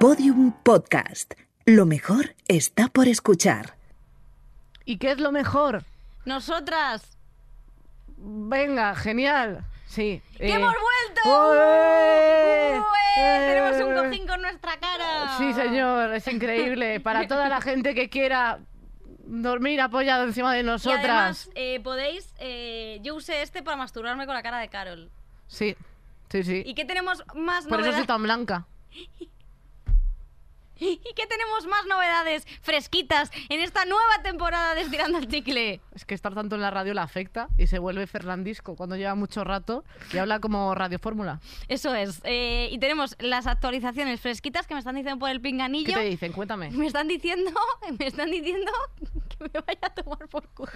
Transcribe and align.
Podium 0.00 0.52
Podcast. 0.62 1.34
Lo 1.66 1.84
mejor 1.84 2.34
está 2.48 2.88
por 2.88 3.06
escuchar. 3.06 3.76
¿Y 4.86 4.96
qué 4.96 5.10
es 5.10 5.18
lo 5.20 5.30
mejor? 5.30 5.84
Nosotras. 6.24 7.18
Venga, 8.16 8.94
genial. 8.94 9.62
Sí. 9.86 10.22
¡Que 10.38 10.46
eh, 10.48 10.54
hemos 10.54 10.72
vuelto! 10.74 11.20
¡Ué! 11.50 12.78
¡Ué! 12.78 13.46
Tenemos 13.46 13.76
un 13.84 13.92
Eh, 13.92 14.08
cojín 14.08 14.26
con 14.26 14.40
nuestra 14.40 14.78
cara. 14.78 15.36
Sí, 15.36 15.52
señor, 15.52 16.14
es 16.14 16.26
increíble. 16.28 17.00
Para 17.00 17.28
toda 17.28 17.50
la 17.50 17.60
gente 17.60 17.94
que 17.94 18.08
quiera 18.08 18.58
dormir 19.26 19.82
apoyado 19.82 20.24
encima 20.24 20.54
de 20.54 20.60
Y 20.60 20.62
nosotras. 20.62 21.04
además, 21.04 21.50
eh, 21.54 21.78
podéis. 21.84 22.32
eh, 22.38 23.00
yo 23.02 23.16
usé 23.16 23.42
este 23.42 23.62
para 23.62 23.76
masturbarme 23.76 24.24
con 24.24 24.34
la 24.34 24.42
cara 24.42 24.58
de 24.60 24.68
Carol. 24.70 25.10
Sí, 25.46 25.76
sí, 26.30 26.42
sí. 26.42 26.62
¿Y 26.64 26.72
qué 26.74 26.86
tenemos 26.86 27.22
más 27.34 27.66
Por 27.66 27.80
eso 27.82 27.92
soy 27.92 28.06
tan 28.06 28.22
blanca. 28.22 28.64
¿Y 30.84 30.98
qué 31.14 31.26
tenemos 31.26 31.66
más 31.66 31.84
novedades 31.86 32.46
fresquitas 32.62 33.30
en 33.48 33.60
esta 33.60 33.84
nueva 33.84 34.22
temporada 34.22 34.74
de 34.74 34.82
Estirando 34.82 35.18
el 35.18 35.28
Chicle? 35.28 35.80
Es 35.94 36.04
que 36.04 36.14
estar 36.14 36.34
tanto 36.34 36.54
en 36.54 36.62
la 36.62 36.70
radio 36.70 36.94
la 36.94 37.02
afecta 37.02 37.48
y 37.58 37.66
se 37.66 37.78
vuelve 37.78 38.06
Fernandisco 38.06 38.76
cuando 38.76 38.96
lleva 38.96 39.14
mucho 39.14 39.44
rato 39.44 39.84
y 40.12 40.18
habla 40.18 40.40
como 40.40 40.74
Radio 40.74 40.98
Fórmula. 40.98 41.40
Eso 41.68 41.94
es. 41.94 42.20
eh, 42.24 42.68
y 42.72 42.78
tenemos 42.78 43.16
las 43.18 43.46
actualizaciones 43.46 44.20
fresquitas 44.20 44.66
que 44.66 44.74
me 44.74 44.80
están 44.80 44.94
diciendo 44.94 45.18
por 45.18 45.30
el 45.30 45.36
¿Qué 45.38 45.42
pinganillo. 45.42 45.94
te 45.94 46.04
dicen? 46.04 46.32
Cuéntame. 46.32 46.70
Me 46.70 46.86
están 46.86 47.08
diciendo, 47.08 47.50
me 47.98 48.06
están 48.06 48.30
diciendo 48.30 48.72
que 49.28 49.44
me 49.44 49.60
vaya 49.60 49.80
a 49.82 49.90
tomar 49.90 50.28
por 50.28 50.48
culo. 50.54 50.70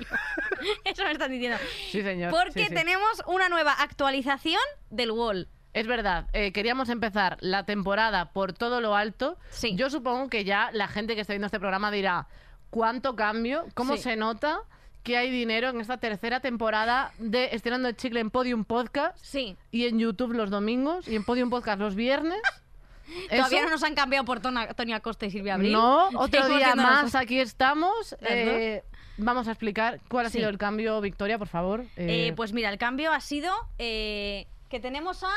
Eso 0.84 1.02
me 1.04 1.12
están 1.12 1.30
diciendo. 1.30 1.58
Sí, 1.90 2.02
señor. 2.02 2.30
Porque 2.30 2.64
sí, 2.64 2.66
sí. 2.68 2.74
tenemos 2.74 3.22
una 3.26 3.48
nueva 3.48 3.72
actualización 3.72 4.60
del 4.90 5.10
Wall. 5.12 5.48
Es 5.74 5.86
verdad, 5.86 6.26
eh, 6.32 6.52
queríamos 6.52 6.88
empezar 6.88 7.36
la 7.40 7.64
temporada 7.64 8.32
por 8.32 8.52
todo 8.52 8.80
lo 8.80 8.94
alto. 8.96 9.36
Sí. 9.50 9.74
Yo 9.76 9.90
supongo 9.90 10.28
que 10.30 10.44
ya 10.44 10.70
la 10.72 10.88
gente 10.88 11.14
que 11.14 11.20
está 11.20 11.32
viendo 11.32 11.46
este 11.46 11.58
programa 11.60 11.90
dirá, 11.90 12.26
¿cuánto 12.70 13.16
cambio? 13.16 13.66
¿Cómo 13.74 13.96
Sí. 13.96 14.02
se 14.04 14.16
nota 14.16 14.60
que 15.02 15.16
hay 15.18 15.30
dinero 15.30 15.68
en 15.68 15.80
esta 15.80 15.98
tercera 15.98 16.40
temporada 16.40 17.12
de 17.18 17.50
Estirando 17.52 17.88
el 17.88 17.96
Chicle 17.96 18.20
en 18.20 18.30
Podium 18.30 18.64
Podcast? 18.64 19.18
Sí. 19.20 19.56
Y 19.72 19.86
en 19.86 19.98
YouTube 19.98 20.32
los 20.32 20.48
domingos 20.48 21.06
y 21.08 21.16
en 21.16 21.24
Podium 21.24 21.50
Podcast 21.50 21.78
los 21.80 21.94
viernes. 21.96 22.40
Todavía 23.28 23.58
Eso- 23.58 23.64
no 23.66 23.70
nos 23.72 23.82
han 23.82 23.94
cambiado 23.94 24.24
por 24.24 24.40
Tony 24.40 24.92
Acosta 24.94 25.26
y 25.26 25.30
Silvia 25.30 25.54
Abril. 25.54 25.72
No, 25.72 26.08
otro 26.14 26.48
día 26.48 26.74
más, 26.74 27.14
aquí 27.16 27.38
estamos. 27.40 28.16
Eh, 28.22 28.82
vamos 29.18 29.46
a 29.48 29.50
explicar 29.50 30.00
cuál 30.08 30.26
ha 30.26 30.30
Sí. 30.30 30.38
sido 30.38 30.48
el 30.50 30.56
cambio, 30.56 31.00
Victoria, 31.00 31.36
por 31.36 31.48
favor. 31.48 31.80
Eh, 31.96 32.28
Eh, 32.28 32.32
pues 32.34 32.52
mira, 32.52 32.70
el 32.70 32.78
cambio 32.78 33.12
ha 33.12 33.20
sido 33.20 33.52
que 33.76 34.80
tenemos 34.80 35.22
a 35.22 35.28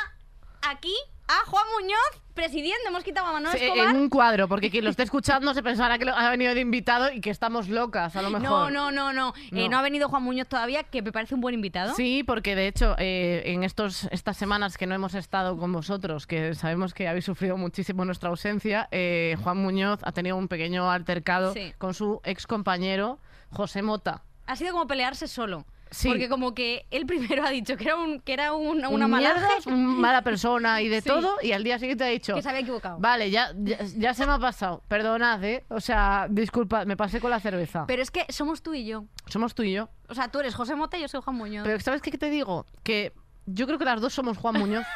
aquí 0.70 0.94
a 1.30 1.46
Juan 1.46 1.66
Muñoz 1.82 2.22
presidiendo. 2.34 2.88
Hemos 2.88 3.04
quitado 3.04 3.28
a 3.28 3.34
Manuel 3.34 3.58
sí, 3.58 3.66
Escobar. 3.66 3.90
en 3.90 3.96
un 4.02 4.10
cuadro, 4.10 4.48
porque 4.48 4.70
quien 4.70 4.84
lo 4.86 4.90
esté 4.92 5.04
escuchando 5.04 5.54
se 5.54 5.62
pensará 5.64 5.98
que 5.98 6.06
lo- 6.06 6.16
ha 6.16 6.30
venido 6.30 6.54
de 6.54 6.62
invitado 6.62 7.12
y 7.12 7.20
que 7.20 7.32
estamos 7.32 7.68
locas, 7.68 8.16
a 8.16 8.22
lo 8.22 8.30
mejor. 8.30 8.72
No, 8.72 8.72
no, 8.72 8.92
no, 8.92 9.12
no. 9.12 9.34
Eh, 9.52 9.64
No. 9.64 9.70
no 9.70 9.78
ha 9.80 9.82
venido 9.82 10.08
Juan 10.08 10.24
Muñoz 10.24 10.48
todavía, 10.48 10.84
que 10.84 11.02
me 11.02 11.12
parece 11.12 11.36
un 11.36 11.42
buen 11.42 11.56
invitado. 11.56 11.96
Sí, 11.96 12.24
porque 12.24 12.56
de 12.56 12.68
hecho 12.68 12.96
eh, 13.00 13.42
en 13.48 13.64
estos, 13.64 14.06
estas 14.12 14.38
semanas 14.38 14.78
que 14.78 14.86
no 14.88 14.96
hemos 14.96 15.16
estado 15.16 15.58
con 15.58 15.74
vosotros, 15.74 16.28
que 16.28 16.54
sabemos 16.56 16.94
que 16.94 17.08
habéis 17.10 17.26
sufrido 17.26 17.58
muchísimo 17.58 18.06
nuestra 18.06 18.30
ausencia, 18.30 18.88
eh, 18.92 19.36
Juan 19.44 19.58
Muñoz 19.58 20.00
ha 20.04 20.12
tenido 20.14 20.38
un 20.38 20.48
pequeño 20.48 20.90
altercado 20.92 21.54
Sí. 21.54 21.74
con 21.78 21.94
su 21.94 22.22
ex 22.24 22.48
compañero 22.48 23.20
José 23.52 23.82
Mota. 23.82 24.24
Ha 24.46 24.56
sido 24.56 24.72
como 24.72 24.88
pelearse 24.88 25.28
solo. 25.28 25.66
Sí. 25.92 26.08
Porque 26.10 26.30
como 26.30 26.54
que 26.54 26.86
él 26.92 27.06
primero 27.06 27.44
ha 27.46 27.50
dicho 27.50 27.78
que 27.78 27.86
era, 27.86 27.96
un, 27.96 28.20
que 28.20 28.34
era 28.34 28.54
un- 28.54 28.78
una 28.86 28.90
Un 28.90 29.10
mala 29.12 29.34
mierdas, 29.34 29.68
mala 29.68 30.22
persona 30.22 30.82
y 30.82 30.88
de 30.90 31.02
Sí. 31.02 31.10
todo, 31.10 31.36
y 31.42 31.52
al 31.54 31.64
día 31.64 31.80
siguiente 31.80 32.04
ha 32.04 32.08
dicho... 32.08 32.36
que 32.36 32.42
se 32.42 32.50
había 32.50 32.62
equivocado. 32.62 32.98
Vale, 33.00 33.30
ya, 33.32 33.52
ya, 33.58 33.78
ya 33.96 34.14
se 34.14 34.26
me 34.26 34.34
ha 34.34 34.40
pasado. 34.40 34.84
Perdonad, 34.88 35.44
¿eh? 35.44 35.66
O 35.70 35.80
sea, 35.80 36.28
disculpa, 36.30 36.86
me 36.86 36.98
pasé 36.98 37.20
con 37.20 37.32
la 37.32 37.40
cerveza. 37.40 37.86
Pero 37.88 38.02
es 38.02 38.12
que 38.12 38.26
somos 38.30 38.62
tú 38.62 38.74
y 38.74 38.86
yo. 38.86 39.06
Somos 39.28 39.56
tú 39.56 39.64
y 39.64 39.74
yo. 39.74 39.90
O 40.10 40.16
sea, 40.16 40.30
tú 40.30 40.40
eres 40.40 40.56
José 40.56 40.76
Mota 40.76 40.98
y 40.98 41.02
yo 41.02 41.08
soy 41.08 41.22
Juan 41.22 41.36
Muñoz. 41.36 41.66
Pero 41.66 41.80
¿sabes 41.80 42.02
qué 42.02 42.12
te 42.18 42.30
digo? 42.30 42.66
Que 42.84 43.14
yo 43.46 43.66
creo 43.66 43.78
que 43.80 43.86
las 43.86 44.02
dos 44.02 44.14
somos 44.14 44.38
Juan 44.38 44.56
Muñoz. 44.60 44.86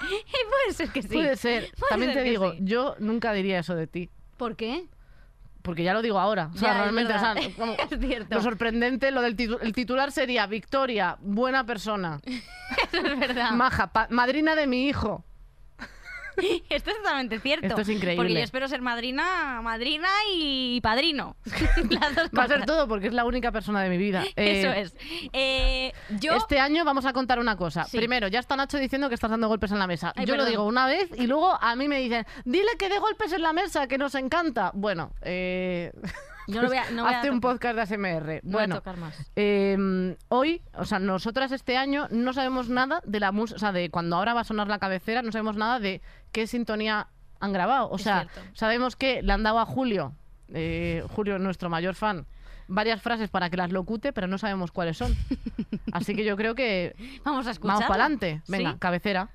Puede 0.00 0.74
ser 0.74 0.88
que 0.90 1.02
sí. 1.02 1.08
Puede 1.08 1.36
ser. 1.36 1.70
Puede 1.78 1.90
También 1.90 2.12
ser 2.12 2.22
te 2.24 2.28
digo, 2.30 2.52
sí. 2.52 2.58
yo 2.62 2.94
nunca 2.98 3.32
diría 3.32 3.58
eso 3.60 3.74
de 3.74 3.86
ti. 3.86 4.10
¿Por 4.36 4.56
qué? 4.56 4.86
Porque 5.64 5.82
ya 5.82 5.94
lo 5.94 6.02
digo 6.02 6.20
ahora. 6.20 6.50
O 6.54 6.58
sea, 6.58 6.68
Ya, 6.68 6.74
es 6.74 6.80
realmente, 6.82 7.14
o 7.14 7.18
sea, 7.18 7.32
verdad. 7.32 7.50
como- 7.58 7.72
Es 7.90 7.98
cierto. 7.98 8.34
lo 8.34 8.42
sorprendente, 8.42 9.10
lo 9.10 9.22
del 9.22 9.34
titu- 9.34 9.58
el 9.62 9.72
titular 9.72 10.12
sería 10.12 10.46
Victoria, 10.46 11.16
buena 11.22 11.64
persona, 11.64 12.20
Eso 12.92 13.06
es 13.06 13.18
verdad. 13.18 13.52
maja, 13.52 13.90
madrina 14.10 14.54
de 14.56 14.66
mi 14.66 14.86
hijo. 14.88 15.24
Esto 16.68 16.90
es 16.90 16.96
totalmente 16.96 17.38
cierto. 17.40 17.66
Esto 17.66 17.80
es 17.80 17.88
increíble. 17.88 18.16
Porque 18.16 18.34
yo 18.34 18.40
espero 18.40 18.68
ser 18.68 18.80
madrina, 18.82 19.60
madrina 19.62 20.08
y 20.32 20.80
padrino. 20.80 21.36
Las 21.90 22.14
dos 22.14 22.30
Va 22.36 22.44
a 22.44 22.48
ser 22.48 22.66
todo 22.66 22.88
porque 22.88 23.08
es 23.08 23.12
la 23.14 23.24
única 23.24 23.52
persona 23.52 23.82
de 23.82 23.90
mi 23.90 23.98
vida. 23.98 24.24
Eh, 24.36 24.60
Eso 24.60 24.72
es. 24.72 24.96
Eh, 25.32 25.92
yo. 26.18 26.34
Este 26.34 26.58
año 26.58 26.84
vamos 26.84 27.06
a 27.06 27.12
contar 27.12 27.38
una 27.38 27.56
cosa. 27.56 27.84
Sí. 27.84 27.96
Primero, 27.98 28.28
ya 28.28 28.40
está 28.40 28.56
Nacho 28.56 28.78
diciendo 28.78 29.08
que 29.08 29.14
estás 29.14 29.30
dando 29.30 29.48
golpes 29.48 29.70
en 29.72 29.78
la 29.78 29.86
mesa. 29.86 30.12
Ay, 30.16 30.26
Yo 30.26 30.36
lo 30.36 30.44
digo 30.44 30.64
una 30.64 30.86
vez 30.86 31.08
y 31.16 31.26
luego 31.26 31.56
a 31.60 31.76
mí 31.76 31.86
me 31.88 32.00
dicen, 32.00 32.26
dile 32.44 32.70
que 32.78 32.88
dé 32.88 32.98
golpes 32.98 33.32
en 33.32 33.42
la 33.42 33.52
mesa, 33.52 33.86
que 33.86 33.96
nos 33.98 34.14
encanta. 34.16 34.70
Bueno, 34.74 35.12
eh, 35.22 35.92
No 36.48 36.62
lo 36.62 36.68
voy 36.68 36.76
a- 36.78 36.90
no 36.90 37.04
voy 37.04 37.12
a 37.12 37.16
hazte 37.18 37.30
un 37.30 37.40
podcast 37.40 37.74
de 37.76 37.82
ASMR. 37.82 37.96
No 38.02 38.24
voy 38.26 38.34
a 38.34 38.40
bueno, 38.52 38.74
tocar 38.76 38.96
más. 38.96 39.16
eh, 39.36 40.16
hoy, 40.28 40.62
o 40.74 40.84
sea, 40.84 40.98
nosotras 40.98 41.52
este 41.52 41.76
año 41.76 42.06
no 42.10 42.32
sabemos 42.32 42.68
nada 42.68 43.00
de 43.04 43.20
la 43.20 43.32
música, 43.32 43.56
o 43.56 43.58
sea, 43.60 43.72
de 43.72 43.88
cuando 43.90 44.16
ahora 44.16 44.34
va 44.34 44.40
a 44.40 44.44
sonar 44.44 44.68
la 44.68 44.78
cabecera, 44.78 45.22
no 45.22 45.32
sabemos 45.32 45.56
nada 45.56 45.78
de 45.80 46.02
qué 46.34 46.46
sintonía 46.48 47.06
han 47.40 47.52
grabado. 47.52 47.88
O 47.88 47.96
Es 47.96 48.02
sea, 48.02 48.28
cierto. 48.28 48.40
sabemos 48.54 48.96
que 48.96 49.22
le 49.22 49.32
han 49.32 49.42
dado 49.44 49.60
a 49.60 49.64
Julio, 49.66 50.12
eh, 50.52 51.02
Julio, 51.14 51.38
nuestro 51.38 51.70
mayor 51.70 51.94
fan, 51.94 52.26
varias 52.68 53.00
frases 53.00 53.30
para 53.30 53.48
que 53.50 53.56
las 53.56 53.70
locute, 53.72 54.12
pero 54.12 54.26
no 54.26 54.36
sabemos 54.36 54.72
cuáles 54.72 54.98
son. 54.98 55.14
Así 55.92 56.14
que 56.14 56.24
yo 56.24 56.36
creo 56.36 56.54
que 56.54 56.94
Vamos 57.24 57.46
a 57.46 57.52
escuchar. 57.52 57.76
vamos 57.76 57.88
para 57.88 58.04
adelante. 58.04 58.42
Venga, 58.48 58.72
Sí. 58.72 58.78
cabecera. 58.80 59.30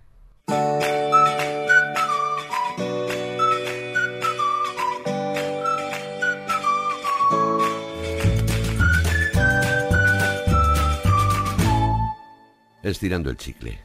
Estirando 12.83 13.29
el 13.29 13.37
chicle. 13.37 13.79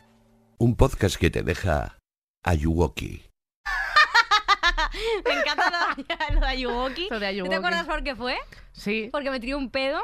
Un 0.58 0.76
podcast 0.76 1.16
que 1.16 1.30
te 1.30 1.42
deja 1.42 1.98
ayuwoki. 2.44 3.22
Me 5.24 5.32
encanta 5.40 5.70
lo, 5.70 6.02
de- 6.04 6.04
lo 6.34 6.40
de 6.40 6.46
Ayuwoki. 6.46 7.08
Lo 7.10 7.18
de 7.20 7.26
¿Tú 7.26 7.30
Ayuwoki. 7.30 7.50
¿Te 7.50 7.56
acuerdas 7.56 7.86
por 7.86 8.02
qué 8.04 8.14
fue? 8.14 8.36
Sí. 8.72 9.08
Porque 9.12 9.30
me 9.30 9.40
tiró 9.40 9.58
un 9.58 9.70
pedo. 9.70 10.00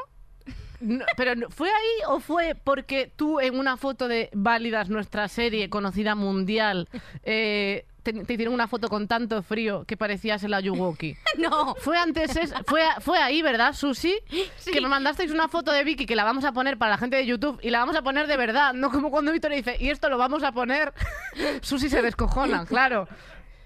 No, 0.81 1.05
pero 1.17 1.51
¿fue 1.51 1.69
ahí 1.69 2.03
o 2.09 2.21
fue 2.21 2.55
porque 2.55 3.13
tú 3.15 3.39
en 3.39 3.59
una 3.59 3.77
foto 3.77 4.09
de 4.09 4.31
Válidas, 4.33 4.89
nuestra 4.89 5.29
serie 5.29 5.69
conocida 5.69 6.15
mundial, 6.15 6.89
eh, 7.23 7.87
te, 8.03 8.13
te 8.13 8.33
hicieron 8.33 8.55
una 8.55 8.67
foto 8.69 8.89
con 8.89 9.07
tanto 9.09 9.43
frío 9.43 9.85
que 9.87 9.97
parecías 9.97 10.43
el 10.45 10.55
Ayuwoki? 10.55 11.17
No. 11.39 11.75
Fue 11.77 11.97
antes, 11.97 12.37
es- 12.37 12.53
fue, 12.67 12.83
fue 13.01 13.19
ahí, 13.19 13.41
¿verdad, 13.43 13.73
Susi? 13.73 14.15
Sí. 14.59 14.71
Que 14.73 14.81
me 14.81 14.89
mandasteis 14.89 15.31
una 15.31 15.49
foto 15.49 15.73
de 15.73 15.85
Vicky 15.85 16.05
que 16.07 16.17
la 16.17 16.25
vamos 16.25 16.45
a 16.45 16.53
poner 16.53 16.77
para 16.79 16.91
la 16.93 16.99
gente 16.99 17.17
de 17.17 17.27
YouTube 17.27 17.59
y 17.63 17.71
la 17.71 17.79
vamos 17.79 17.97
a 17.97 18.03
poner 18.03 18.27
de 18.27 18.37
verdad, 18.37 18.75
no 18.75 18.91
como 18.91 19.11
cuando 19.11 19.33
Víctor 19.33 19.53
dice, 19.53 19.77
y 19.81 19.89
esto 19.91 20.09
lo 20.09 20.19
vamos 20.19 20.43
a 20.43 20.53
poner. 20.53 20.93
Susi 21.63 21.89
se 21.89 22.03
descojona, 22.03 22.67
claro. 22.67 23.09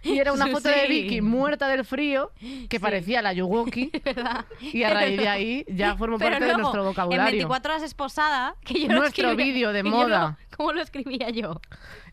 Y 0.02 0.18
era 0.18 0.34
una 0.34 0.48
foto 0.48 0.68
de. 0.68 0.86
Vicky 0.86 1.22
muerta 1.22 1.66
del 1.66 1.82
frío 1.82 2.30
que 2.68 2.78
parecía 2.78 3.22
la. 3.22 3.32
¿Verdad? 4.04 4.44
Y 4.60 4.82
a 4.82 4.90
raíz 4.92 5.16
de 5.18 5.28
ahí 5.28 5.64
ya 5.66 5.96
formó 5.96 6.18
Pero 6.18 6.32
parte 6.32 6.44
luego, 6.44 6.56
de 6.58 6.62
nuestro 6.62 6.84
vocabulario. 6.84 7.24
En 7.24 7.32
24 7.32 7.72
horas 7.72 7.82
esposada, 7.82 8.54
que 8.66 8.80
yo 8.82 8.88
Nuestro 8.88 9.34
vídeo 9.34 9.72
de 9.72 9.82
moda. 9.82 10.36
lo- 10.50 10.56
¿Cómo 10.58 10.72
lo 10.74 10.82
escribía 10.82 11.30
yo? 11.30 11.58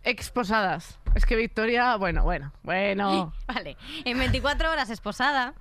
Exposadas. 0.03 0.99
Es 1.15 1.25
que 1.25 1.35
Victoria, 1.35 1.95
bueno, 1.97 2.23
bueno, 2.23 2.51
bueno. 2.63 3.33
Vale. 3.47 3.77
En 4.05 4.17
24 4.17 4.71
horas 4.71 4.89
esposada. 4.89 5.53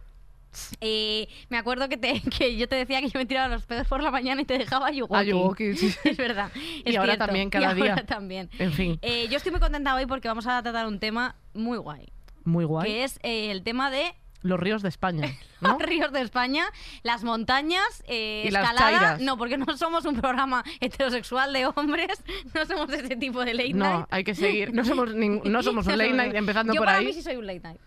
eh, 0.81 1.29
me 1.49 1.59
acuerdo 1.59 1.89
que, 1.89 1.97
te, 1.97 2.21
que 2.39 2.57
yo 2.57 2.69
te 2.69 2.77
decía 2.77 3.01
que 3.01 3.09
yo 3.09 3.19
me 3.19 3.27
tiraba 3.27 3.49
los 3.49 3.65
pedos 3.67 3.87
por 3.87 4.03
la 4.03 4.11
mañana 4.11 4.41
y 4.43 4.45
te 4.45 4.59
dejaba. 4.59 4.87
Ayuwoki, 4.89 5.75
sí. 5.77 5.95
Es 6.05 6.17
verdad. 6.17 6.51
Y 6.85 6.97
ahora 6.97 7.13
cierto. 7.13 7.27
también, 7.27 7.51
cada 7.51 7.63
y 7.63 7.67
ahora 7.67 7.95
día. 7.97 8.07
también. 8.07 8.51
En 8.59 8.73
fin, 8.73 8.99
Eh, 9.03 9.29
yo 9.29 9.37
estoy 9.37 9.53
muy 9.53 9.61
contenta 9.61 9.95
hoy 9.95 10.07
porque 10.07 10.29
vamos 10.29 10.47
a 10.47 10.63
tratar 10.63 10.87
un 10.87 10.99
tema 11.01 11.37
muy 11.55 11.79
guay. 11.79 12.09
muy 12.45 12.65
guay. 12.65 12.91
Que 12.91 13.05
es 13.05 13.19
eh, 13.23 13.51
el 13.51 13.63
tema 13.63 13.91
de 13.91 14.15
Los 14.43 14.59
ríos 14.59 14.83
de 14.83 14.89
España, 14.89 15.29
¿no? 15.61 15.73
los 15.73 15.83
ríos 15.83 16.13
de 16.13 16.23
España, 16.23 16.65
las 17.03 17.25
montañas, 17.25 18.03
eh, 18.09 18.43
Y 18.45 18.49
escalada. 18.49 19.19
no, 19.19 19.37
porque 19.37 19.59
no 19.59 19.77
somos 19.77 20.05
un 20.07 20.19
programa 20.21 20.65
heterosexual 20.81 21.53
de 21.53 21.67
hombres, 21.67 22.25
no 22.55 22.65
somos 22.65 22.91
ese 22.91 23.17
tipo 23.17 23.45
de 23.45 23.53
late 23.55 23.75
No, 23.75 23.85
night. 23.99 24.07
hay 24.11 24.25
que 24.25 24.35
seguir. 24.35 24.73
No 24.73 24.85
somos, 24.85 25.15
no 25.15 25.63
somos 25.63 25.87
un 25.87 25.93
No 25.93 25.97
late 25.97 26.13
night, 26.15 26.35
empezando 26.35 26.73
Yo 26.73 26.79
por 26.81 26.87
para 26.87 26.99
ahí. 26.99 27.07
mí 27.07 27.13
sí 27.13 27.23
soy 27.23 27.37
un 27.37 27.47
late 27.47 27.61
night. 27.61 27.81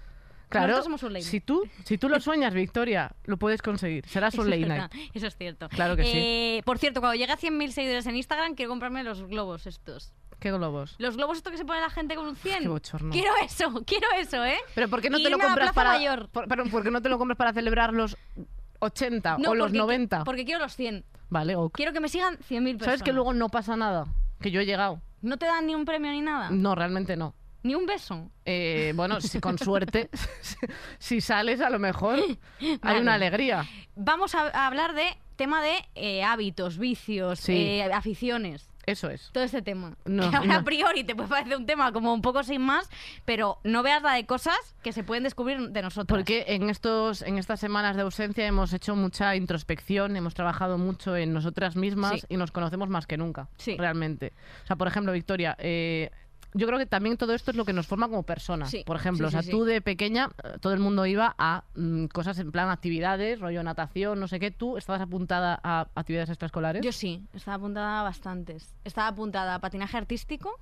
claro, 0.50 0.83
somos 0.83 1.01
un 1.01 1.13
late 1.13 1.25
si 1.25 1.39
tú, 1.39 1.63
si 1.85 1.97
tú 1.97 2.07
lo 2.09 2.19
sueñas, 2.19 2.53
Victoria, 2.53 3.11
lo 3.25 3.38
puedes 3.38 3.63
conseguir. 3.63 4.06
Serás 4.07 4.35
un 4.35 4.47
late 4.49 4.65
night. 4.67 4.91
Eso 5.15 5.25
es 5.25 5.35
cierto. 5.35 5.67
Claro 5.69 5.95
que 5.95 6.03
sí. 6.03 6.11
Eh, 6.13 6.61
Por 6.65 6.77
cierto, 6.77 6.99
cuando 6.99 7.15
llegue 7.15 7.31
a 7.31 7.38
100.000 7.38 7.71
seguidores 7.71 8.06
en 8.06 8.15
Instagram, 8.15 8.53
quiero 8.53 8.69
comprarme 8.69 9.03
los 9.03 9.23
globos 9.23 9.65
estos. 9.65 10.13
¿Qué 10.44 10.51
globos? 10.51 10.95
Los 10.98 11.16
globos 11.16 11.38
estos 11.38 11.51
que 11.54 11.57
se 11.57 11.63
pone 11.63 11.80
la 11.80 11.90
gente 11.90 12.16
con 12.16 12.28
un 12.28 12.36
100. 12.36 12.63
Qué 12.63 12.68
bochorno. 12.68 13.12
Quiero 13.13 13.31
eso, 13.45 13.72
quiero 13.88 14.07
eso, 14.18 14.44
¿eh? 14.44 14.57
Pero 14.75 14.90
¿por 14.90 15.00
qué 15.01 15.10
no 15.10 15.18
Y 15.18 15.24
te 15.24 15.30
lo 15.30 15.40
compras 15.40 15.72
para 15.72 15.92
Mayor. 15.94 16.28
por- 16.28 16.50
pero 16.50 16.66
¿por 16.66 16.84
qué 16.84 16.92
no 16.92 17.01
te 17.01 17.07
lo 17.07 17.18
compras 17.18 17.38
para 17.38 17.54
celebrar 17.54 17.94
los 17.94 18.18
80 18.80 19.38
o 19.38 19.56
los 19.56 19.68
porque, 19.68 19.78
90? 19.78 20.24
Porque 20.25 20.44
quiero 20.44 20.60
los 20.60 20.75
100. 20.75 21.06
Vale, 21.30 21.56
ok. 21.56 21.74
Quiero 21.74 21.94
que 21.94 22.01
me 22.01 22.10
sigan 22.10 22.36
100.000 22.40 22.44
personas. 22.50 22.84
¿Sabes 22.84 23.04
que 23.04 23.13
luego 23.13 23.34
no 23.34 23.48
pasa 23.48 23.78
nada? 23.78 24.06
Que 24.42 24.51
yo 24.51 24.60
he 24.60 24.66
llegado. 24.66 25.00
¿No 25.22 25.38
te 25.38 25.45
dan 25.45 25.66
ni 25.66 25.75
un 25.75 25.86
premio 25.86 26.12
ni 26.12 26.19
nada? 26.19 26.50
No, 26.51 26.75
realmente 26.75 27.16
no. 27.16 27.34
¿Ni 27.63 27.75
un 27.75 27.86
beso? 27.86 28.30
Eh, 28.44 28.92
bueno, 28.98 29.22
si 29.22 29.40
con 29.40 29.57
suerte, 29.57 30.10
si 31.00 31.22
sales 31.22 31.62
a 31.62 31.69
lo 31.69 31.80
mejor 31.80 32.19
hay 32.81 33.00
una 33.00 33.13
alegría. 33.13 33.66
Vamos 33.95 34.36
a, 34.36 34.50
a 34.50 34.68
hablar 34.68 34.94
de 34.94 35.06
tema 35.38 35.62
de 35.63 35.74
eh, 35.95 36.22
hábitos, 36.24 36.78
vicios, 36.78 37.40
Sí. 37.40 37.54
eh, 37.56 37.84
aficiones. 37.94 38.69
Eso 38.85 39.09
es. 39.09 39.30
Todo 39.31 39.44
este 39.44 39.62
tema. 39.62 39.95
No, 40.06 40.30
que 40.30 40.35
ahora 40.35 40.47
no. 40.53 40.59
a 40.59 40.63
priori 40.63 41.03
te 41.03 41.15
puede 41.15 41.30
parecer 41.30 41.56
un 41.57 41.65
tema 41.65 41.91
como 41.91 42.13
un 42.13 42.21
poco 42.21 42.44
sin 42.44 42.62
más, 42.62 42.89
pero 43.25 43.59
no 43.63 43.81
veas 43.83 44.01
la 44.03 44.13
de 44.13 44.25
cosas 44.25 44.57
que 44.83 44.91
se 44.91 45.03
pueden 45.03 45.24
descubrir 45.24 45.69
de 45.69 45.81
nosotros. 45.81 46.07
Porque 46.18 46.45
en 46.47 46.69
estos 46.69 47.21
en 47.21 47.38
estas 47.38 47.59
semanas 47.59 47.95
de 47.95 48.01
ausencia 48.01 48.45
hemos 48.45 48.74
hecho 48.74 48.95
mucha 48.95 49.35
introspección, 49.35 50.15
hemos 50.18 50.33
trabajado 50.33 50.77
mucho 50.77 51.15
en 51.15 51.33
nosotras 51.33 51.75
mismas 51.75 52.21
Sí. 52.21 52.27
y 52.30 52.38
nos 52.38 52.51
conocemos 52.51 52.89
más 52.89 53.07
que 53.07 53.18
nunca, 53.18 53.47
Sí. 53.57 53.77
realmente. 53.77 54.33
O 54.63 54.68
sea, 54.68 54.75
por 54.75 54.88
ejemplo, 54.88 55.12
Victoria, 55.13 55.56
eh, 55.59 56.12
yo 56.53 56.67
creo 56.67 56.77
que 56.79 56.85
también 56.85 57.17
todo 57.17 57.33
esto 57.33 57.51
es 57.51 57.57
lo 57.57 57.65
que 57.65 57.73
nos 57.73 57.88
forma 57.88 58.07
como 58.07 58.23
personas. 58.23 58.69
Sí, 58.69 58.83
Por 58.85 58.95
ejemplo, 58.95 59.27
sí, 59.29 59.29
o 59.29 59.31
sea, 59.31 59.44
sí, 59.44 59.51
tú 59.51 59.63
de 59.65 59.81
pequeña, 59.81 60.29
eh, 60.44 60.57
todo 60.59 60.73
el 60.73 60.79
mundo 60.79 61.05
iba 61.05 61.33
a 61.38 61.63
mm, 61.75 62.05
cosas 62.05 62.38
en 62.39 62.51
plan 62.51 62.69
actividades, 62.69 63.39
rollo 63.39 63.63
natación, 63.63 64.19
no 64.19 64.27
sé 64.27 64.39
qué. 64.39 64.51
¿Tú 64.51 64.77
estabas 64.77 65.01
apuntada 65.01 65.59
a 65.63 65.88
actividades 65.95 66.29
extraescolares? 66.29 66.83
Yo 66.83 66.91
sí, 66.91 67.23
estaba 67.33 67.55
apuntada 67.55 68.00
a 68.00 68.03
bastantes. 68.03 68.73
Estaba 68.83 69.07
apuntada 69.07 69.55
a 69.55 69.59
patinaje 69.59 69.97
artístico. 69.97 70.59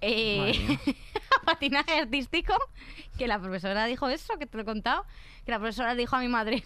eh, 0.00 0.52
a 1.42 1.44
patinaje 1.44 1.92
artístico, 2.00 2.54
que 3.18 3.26
la 3.28 3.38
profesora 3.38 3.84
dijo 3.86 4.08
eso, 4.08 4.38
que 4.38 4.46
te 4.46 4.56
lo 4.56 4.62
he 4.62 4.66
contado, 4.66 5.04
que 5.44 5.50
la 5.52 5.58
profesora 5.58 5.94
dijo 5.94 6.16
a 6.16 6.20
mi 6.20 6.28
madre, 6.28 6.62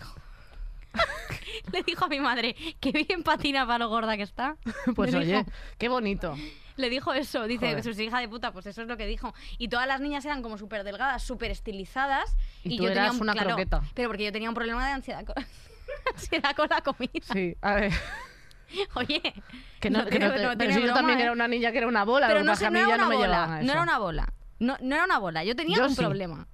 le 1.72 1.82
dijo 1.82 2.04
a 2.04 2.08
mi 2.08 2.20
madre, 2.20 2.54
que 2.80 2.92
bien 2.92 3.22
patina 3.24 3.66
para 3.66 3.78
lo 3.80 3.88
gorda 3.88 4.16
que 4.16 4.22
está. 4.22 4.56
pues 4.94 5.12
Le 5.12 5.18
oye, 5.18 5.36
dijo- 5.38 5.50
qué 5.78 5.88
bonito. 5.88 6.36
Le 6.76 6.90
dijo 6.90 7.12
eso, 7.12 7.46
dice, 7.46 7.68
Joder. 7.68 7.84
sus 7.84 7.98
hija 8.00 8.18
de 8.18 8.28
puta, 8.28 8.52
pues 8.52 8.66
eso 8.66 8.82
es 8.82 8.88
lo 8.88 8.96
que 8.96 9.06
dijo. 9.06 9.32
Y 9.58 9.68
todas 9.68 9.86
las 9.86 10.00
niñas 10.00 10.24
eran 10.24 10.42
como 10.42 10.58
súper 10.58 10.82
delgadas, 10.84 11.22
súper 11.22 11.50
estilizadas. 11.52 12.36
Y 12.64 12.76
tú 12.76 12.82
yo 12.84 12.88
tenía 12.88 13.02
eras 13.04 13.14
un, 13.16 13.22
una 13.22 13.32
claro, 13.32 13.48
croqueta. 13.50 13.82
Pero 13.94 14.08
porque 14.08 14.24
yo 14.24 14.32
tenía 14.32 14.48
un 14.48 14.54
problema 14.56 14.84
de 14.86 14.92
ansiedad 14.92 15.24
con, 15.24 15.36
ansiedad 16.14 16.54
con 16.56 16.68
la 16.68 16.80
comida. 16.80 17.10
Sí, 17.32 17.56
a 17.62 17.74
ver. 17.74 17.92
Oye, 18.94 19.20
Que 19.80 19.90
no, 19.90 20.00
no 20.00 20.06
que 20.06 20.18
no 20.18 20.26
tiene- 20.32 20.34
te- 20.36 20.42
no 20.42 20.58
pero 20.58 20.70
si 20.72 20.78
yo 20.80 20.84
broma, 20.86 20.98
también 21.00 21.18
¿eh? 21.20 21.22
era 21.22 21.32
una 21.32 21.46
niña 21.46 21.70
que 21.70 21.78
era 21.78 21.86
una 21.86 22.04
bola, 22.04 22.26
pero 22.26 22.42
no, 22.42 22.56
sé, 22.56 22.66
a 22.66 22.70
mí 22.70 22.80
ya 22.86 22.96
no 22.96 23.08
me 23.08 23.16
bola, 23.16 23.58
eso. 23.58 23.66
no 23.66 23.72
era 23.72 23.82
una 23.82 23.98
bola. 23.98 24.32
No, 24.58 24.76
no 24.80 24.94
era 24.96 25.04
una 25.04 25.18
bola, 25.18 25.44
yo 25.44 25.54
tenía 25.54 25.76
Yo 25.76 25.84
un 25.84 25.90
sí. 25.90 25.96
problema. 25.96 26.48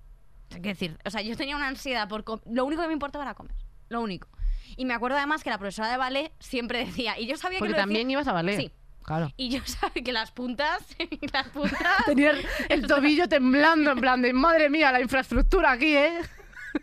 Es 0.50 0.60
decir, 0.60 0.98
o 1.04 1.10
sea, 1.10 1.22
yo 1.22 1.34
tenía 1.36 1.56
una 1.56 1.68
ansiedad 1.68 2.08
por 2.08 2.24
lo 2.46 2.64
único 2.64 2.82
que 2.82 2.88
me 2.88 2.92
importaba 2.92 3.24
era 3.24 3.34
comer, 3.34 3.54
lo 3.88 4.00
único. 4.02 4.28
Y 4.76 4.84
me 4.84 4.94
acuerdo 4.94 5.16
además 5.16 5.42
que 5.42 5.50
la 5.50 5.58
profesora 5.58 5.88
de 5.90 5.96
ballet 5.96 6.32
siempre 6.40 6.84
decía, 6.84 7.18
y 7.18 7.26
yo 7.26 7.36
sabía 7.36 7.58
Porque 7.58 7.72
que 7.72 7.72
lo 7.72 7.76
decía- 7.76 7.82
también 7.84 8.10
ibas 8.10 8.26
a 8.28 8.32
ballet. 8.32 8.56
Sí. 8.56 8.72
Claro. 9.10 9.32
Y 9.36 9.48
yo 9.48 9.60
sabía 9.64 10.04
que 10.04 10.12
las 10.12 10.30
puntas, 10.30 10.84
las 11.32 11.48
puntas 11.48 12.04
Tenía 12.06 12.30
el, 12.30 12.46
el 12.68 12.86
tobillo 12.86 13.28
temblando, 13.28 13.90
en 13.90 14.00
plan 14.00 14.22
de 14.22 14.32
madre 14.32 14.70
mía, 14.70 14.92
la 14.92 15.00
infraestructura 15.00 15.72
aquí, 15.72 15.96
¿eh? 15.96 16.20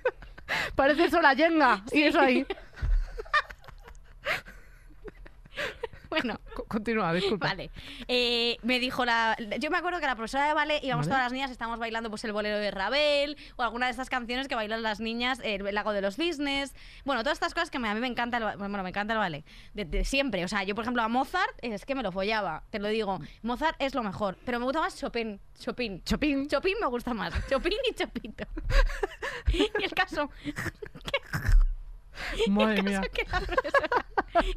Parece 0.76 1.06
eso 1.06 1.22
la 1.22 1.34
yenga. 1.34 1.86
Y 1.94 2.02
eso 2.02 2.20
ahí. 2.20 2.46
Bueno, 6.10 6.40
Co- 6.54 6.66
Continúa, 6.66 7.14
disculpa. 7.14 7.48
vale. 7.48 7.70
Eh, 8.08 8.58
me 8.64 8.80
dijo 8.80 9.06
la. 9.06 9.36
Yo 9.60 9.70
me 9.70 9.78
acuerdo 9.78 10.00
que 10.00 10.06
la 10.06 10.16
profesora 10.16 10.48
de 10.48 10.54
ballet 10.54 10.84
íbamos 10.84 11.06
Vale. 11.08 11.16
todas 11.16 11.26
las 11.26 11.34
niñas, 11.34 11.52
estábamos 11.52 11.80
bailando 11.80 12.10
pues 12.10 12.24
el 12.24 12.32
bolero 12.34 12.58
de 12.58 12.72
Ravel 12.72 13.38
o 13.58 13.64
alguna 13.64 13.88
de 13.88 13.92
estas 13.92 14.10
canciones 14.10 14.48
que 14.48 14.56
bailan 14.56 14.82
las 14.84 15.00
niñas, 15.00 15.40
el 15.44 15.64
lago 15.76 15.92
de 15.94 16.02
los 16.02 16.16
cisnes. 16.16 16.74
Bueno, 17.06 17.24
todas 17.24 17.36
estas 17.36 17.54
cosas 17.54 17.70
que 17.70 17.80
me- 17.80 17.90
a 17.90 17.94
mí 17.94 18.00
me 18.00 18.08
encanta 18.08 18.38
el, 18.38 18.58
bueno, 18.58 18.82
me 18.84 18.90
encanta 18.90 19.14
el 19.14 19.20
ballet. 19.20 19.46
De, 19.74 19.86
de 19.86 20.06
siempre. 20.06 20.44
O 20.44 20.48
sea, 20.48 20.64
yo, 20.64 20.76
por 20.76 20.84
ejemplo, 20.84 21.04
a 21.04 21.08
Mozart 21.08 21.58
es 21.62 21.86
que 21.86 21.96
me 21.96 22.04
lo 22.04 22.12
follaba, 22.12 22.64
te 22.70 22.80
lo 22.80 22.88
digo. 22.88 23.20
Mozart 23.42 23.76
es 23.80 23.94
lo 23.96 24.04
mejor. 24.04 24.38
Pero 24.46 24.60
me 24.60 24.66
gusta 24.66 24.80
más 24.80 24.98
Chopin. 24.98 25.40
Chopin. 25.60 26.04
Chopin. 26.04 26.48
Chopin 26.48 26.76
me 26.80 26.88
gusta 26.88 27.14
más. 27.14 27.34
Chopin 27.50 27.74
y 27.90 27.94
Chopito. 27.94 28.46
y 29.54 29.84
el 29.84 29.92
caso. 29.92 30.30
Madre 32.48 32.84
mía. 32.84 33.02
que 33.14 33.26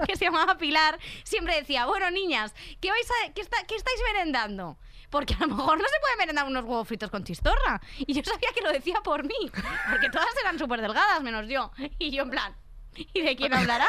que 0.06 0.16
se 0.16 0.24
llamaba 0.26 0.58
Pilar, 0.58 0.98
siempre 1.24 1.54
decía, 1.56 1.86
bueno, 1.86 2.10
niñas, 2.10 2.54
¿qué, 2.80 2.90
vais 2.90 3.06
a, 3.10 3.32
qué, 3.32 3.40
está- 3.40 3.64
qué 3.66 3.76
estáis 3.76 3.98
merendando? 4.12 4.76
Porque 5.08 5.34
a 5.34 5.38
lo 5.46 5.56
mejor 5.56 5.78
no 5.78 5.84
se 5.88 6.00
puede 6.00 6.16
merendar 6.18 6.46
unos 6.46 6.64
huevos 6.64 6.86
fritos 6.86 7.10
con 7.10 7.24
chistorra. 7.24 7.80
Y 7.98 8.12
yo 8.12 8.22
sabía 8.24 8.50
que 8.54 8.60
lo 8.62 8.70
decía 8.70 9.00
por 9.02 9.24
mí, 9.24 9.50
porque 9.90 10.08
todas 10.10 10.28
eran 10.40 10.58
súper 10.58 10.80
delgadas, 10.80 11.20
menos 11.22 11.48
yo. 11.48 11.72
Y 11.98 12.10
yo 12.12 12.22
en 12.22 12.30
plan, 12.30 12.54
¿y 12.94 13.20
de 13.22 13.34
quién 13.36 13.52
hablará? 13.54 13.88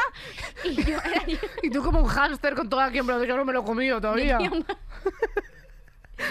Y 0.63 0.75
yo 0.83 0.97
era 0.97 1.25
yo. 1.27 1.37
Y 1.63 1.69
tú 1.69 1.83
como 1.83 1.99
un 1.99 2.07
hámster 2.07 2.55
con 2.55 2.69
todo 2.69 2.79
aquí 2.81 2.97
en 2.99 3.05
plan, 3.05 3.21
yo 3.23 3.37
no 3.37 3.45
me 3.45 3.53
lo 3.53 3.61
he 3.61 3.65
comido 3.65 3.99
todavía. 4.01 4.37
tenía 4.37 4.51
un- 4.57 4.65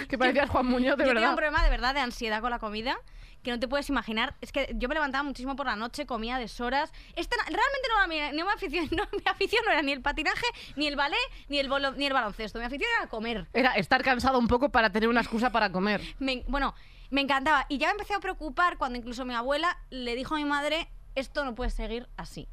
Que 0.09 0.19
parecías 0.19 0.49
Juan 0.51 0.67
Muñoz, 0.67 0.97
de 0.97 1.05
yo 1.05 1.09
tenía 1.09 1.15
verdad. 1.15 1.31
un 1.31 1.37
problema 1.37 1.63
de 1.65 1.71
verdad 1.71 1.95
de 1.95 2.01
ansiedad 2.01 2.41
con 2.41 2.51
la 2.51 2.59
comida 2.59 2.99
que 3.43 3.51
no 3.51 3.59
te 3.59 3.69
puedes 3.69 3.89
imaginar. 3.89 4.35
Es 4.41 4.53
que 4.53 4.73
yo 4.77 4.89
me 4.89 4.95
levantaba 4.95 5.23
muchísimo 5.23 5.57
por 5.57 5.67
la 5.67 5.77
noche, 5.77 6.07
comía 6.07 6.39
deshoras. 6.39 6.93
Esta 7.17 7.37
realmente 7.45 7.89
no 7.89 7.97
era 7.99 8.07
mi, 8.31 8.37
no 8.37 8.45
mi 8.47 8.53
afición, 8.53 8.89
no, 8.97 9.05
mi 9.13 9.23
afición 9.25 9.63
no 9.67 9.73
era 9.73 9.83
ni 9.83 9.93
el 9.93 10.03
patinaje, 10.03 10.47
ni 10.77 10.87
el 10.87 10.97
ballet, 10.97 11.19
ni 11.49 11.59
el, 11.59 11.69
bolo- 11.69 11.93
ni 11.93 12.07
el 12.07 12.13
baloncesto. 12.13 12.59
Mi 12.59 12.65
afición 12.65 12.91
era 12.99 13.09
comer. 13.09 13.49
Era 13.53 13.73
estar 13.75 14.03
cansado 14.03 14.39
un 14.39 14.49
poco 14.49 14.71
para 14.71 14.91
tener 14.91 15.09
una 15.09 15.21
excusa 15.21 15.51
para 15.51 15.71
comer. 15.73 16.01
Me- 16.19 16.45
bueno, 16.49 16.75
me 17.11 17.21
encantaba. 17.23 17.67
Y 17.69 17.79
ya 17.79 17.89
me 17.89 17.93
empecé 17.93 18.15
a 18.15 18.21
preocupar 18.21 18.79
cuando 18.79 18.99
incluso 18.99 19.25
mi 19.25 19.35
abuela 19.35 19.79
le 19.91 20.15
dijo 20.15 20.35
a 20.35 20.39
mi 20.39 20.45
madre, 20.45 20.89
esto 21.15 21.45
no 21.45 21.55
puede 21.55 21.71
seguir 21.71 22.09
así. 22.17 22.49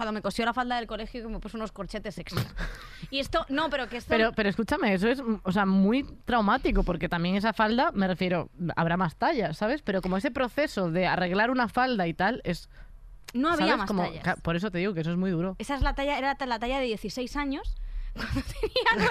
Cuando 0.00 0.12
me 0.12 0.22
cosió 0.22 0.46
la 0.46 0.54
falda 0.54 0.76
del 0.76 0.86
colegio 0.86 1.20
que 1.22 1.28
me 1.28 1.40
puso 1.40 1.58
unos 1.58 1.72
corchetes 1.72 2.16
extra. 2.16 2.42
Y 3.10 3.18
esto, 3.18 3.44
no, 3.50 3.68
pero 3.68 3.86
que 3.86 3.98
esto... 3.98 4.08
Pero, 4.08 4.32
pero 4.32 4.48
escúchame, 4.48 4.94
eso 4.94 5.08
es 5.08 5.22
mm, 5.22 5.40
o 5.42 5.52
sea, 5.52 5.66
muy 5.66 6.04
traumático, 6.24 6.84
porque 6.84 7.06
también 7.10 7.36
esa 7.36 7.52
falda, 7.52 7.92
me 7.92 8.08
refiero, 8.08 8.48
habrá 8.76 8.96
más 8.96 9.16
tallas, 9.16 9.58
¿sabes? 9.58 9.82
Pero 9.82 10.00
como 10.00 10.16
ese 10.16 10.30
proceso 10.30 10.90
de 10.90 11.06
arreglar 11.06 11.50
una 11.50 11.68
falda 11.68 12.06
y 12.06 12.14
tal, 12.14 12.40
es. 12.44 12.70
no 13.34 13.48
había 13.48 13.66
¿sabes? 13.66 13.76
más 13.76 13.86
Como- 13.88 14.04
tallas. 14.04 14.40
Por 14.40 14.56
eso 14.56 14.70
te 14.70 14.78
digo 14.78 14.94
que 14.94 15.02
eso 15.02 15.10
es 15.10 15.18
muy 15.18 15.32
duro. 15.32 15.54
Esa 15.58 15.74
es 15.74 15.82
la 15.82 15.94
talla, 15.94 16.16
era 16.16 16.34
la 16.46 16.58
talla 16.58 16.78
de 16.78 16.86
16 16.86 17.36
años. 17.36 17.76
Cuando 18.14 18.40
tenía 18.42 18.90
9, 18.96 19.08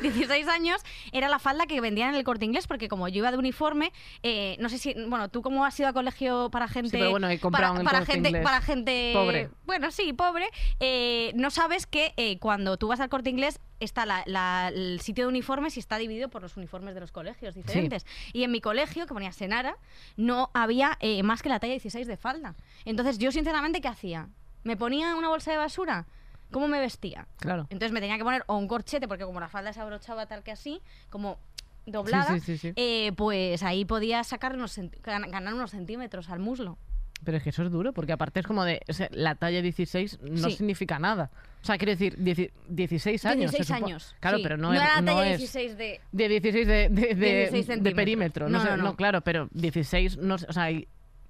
16 0.00 0.46
años, 0.48 0.80
era 1.12 1.28
la 1.28 1.38
falda 1.38 1.66
que 1.66 1.80
vendían 1.80 2.10
en 2.10 2.14
el 2.14 2.24
corte 2.24 2.44
inglés, 2.44 2.66
porque 2.66 2.88
como 2.88 3.08
yo 3.08 3.18
iba 3.18 3.30
de 3.32 3.36
uniforme, 3.38 3.92
eh, 4.22 4.56
no 4.60 4.68
sé 4.68 4.78
si, 4.78 4.94
bueno, 4.94 5.28
tú 5.28 5.42
cómo 5.42 5.64
has 5.64 5.78
ido 5.80 5.88
a 5.88 5.92
colegio 5.92 6.50
para 6.50 6.68
gente. 6.68 6.90
pero 6.92 7.10
bueno, 7.10 7.28
he 7.28 7.38
comprado 7.40 7.74
para, 7.74 7.84
para 7.84 7.98
Corte 7.98 8.12
gente, 8.12 8.28
Inglés. 8.28 8.44
para 8.44 8.60
gente 8.60 9.10
Pobre. 9.14 9.50
Bueno, 9.64 9.90
sí, 9.90 10.12
pobre. 10.12 10.46
eh, 10.80 11.32
no 11.34 11.50
sabes 11.50 11.86
que 11.86 12.12
eh, 12.16 12.38
cuando 12.38 12.76
tú 12.76 12.88
vas 12.88 13.00
al 13.00 13.08
corte 13.08 13.30
inglés 13.30 13.58
está 13.80 14.06
la- 14.06 14.22
la- 14.26 14.68
el 14.72 15.00
sitio 15.00 15.24
de 15.24 15.28
uniformes 15.28 15.76
y 15.76 15.80
está 15.80 15.98
dividido 15.98 16.28
por 16.28 16.42
los 16.42 16.56
uniformes 16.56 16.94
de 16.94 17.00
los 17.00 17.10
colegios 17.12 17.54
diferentes. 17.54 18.06
Y 18.32 18.44
en 18.44 18.52
mi 18.52 18.60
colegio, 18.60 19.06
que 19.06 19.14
ponía 19.14 19.32
Senara, 19.32 19.76
no 20.16 20.50
había 20.54 20.96
eh, 21.00 21.22
más 21.24 21.42
que 21.42 21.48
la 21.48 21.58
talla 21.58 21.72
16 21.72 22.06
de 22.06 22.16
falda. 22.16 22.54
Entonces, 22.84 23.18
yo 23.18 23.32
sinceramente, 23.32 23.80
¿qué 23.80 23.88
hacía? 23.88 24.28
¿Me 24.62 24.76
ponía 24.76 25.14
una 25.16 25.28
bolsa 25.28 25.50
de 25.50 25.58
basura? 25.58 26.06
¿Cómo 26.50 26.68
me 26.68 26.80
vestía? 26.80 27.26
Claro. 27.38 27.66
Entonces 27.70 27.92
me 27.92 28.00
tenía 28.00 28.16
que 28.18 28.24
poner 28.24 28.44
o 28.46 28.56
un 28.56 28.68
corchete, 28.68 29.08
porque 29.08 29.24
como 29.24 29.40
la 29.40 29.48
falda 29.48 29.72
se 29.72 29.80
abrochaba 29.80 30.26
tal 30.26 30.42
que 30.42 30.52
así, 30.52 30.80
como 31.10 31.38
doblada, 31.86 32.34
Sí, 32.34 32.40
sí, 32.40 32.58
sí, 32.58 32.68
sí. 32.68 32.72
eh, 32.76 33.12
pues 33.16 33.62
ahí 33.62 33.84
podía 33.84 34.22
sacar 34.24 34.54
unos 34.54 34.76
gan- 34.78 35.30
ganar 35.30 35.54
unos 35.54 35.70
centímetros 35.70 36.30
al 36.30 36.38
muslo. 36.40 36.78
Pero 37.24 37.38
es 37.38 37.42
que 37.42 37.48
eso 37.50 37.62
es 37.62 37.70
duro, 37.70 37.92
porque 37.94 38.12
aparte 38.12 38.40
es 38.40 38.46
como 38.46 38.62
de. 38.64 38.82
o 38.88 38.92
sea, 38.92 39.08
la 39.10 39.34
talla 39.36 39.62
16 39.62 40.18
no 40.22 40.50
Sí. 40.50 40.56
significa 40.56 40.98
nada. 40.98 41.30
O 41.62 41.64
sea, 41.66 41.78
quiere 41.78 41.92
decir, 41.96 42.16
dieci- 42.18 42.50
16 42.68 43.24
años. 43.24 43.50
se 43.50 43.56
16 43.58 43.78
supo- 43.78 43.86
años. 43.86 44.14
Claro, 44.20 44.36
sí. 44.36 44.42
pero 44.42 44.56
no, 44.58 44.68
no 44.68 44.74
es. 44.74 44.80
era 44.82 44.94
la 44.96 45.00
no 45.00 45.06
talla 45.18 45.30
es 45.30 45.38
16 45.38 45.78
de... 45.78 46.00
De 46.12 46.28
16 46.28 46.66
de, 46.66 46.88
de, 46.90 46.90
de- 46.90 47.14
16 47.14 47.50
de 47.52 47.62
centímetros. 47.62 47.94
perímetro. 47.94 48.48
No, 48.50 48.58
No, 48.58 48.64
sé, 48.64 48.76
no, 48.76 48.96
claro, 48.96 49.22
pero 49.22 49.48
16, 49.52 50.18
no, 50.18 50.36
sé, 50.38 50.46
o 50.48 50.52
sea, 50.52 50.68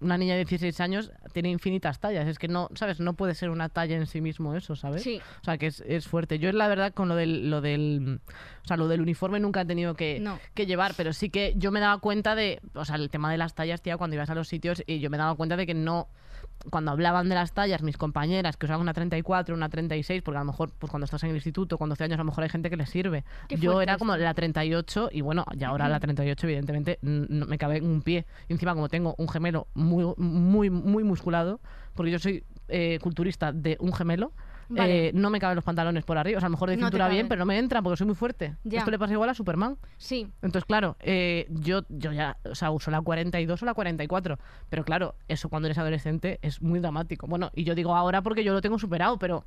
una 0.00 0.19
niña 0.19 0.35
de 0.35 0.45
16 0.45 0.81
años 0.81 1.12
tiene 1.33 1.50
infinitas 1.50 1.99
tallas. 2.00 2.26
Es 2.29 2.38
que 2.38 2.49
no, 2.49 2.69
¿sabes? 2.75 3.00
No 3.00 3.15
puede 3.15 3.35
ser 3.35 3.50
una 3.50 3.69
talla 3.69 3.97
en 3.97 4.07
sí 4.07 4.21
mismo 4.21 4.55
eso, 4.55 4.76
¿sabes? 4.76 5.03
Sí. 5.03 5.21
O 5.41 5.45
sea, 5.45 5.59
que 5.59 5.67
es, 5.67 5.83
es 5.87 6.07
fuerte. 6.07 6.38
Yo, 6.38 6.50
la 6.53 6.69
verdad, 6.69 6.93
con 6.95 7.09
lo 7.09 7.15
del, 7.17 7.50
lo 7.50 7.61
del, 7.61 8.21
o 8.65 8.67
sea, 8.67 8.76
lo 8.76 8.88
del 8.88 9.00
uniforme 9.00 9.41
nunca 9.41 9.62
he 9.62 9.65
tenido 9.65 9.95
que, 9.95 10.21
No. 10.21 10.38
que 10.55 10.67
llevar, 10.67 10.95
pero 10.97 11.12
sí 11.12 11.31
que 11.31 11.55
yo 11.57 11.71
me 11.73 11.81
daba 11.81 11.99
cuenta 11.99 12.35
de, 12.35 12.61
o 12.75 12.85
sea, 12.85 12.97
el 12.97 13.11
tema 13.11 13.31
de 13.31 13.38
las 13.38 13.55
tallas, 13.55 13.83
tía, 13.83 13.97
cuando 13.97 14.15
ibas 14.17 14.31
a 14.31 14.35
los 14.35 14.49
sitios, 14.49 14.83
y 14.87 15.00
yo 15.00 15.11
me 15.11 15.19
daba 15.19 15.35
cuenta 15.35 15.57
de 15.57 15.67
que 15.67 15.75
no, 15.75 16.09
cuando 16.71 16.91
hablaban 16.91 17.29
de 17.29 17.35
las 17.35 17.53
tallas, 17.53 17.83
mis 17.83 17.97
compañeras, 17.97 18.57
que 18.57 18.67
usaban 18.67 18.81
una 18.81 18.93
34, 18.93 19.55
una 19.55 19.69
36, 19.69 20.23
porque 20.23 20.37
a 20.39 20.41
lo 20.41 20.47
mejor, 20.47 20.73
pues 20.79 20.91
cuando 20.91 21.05
estás 21.05 21.23
en 21.25 21.31
el 21.31 21.37
instituto, 21.37 21.79
con 21.79 21.89
12 21.89 22.05
años, 22.05 22.15
a 22.15 22.19
lo 22.19 22.25
mejor 22.25 22.45
hay 22.45 22.51
gente 22.51 22.71
que 22.71 22.77
le 22.77 22.87
sirve. 22.87 23.25
Qué 23.49 23.57
Yo 23.57 23.81
era 23.81 23.99
como 23.99 24.17
la 24.17 24.35
38, 24.35 25.11
y 25.13 25.21
bueno, 25.21 25.45
y 25.59 25.65
ahora 25.65 25.89
la 25.89 26.01
38, 26.01 26.47
evidentemente, 26.47 26.99
no 27.03 27.47
me 27.47 27.59
cabe 27.59 27.79
en 27.79 27.87
un 27.87 28.03
pie. 28.03 28.27
Y 28.49 28.53
encima, 28.53 28.75
como 28.75 28.89
tengo 28.89 29.15
un 29.19 29.29
gemelo 29.29 29.69
muy, 29.75 30.13
muy, 30.17 30.71
muy 30.71 31.05
musculado, 31.05 31.61
porque 31.95 32.11
yo 32.11 32.19
soy 32.19 32.45
eh, 32.69 32.99
culturista 33.01 33.53
de 33.53 33.77
un 33.81 33.93
gemelo, 33.93 34.33
Vale. 34.68 35.08
Eh, 35.08 35.12
no 35.14 35.30
me 35.30 35.38
caben 35.38 35.56
los 35.56 35.64
pantalones 35.64 36.04
por 36.04 36.18
arriba. 36.18 36.38
O 36.38 36.40
sea, 36.40 36.46
a 36.46 36.50
lo 36.50 36.54
mejor 36.54 36.70
de 36.70 36.76
No 36.76 36.87
cintura 36.87 37.08
bien, 37.08 37.28
pero 37.28 37.38
no 37.38 37.46
me 37.46 37.58
entran 37.58 37.82
porque 37.82 37.96
soy 37.96 38.06
muy 38.06 38.16
fuerte. 38.16 38.56
Ya. 38.64 38.80
Esto 38.80 38.90
le 38.90 38.99
pasa 38.99 39.12
igual 39.12 39.28
a 39.28 39.35
Superman. 39.35 39.76
Sí. 39.96 40.28
Entonces, 40.42 40.64
claro, 40.64 40.96
eh, 41.00 41.46
yo, 41.50 41.82
yo 41.88 42.12
ya, 42.12 42.37
o 42.44 42.54
sea, 42.54 42.70
uso 42.70 42.90
la 42.90 43.00
42 43.00 43.62
o 43.62 43.66
la 43.66 43.75
44. 43.75 44.38
Pero 44.68 44.85
claro, 44.85 45.14
eso 45.28 45.49
cuando 45.49 45.66
eres 45.68 45.78
adolescente 45.78 46.38
es 46.42 46.62
muy 46.62 46.80
dramático. 46.80 47.26
Bueno, 47.26 47.50
y 47.54 47.64
yo 47.64 47.75
digo 47.75 47.94
ahora 47.94 48.23
porque 48.23 48.44
yo 48.44 48.52
lo 48.52 48.61
tengo 48.61 48.78
superado, 48.78 49.18
pero, 49.18 49.44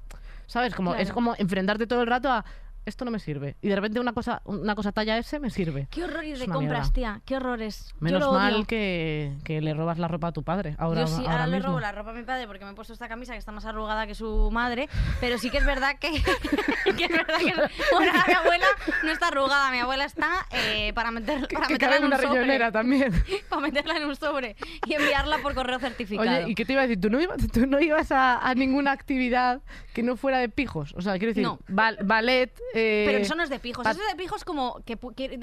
¿sabes? 0.47 0.73
Como, 0.73 0.95
Es 0.95 1.11
como 1.11 1.35
enfrentarte 1.37 1.87
todo 1.87 2.01
el 2.01 2.07
rato 2.07 2.31
a 2.31 2.45
esto 2.89 3.05
no 3.05 3.11
me 3.11 3.19
sirve. 3.19 3.55
Y 3.61 3.69
de 3.69 3.75
repente 3.75 3.99
una 3.99 4.13
cosa, 4.13 4.41
una 4.45 4.75
cosa 4.75 4.91
talla 4.91 5.17
S 5.17 5.39
me 5.39 5.49
sirve. 5.49 5.87
Qué 5.89 6.03
horror 6.03 6.23
ir 6.25 6.33
Es 6.33 6.39
de 6.39 6.45
una 6.45 6.55
compras, 6.55 6.79
mierda. 6.79 6.93
tía. 6.93 7.21
Qué 7.25 7.35
horrores. 7.37 7.89
Yo 7.93 7.95
Menos 8.01 8.23
odio. 8.23 8.33
mal 8.33 8.67
que, 8.67 9.33
que 9.43 9.61
le 9.61 9.73
robas 9.73 9.97
la 9.99 10.07
ropa 10.07 10.27
a 10.27 10.31
tu 10.31 10.43
padre. 10.43 10.75
Ahora, 10.77 11.01
Yo 11.01 11.07
sí, 11.07 11.13
ahora 11.21 11.31
ahora 11.31 11.47
le 11.47 11.55
mismo. 11.57 11.67
robo 11.69 11.79
la 11.79 11.91
ropa 11.91 12.11
a 12.11 12.13
mi 12.13 12.23
padre 12.23 12.47
porque 12.47 12.65
me 12.65 12.71
he 12.71 12.73
puesto 12.73 12.93
esta 12.93 13.07
camisa 13.07 13.33
que 13.33 13.39
está 13.39 13.51
más 13.51 13.65
arrugada 13.65 14.05
que 14.07 14.15
su 14.15 14.49
madre, 14.51 14.89
pero 15.21 15.37
sí 15.37 15.49
que 15.49 15.57
es 15.59 15.65
verdad 15.65 15.97
que, 15.99 16.11
que 16.97 17.05
es 17.05 17.11
verdad 17.11 17.37
que 17.37 17.53
bueno, 17.93 18.11
mi 18.27 18.33
abuela 18.33 18.65
no 19.03 19.11
está 19.11 19.27
arrugada, 19.27 19.71
mi 19.71 19.79
abuela 19.79 20.05
está 20.05 20.45
eh, 20.51 20.91
para, 20.93 21.11
meter, 21.11 21.47
para 21.47 21.67
que 21.67 21.73
meterla 21.73 21.95
en 21.97 22.01
en 22.03 22.07
un 22.07 22.13
una 22.13 22.17
sobre, 22.21 22.71
también. 22.71 23.13
para 23.49 23.61
meterla 23.61 23.97
en 23.97 24.05
un 24.05 24.15
sobre 24.15 24.55
y 24.87 24.93
enviarla 24.93 25.37
por 25.39 25.53
correo 25.53 25.79
certificado. 25.79 26.27
Oye, 26.29 26.49
¿y 26.49 26.55
qué 26.55 26.65
te 26.65 26.73
iba 26.73 26.81
a 26.81 26.87
decir? 26.87 26.99
¿Tú 27.01 27.09
no 27.09 27.19
ibas, 27.21 27.37
tú 27.51 27.65
no 27.67 27.79
ibas 27.79 28.11
a, 28.11 28.37
a 28.47 28.55
ninguna 28.55 28.91
actividad 28.91 29.61
que 29.93 30.03
no 30.03 30.15
fuera 30.17 30.39
de 30.39 30.49
pijos? 30.49 30.93
O 30.95 31.01
sea, 31.01 31.13
quiero 31.17 31.29
decir, 31.33 31.43
No. 31.43 31.59
ballet... 31.67 32.51
eh, 32.73 32.78
Pero 33.05 33.17
eso 33.19 33.35
no 33.35 33.43
es 33.43 33.49
de 33.49 33.59
pijos. 33.59 33.85
Eso 33.85 33.99
de 34.09 34.15
pijos 34.15 34.43
como 34.45 34.81
que, 34.85 34.97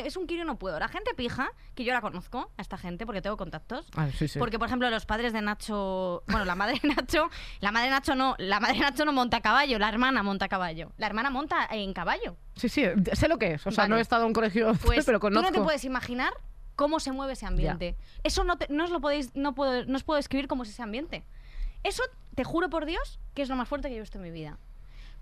es 0.04 0.16
un 0.16 0.26
quiero 0.26 0.44
no 0.44 0.58
puedo. 0.58 0.78
La 0.78 0.88
gente 0.88 1.14
pija, 1.14 1.48
que 1.74 1.84
yo 1.84 1.92
la 1.92 2.00
conozco, 2.00 2.50
a 2.56 2.62
esta 2.62 2.78
gente, 2.78 3.06
porque 3.06 3.22
tengo 3.22 3.36
contactos. 3.36 3.86
Ah, 3.96 4.08
sí, 4.16 4.28
sí. 4.28 4.38
Porque, 4.38 4.58
por 4.58 4.68
ejemplo, 4.68 4.88
los 4.90 5.06
padres 5.06 5.32
de 5.32 5.40
Nacho. 5.42 6.22
Bueno, 6.28 6.44
la 6.44 6.54
madre 6.54 6.78
de 6.82 6.88
Nacho. 6.88 7.28
La 7.60 7.72
madre 7.72 7.86
de 7.86 7.90
Nacho 7.92 8.14
no. 8.14 8.34
La 8.38 8.60
madre 8.60 8.74
de 8.74 8.80
Nacho 8.80 9.04
no 9.04 9.12
monta 9.12 9.38
a 9.38 9.40
caballo. 9.40 9.78
La 9.78 9.88
hermana 9.88 10.22
monta 10.22 10.44
a 10.46 10.48
caballo. 10.48 10.92
La 10.96 11.06
hermana 11.06 11.30
monta 11.30 11.66
en 11.70 11.92
caballo. 11.92 12.36
Sí, 12.56 12.68
sí, 12.68 12.84
sé 13.12 13.28
lo 13.28 13.38
que 13.38 13.54
es. 13.54 13.66
O 13.66 13.70
sea, 13.70 13.84
Vale. 13.84 13.90
no 13.90 13.98
he 13.98 14.00
estado 14.00 14.22
en 14.22 14.28
un 14.28 14.32
colegio, 14.34 14.72
Pues 14.84 15.04
pero 15.04 15.18
tú 15.18 15.22
conozco. 15.22 15.50
no 15.50 15.52
te 15.52 15.60
puedes 15.62 15.84
imaginar 15.84 16.32
cómo 16.74 17.00
se 17.00 17.12
mueve 17.12 17.32
ese 17.34 17.46
ambiente. 17.46 17.96
Eso 18.22 18.44
no, 18.44 18.56
te- 18.58 18.66
no 18.70 18.84
os 18.84 18.90
lo 18.90 19.00
podéis. 19.00 19.34
No, 19.34 19.54
puedo, 19.54 19.84
no 19.86 19.96
os 19.96 20.04
puedo 20.04 20.16
describir 20.16 20.46
cómo 20.48 20.62
es 20.62 20.70
ese 20.70 20.82
ambiente. 20.82 21.24
Eso, 21.84 22.02
te 22.34 22.44
juro 22.44 22.68
por 22.68 22.84
Dios, 22.86 23.20
que 23.34 23.42
es 23.42 23.48
lo 23.48 23.56
más 23.56 23.68
fuerte 23.68 23.88
que 23.88 23.94
yo 23.94 23.98
he 23.98 24.00
visto 24.02 24.18
en 24.18 24.24
mi 24.24 24.30
vida. 24.30 24.58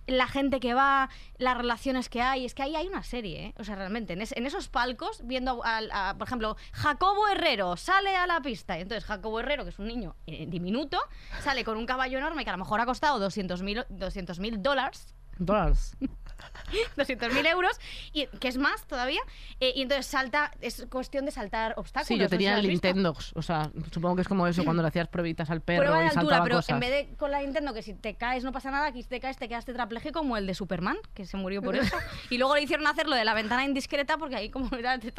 La 0.07 0.27
gente 0.29 0.61
que 0.61 0.75
va, 0.75 1.09
las 1.39 1.57
relaciones 1.57 2.09
que 2.09 2.21
hay, 2.21 2.45
es 2.45 2.55
que 2.55 2.63
ahí 2.63 2.77
hay 2.77 2.87
una 2.89 3.03
serie, 3.03 3.47
¿eh? 3.47 3.55
O 3.59 3.65
sea, 3.65 3.75
realmente, 3.75 4.13
en, 4.13 4.21
en 4.23 4.47
esos 4.47 4.69
palcos, 4.69 5.21
viendo, 5.25 5.65
al- 5.65 5.91
a, 5.93 6.15
por 6.19 6.27
ejemplo, 6.27 6.57
Jacobo 6.73 7.27
Herrero 7.29 7.77
sale 7.77 8.15
a 8.17 8.27
la 8.27 8.41
pista. 8.41 8.77
Y 8.79 8.83
entonces 8.83 9.05
Jacobo 9.05 9.41
Herrero, 9.41 9.65
que 9.65 9.71
es 9.71 9.79
un 9.79 9.87
niño 9.87 10.15
eh, 10.27 10.47
diminuto, 10.47 10.99
sale 11.43 11.65
con 11.65 11.77
un 11.79 11.87
caballo 11.87 12.19
enorme 12.19 12.45
que 12.45 12.51
a 12.51 12.55
lo 12.55 12.59
mejor 12.59 12.81
ha 12.81 12.87
costado 12.87 13.19
200.000 13.27 13.87
200.000 13.89 14.59
dólares. 14.59 15.15
Dólares. 15.39 15.97
200.000 16.97 17.47
euros, 17.49 17.79
y, 18.13 18.27
que 18.27 18.49
es 18.49 18.59
más 18.59 18.87
todavía, 18.87 19.21
eh, 19.61 19.73
y 19.75 19.83
entonces 19.83 20.07
salta, 20.07 20.51
es 20.61 20.87
cuestión 20.91 21.25
de 21.25 21.31
saltar 21.31 21.75
obstáculos. 21.77 22.09
Sí, 22.09 22.19
yo 22.19 22.29
tenía 22.29 22.59
el. 22.59 22.67
Nintendo. 22.69 23.15
O 23.35 23.43
sea, 23.43 23.71
supongo 23.93 24.17
que 24.17 24.23
es 24.23 24.29
como 24.29 24.47
eso, 24.47 24.65
cuando 24.65 24.83
le 24.83 24.89
hacías 24.89 25.09
pruebitas 25.09 25.51
al 25.51 25.61
perro 25.61 25.83
Prueba 25.83 25.99
de 25.99 26.05
y 26.05 26.09
altura, 26.09 26.23
saltaba 26.23 26.45
pero 26.45 26.57
cosas. 26.57 26.71
en 26.71 26.81
vez 26.81 26.91
de 26.91 27.17
con 27.17 27.31
la 27.31 27.41
Nintendo, 27.41 27.75
que 27.75 27.83
si 27.83 27.95
te 27.95 28.15
caes 28.15 28.45
no 28.45 28.53
pasa 28.53 28.71
nada, 28.71 28.87
aquí 28.87 29.03
si 29.03 29.09
te 29.09 29.21
caes 29.21 29.37
te 29.37 29.49
quedas 29.49 29.65
tetrapléjico 29.65 30.21
como 30.21 30.37
el 30.37 30.47
de 30.47 30.55
Superman, 30.55 30.97
que 31.15 31.27
se 31.27 31.37
murió 31.37 31.63
por 31.63 31.77
eso. 31.77 31.97
Y 32.31 32.39
luego 32.39 32.55
le 32.55 32.63
hicieron 32.63 32.87
hacer 32.87 33.07
lo 33.07 33.17
de 33.17 33.25
la 33.25 33.35
ventana 33.35 33.65
indiscreta 33.65 34.17
porque 34.17 34.37
ahí 34.37 34.49
como 34.51 34.75
era. 34.77 34.97
No 34.97 35.03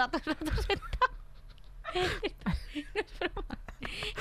es 1.94 3.20
broma. 3.20 3.58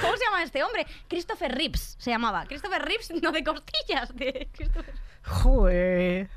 ¿Cómo 0.01 0.17
se 0.17 0.25
llama 0.25 0.43
este 0.43 0.63
hombre? 0.63 0.87
Christopher 1.09 1.53
Reeves 1.53 1.97
se 1.99 2.11
llamaba. 2.11 2.45
Christopher 2.47 2.83
Reeves, 2.83 3.11
no 3.23 3.33
de 3.33 3.43
costillas, 3.43 4.15
de 4.15 4.49
Christopher 4.53 4.95
Joder. 5.25 6.29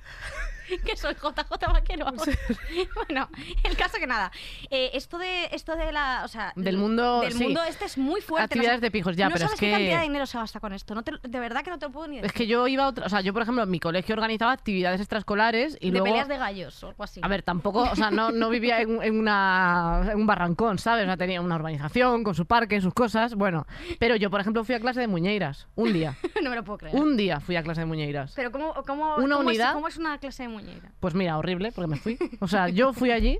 que 0.85 0.95
soy 0.97 1.13
JJ 1.15 1.67
Vaquero. 1.71 2.05
bueno, 3.07 3.29
el 3.63 3.77
caso 3.77 3.97
que 3.99 4.07
nada. 4.07 4.31
eh, 4.69 4.91
esto 4.93 5.17
de 5.17 5.45
esto 5.51 5.75
de 5.75 5.91
la, 5.91 6.21
o 6.25 6.27
sea, 6.27 6.53
Del 6.55 6.77
mundo, 6.77 7.21
del 7.21 7.33
sí. 7.33 7.43
mundo 7.43 7.61
este 7.63 7.85
es 7.85 7.97
muy 7.97 8.21
fuerte. 8.21 8.45
Actividades 8.45 8.81
de 8.81 8.91
pijos, 8.91 9.15
ya, 9.15 9.27
no 9.29 9.33
pero 9.33 9.45
es 9.45 9.51
sabes 9.51 9.59
que- 9.59 9.65
qué 9.67 9.71
cantidad 9.71 9.97
de 9.97 10.03
dinero 10.03 10.25
se 10.25 10.37
gasta 10.37 10.59
con 10.59 10.73
esto. 10.73 10.95
No 10.95 11.03
te- 11.03 11.13
de 11.21 11.39
verdad 11.39 11.63
que 11.63 11.69
no 11.69 11.79
te 11.79 11.85
lo 11.85 11.91
puedo 11.91 12.07
ni 12.07 12.15
decir. 12.17 12.25
Es 12.27 12.33
que 12.33 12.47
yo 12.47 12.67
iba 12.67 12.83
a 12.85 12.87
otra... 12.89 13.05
O 13.05 13.09
sea, 13.09 13.21
yo, 13.21 13.33
por 13.33 13.41
ejemplo, 13.41 13.63
en 13.63 13.69
mi 13.69 13.79
colegio 13.79 14.13
organizaba 14.13 14.51
actividades 14.51 14.99
extraescolares 15.01 15.77
y 15.79 15.87
de 15.87 15.91
luego... 15.99 16.05
peleas 16.05 16.27
de 16.27 16.37
gallos 16.37 16.83
o 16.83 16.87
algo 16.89 17.03
así. 17.03 17.19
A 17.23 17.27
ver, 17.27 17.43
tampoco, 17.43 17.81
o 17.83 17.95
sea, 17.95 18.11
no, 18.11 18.31
no 18.31 18.49
vivía 18.49 18.81
en, 18.81 19.01
en 19.01 19.19
una, 19.19 20.01
en 20.11 20.17
un 20.17 20.27
barrancón, 20.27 20.79
¿sabes? 20.79 21.03
O 21.03 21.07
sea, 21.07 21.17
tenía 21.17 21.41
una 21.41 21.55
urbanización 21.55 22.23
con 22.23 22.35
su 22.35 22.45
parque, 22.45 22.79
sus 22.81 22.93
cosas, 22.93 23.35
bueno. 23.35 23.65
Pero 23.99 24.15
yo, 24.15 24.29
por 24.29 24.41
ejemplo, 24.41 24.63
fui 24.63 24.75
a 24.75 24.79
clase 24.79 24.99
de 25.01 25.07
muñeiras, 25.07 25.67
un 25.75 25.93
día. 25.93 26.15
no 26.43 26.49
me 26.49 26.55
lo 26.55 26.63
puedo 26.63 26.77
creer. 26.79 26.95
Un 26.95 27.17
día 27.17 27.39
fui 27.39 27.55
a 27.55 27.63
clase 27.63 27.81
de 27.81 27.85
muñeiras. 27.85 28.33
Pero 28.35 28.51
¿cómo, 28.51 28.73
cómo, 28.85 29.15
Una 29.17 29.35
cómo 29.37 29.49
es- 29.49 29.55
unidad. 29.57 29.73
¿cómo 29.73 29.87
es 29.87 29.97
una 29.97 30.17
clase 30.17 30.43
de 30.43 30.49
muñeira? 30.57 30.91
Pues 30.99 31.13
mira, 31.13 31.37
horrible, 31.37 31.71
porque 31.71 31.89
me 31.89 31.97
fui. 31.97 32.17
O 32.39 32.47
sea, 32.47 32.69
yo 32.69 32.93
fui 32.93 33.11
allí 33.11 33.39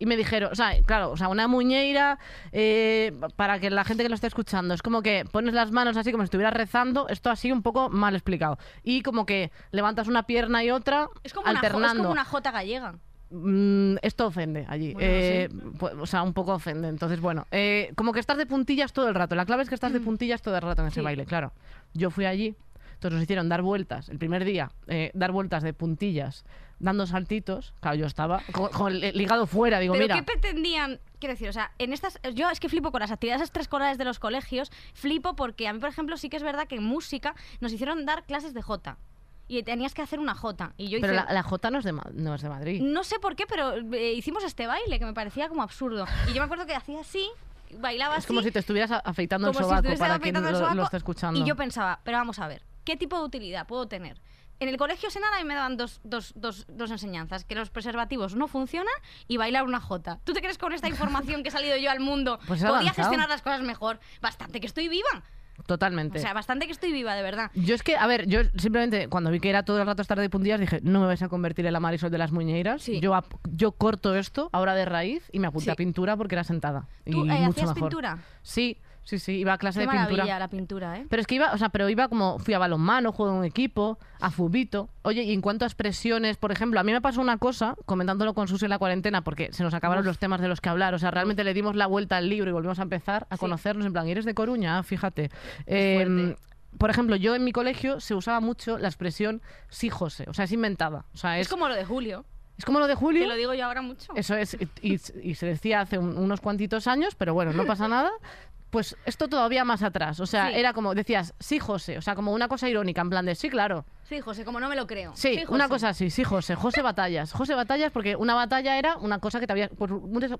y 0.00 0.06
me 0.06 0.16
dijeron, 0.16 0.50
o 0.52 0.54
sea, 0.54 0.80
claro, 0.84 1.10
o 1.10 1.16
sea, 1.16 1.28
una 1.28 1.48
muñeira, 1.48 2.18
eh, 2.52 3.12
para 3.36 3.58
que 3.58 3.68
la 3.70 3.82
gente 3.84 4.02
que 4.04 4.08
lo 4.08 4.14
esté 4.14 4.28
escuchando, 4.28 4.72
es 4.74 4.80
como 4.82 5.02
que 5.02 5.24
pones 5.32 5.54
las 5.54 5.72
manos 5.72 5.96
así 5.96 6.12
como 6.12 6.22
si 6.22 6.26
estuvieras 6.26 6.54
rezando, 6.54 7.08
esto 7.08 7.30
así 7.30 7.50
un 7.50 7.62
poco 7.62 7.88
mal 7.90 8.14
explicado. 8.14 8.58
Y 8.84 9.02
como 9.02 9.26
que 9.26 9.50
levantas 9.72 10.06
una 10.06 10.22
pierna 10.24 10.62
y 10.62 10.70
otra 10.70 11.08
Es 11.24 11.32
como, 11.32 11.50
una, 11.50 11.58
jo- 11.58 11.66
es 11.66 11.72
alternando. 11.72 12.02
como 12.04 12.12
una 12.12 12.24
jota 12.24 12.50
gallega. 12.52 12.94
Mm, 13.30 13.96
esto 14.00 14.26
ofende 14.28 14.64
allí. 14.68 14.94
Bueno, 14.94 15.08
Eh, 15.10 15.48
pu- 15.50 16.00
O 16.00 16.06
sea, 16.06 16.22
un 16.22 16.32
poco 16.32 16.54
ofende. 16.54 16.88
Entonces, 16.88 17.20
bueno, 17.20 17.46
eh, 17.50 17.92
como 17.94 18.12
que 18.12 18.20
estás 18.20 18.38
de 18.38 18.46
puntillas 18.46 18.92
todo 18.94 19.08
el 19.08 19.14
rato. 19.14 19.34
La 19.34 19.44
clave 19.44 19.64
es 19.64 19.68
que 19.68 19.74
estás 19.74 19.92
de 19.92 20.00
puntillas 20.00 20.40
todo 20.40 20.54
el 20.56 20.62
rato 20.62 20.80
en 20.82 20.88
ese 20.88 21.00
Mm. 21.00 21.02
Sí. 21.02 21.04
baile, 21.04 21.26
claro. 21.26 21.52
Yo 21.92 22.10
fui 22.10 22.24
allí, 22.24 22.54
entonces 22.98 23.14
nos 23.14 23.22
hicieron 23.22 23.48
dar 23.48 23.62
vueltas. 23.62 24.08
El 24.08 24.18
primer 24.18 24.44
día, 24.44 24.72
eh, 24.88 25.12
dar 25.14 25.30
vueltas 25.30 25.62
de 25.62 25.72
puntillas, 25.72 26.44
dando 26.80 27.06
saltitos. 27.06 27.72
Claro, 27.78 27.96
yo 27.96 28.06
estaba 28.06 28.42
con, 28.50 28.70
con 28.70 28.92
el 28.92 29.16
ligado 29.16 29.46
fuera. 29.46 29.78
Digo, 29.78 29.92
Pero 29.92 30.06
mira, 30.06 30.16
¿qué 30.16 30.24
pretendían? 30.24 30.98
Quiero 31.20 31.34
decir, 31.34 31.48
o 31.48 31.52
sea, 31.52 31.70
en 31.78 31.92
estas. 31.92 32.18
Yo 32.34 32.50
es 32.50 32.58
que 32.58 32.68
flipo 32.68 32.90
con 32.90 33.00
las 33.00 33.12
actividades 33.12 33.42
extraescolares 33.42 33.98
de 33.98 34.04
los 34.04 34.18
colegios. 34.18 34.72
Flipo 34.94 35.36
porque 35.36 35.68
a 35.68 35.72
mí, 35.72 35.78
por 35.78 35.88
ejemplo, 35.88 36.16
sí 36.16 36.28
que 36.28 36.36
es 36.38 36.42
verdad 36.42 36.66
que 36.66 36.74
en 36.74 36.82
música 36.82 37.36
nos 37.60 37.72
hicieron 37.72 38.04
dar 38.04 38.24
clases 38.24 38.52
de 38.52 38.62
Jota. 38.62 38.98
Y 39.46 39.62
tenías 39.62 39.94
que 39.94 40.02
hacer 40.02 40.18
una 40.18 40.34
Jota. 40.34 40.74
Y 40.76 40.88
yo 40.88 40.98
pero 41.00 41.14
hice. 41.14 41.24
la, 41.24 41.32
la 41.32 41.42
J 41.44 41.70
no 41.70 41.78
es 41.78 41.84
de, 41.84 41.92
no 41.92 42.34
es 42.34 42.42
de 42.42 42.48
Madrid. 42.48 42.82
No 42.82 43.04
sé 43.04 43.20
por 43.20 43.36
qué, 43.36 43.46
pero 43.46 43.76
eh, 43.94 44.12
hicimos 44.14 44.42
este 44.42 44.66
baile 44.66 44.98
que 44.98 45.04
me 45.04 45.14
parecía 45.14 45.48
como 45.48 45.62
absurdo. 45.62 46.04
Y 46.28 46.32
yo 46.32 46.40
me 46.40 46.46
acuerdo 46.46 46.66
que 46.66 46.74
hacía 46.74 47.00
así, 47.00 47.30
bailaba 47.78 48.16
Es 48.16 48.26
como 48.26 48.42
si 48.42 48.50
te 48.50 48.58
estuvieras 48.58 48.90
afeitando 49.04 49.48
el 49.48 49.54
si 49.54 49.62
sobaco 49.62 49.76
estuviese 49.78 50.00
para 50.00 50.18
quien 50.18 50.36
el 50.36 50.42
lo, 50.42 50.74
lo 50.74 50.88
escuchando. 50.90 51.38
Y 51.38 51.44
yo 51.44 51.56
pensaba, 51.56 52.00
pero 52.04 52.18
vamos 52.18 52.38
a 52.38 52.48
ver, 52.48 52.62
¿qué 52.88 52.96
tipo 52.96 53.18
de 53.18 53.24
utilidad 53.24 53.66
puedo 53.66 53.86
tener? 53.86 54.18
En 54.60 54.68
el 54.70 54.78
colegio 54.78 55.10
Senara 55.10 55.36
a 55.36 55.40
mí 55.40 55.44
me 55.44 55.54
daban 55.54 55.76
dos, 55.76 56.00
dos, 56.04 56.32
dos, 56.34 56.64
dos 56.70 56.90
enseñanzas, 56.90 57.44
que 57.44 57.54
los 57.54 57.68
preservativos 57.68 58.34
no 58.34 58.48
funcionan 58.48 58.94
y 59.28 59.36
bailar 59.36 59.64
una 59.64 59.78
jota. 59.78 60.20
¿Tú 60.24 60.32
te 60.32 60.40
crees 60.40 60.56
que 60.56 60.62
con 60.62 60.72
esta 60.72 60.88
información 60.88 61.42
que 61.42 61.50
he 61.50 61.52
salido 61.52 61.76
yo 61.76 61.90
al 61.90 62.00
mundo 62.00 62.38
Pues 62.48 62.64
podía 62.64 62.94
gestionar 62.94 63.28
las 63.28 63.42
cosas 63.42 63.60
mejor? 63.60 64.00
Bastante 64.22 64.58
que 64.58 64.66
estoy 64.66 64.88
viva. 64.88 65.22
Totalmente. 65.66 66.18
O 66.18 66.22
sea, 66.22 66.32
bastante 66.32 66.64
que 66.64 66.72
estoy 66.72 66.92
viva, 66.92 67.14
de 67.14 67.22
verdad. 67.22 67.50
Yo 67.54 67.74
es 67.74 67.82
que, 67.82 67.94
a 67.96 68.06
ver, 68.06 68.26
yo 68.26 68.40
simplemente 68.56 69.08
cuando 69.08 69.30
vi 69.30 69.38
que 69.38 69.50
era 69.50 69.64
todo 69.64 69.78
el 69.80 69.86
rato 69.86 70.00
estar 70.00 70.18
de 70.18 70.30
puntillas 70.30 70.60
dije, 70.60 70.80
no 70.82 71.00
me 71.00 71.06
vais 71.06 71.20
a 71.22 71.28
convertir 71.28 71.66
en 71.66 71.74
la 71.74 71.80
Marisol 71.80 72.10
de 72.10 72.16
las 72.16 72.32
muñeiras. 72.32 72.82
Sí. 72.82 73.00
Yo, 73.00 73.12
yo 73.50 73.72
corto 73.72 74.14
esto 74.14 74.48
ahora 74.52 74.74
de 74.74 74.86
raíz 74.86 75.28
y 75.30 75.40
me 75.40 75.48
apunté 75.48 75.66
Sí. 75.66 75.70
a 75.72 75.74
pintura 75.74 76.16
porque 76.16 76.36
era 76.36 76.44
sentada. 76.44 76.88
¿Tú 77.04 77.26
y 77.26 77.30
eh, 77.30 77.34
mucho 77.34 77.50
hacías 77.50 77.74
mejor. 77.74 77.90
pintura? 77.90 78.18
Sí, 78.42 78.78
sí, 79.08 79.18
sí, 79.18 79.32
iba 79.38 79.54
a 79.54 79.58
clase 79.58 79.78
Qué 79.78 79.80
de 79.80 79.86
maravilla 79.86 80.22
pintura. 80.22 80.38
la 80.38 80.48
pintura, 80.48 80.98
¿eh? 80.98 81.06
Pero 81.08 81.20
es 81.20 81.26
que 81.26 81.34
iba, 81.36 81.52
o 81.52 81.58
sea, 81.58 81.70
pero 81.70 81.88
iba 81.88 82.08
como, 82.08 82.38
fui 82.38 82.52
a 82.54 82.58
balonmano, 82.58 83.10
juego 83.12 83.32
en 83.32 83.38
un 83.38 83.44
equipo, 83.44 83.98
a 84.20 84.30
fubito. 84.30 84.90
Oye, 85.02 85.22
y 85.22 85.32
en 85.32 85.40
cuanto 85.40 85.64
a 85.64 85.68
expresiones, 85.68 86.36
por 86.36 86.52
ejemplo, 86.52 86.78
a 86.78 86.82
mí 86.82 86.92
me 86.92 87.00
pasó 87.00 87.20
una 87.20 87.38
cosa, 87.38 87.74
comentándolo 87.86 88.34
con 88.34 88.48
Susi 88.48 88.66
en 88.66 88.70
la 88.70 88.78
cuarentena, 88.78 89.22
porque 89.22 89.52
se 89.52 89.62
nos 89.62 89.72
acabaron 89.74 90.04
los 90.04 90.18
temas 90.18 90.40
de 90.40 90.48
los 90.48 90.60
que 90.60 90.68
hablar. 90.68 90.92
O 90.94 90.98
sea, 90.98 91.10
realmente 91.10 91.42
le 91.44 91.54
dimos 91.54 91.74
la 91.76 91.86
vuelta 91.86 92.16
al 92.18 92.28
libro 92.28 92.50
y 92.50 92.52
volvimos 92.52 92.78
a 92.78 92.82
empezar 92.82 93.26
a 93.30 93.36
Sí. 93.36 93.40
conocernos 93.40 93.86
en 93.86 93.92
plan, 93.92 94.06
¿y 94.06 94.10
eres 94.10 94.24
de 94.26 94.34
Coruña? 94.34 94.78
Ah, 94.78 94.82
Fíjate. 94.82 95.30
Eh, 95.66 96.36
por 96.76 96.90
ejemplo, 96.90 97.16
yo 97.16 97.34
en 97.34 97.44
mi 97.44 97.52
colegio 97.52 97.98
se 98.00 98.14
usaba 98.14 98.40
mucho 98.40 98.76
la 98.78 98.88
expresión 98.88 99.40
sí, 99.68 99.88
José. 99.88 100.26
O 100.28 100.34
sea, 100.34 100.44
es 100.44 100.52
inventada. 100.52 101.06
O 101.14 101.16
sea, 101.16 101.38
es, 101.38 101.46
Es 101.46 101.50
como 101.50 101.66
lo 101.68 101.74
de 101.74 101.84
Julio, 101.84 102.24
es 102.58 102.64
como 102.64 102.78
lo 102.78 102.86
de 102.86 102.94
Julio. 102.94 103.22
que 103.22 103.26
lo 103.28 103.36
digo 103.36 103.54
yo 103.54 103.64
ahora 103.66 103.80
mucho. 103.82 104.12
Eso 104.16 104.34
es, 104.36 104.54
y, 104.54 104.68
y- 104.94 105.00
y 105.30 105.34
se 105.34 105.46
decía 105.46 105.80
hace 105.80 105.96
un- 105.98 106.18
unos 106.18 106.40
cuantitos 106.40 106.86
años, 106.86 107.14
pero 107.14 107.32
bueno, 107.32 107.52
no 107.52 107.64
pasa 107.64 107.88
nada. 107.88 108.10
Pues 108.70 108.96
esto 109.06 109.28
todavía 109.28 109.64
más 109.64 109.82
atrás. 109.82 110.20
O 110.20 110.26
sea, 110.26 110.48
Sí. 110.50 110.56
era 110.58 110.72
como, 110.72 110.94
decías, 110.94 111.34
sí, 111.40 111.58
José. 111.58 111.98
O 111.98 112.02
sea, 112.02 112.14
como 112.14 112.32
una 112.32 112.48
cosa 112.48 112.68
irónica, 112.68 113.00
en 113.00 113.10
plan 113.10 113.24
de, 113.26 113.34
sí, 113.34 113.48
claro. 113.48 113.84
Sí, 114.08 114.20
José, 114.20 114.44
como 114.44 114.58
no 114.58 114.68
me 114.70 114.76
lo 114.76 114.86
creo. 114.86 115.12
Sí, 115.14 115.44
una 115.48 115.68
cosa 115.68 115.90
así, 115.90 116.08
sí, 116.08 116.24
José. 116.24 116.54
José 116.54 116.80
Batallas. 116.80 117.30
José 117.32 117.54
Batallas, 117.54 117.92
porque 117.92 118.16
una 118.16 118.34
batalla 118.34 118.78
era 118.78 118.96
una 118.96 119.18
cosa 119.18 119.38
que 119.38 119.46
te 119.46 119.52
había. 119.52 119.68
pues, 119.68 119.90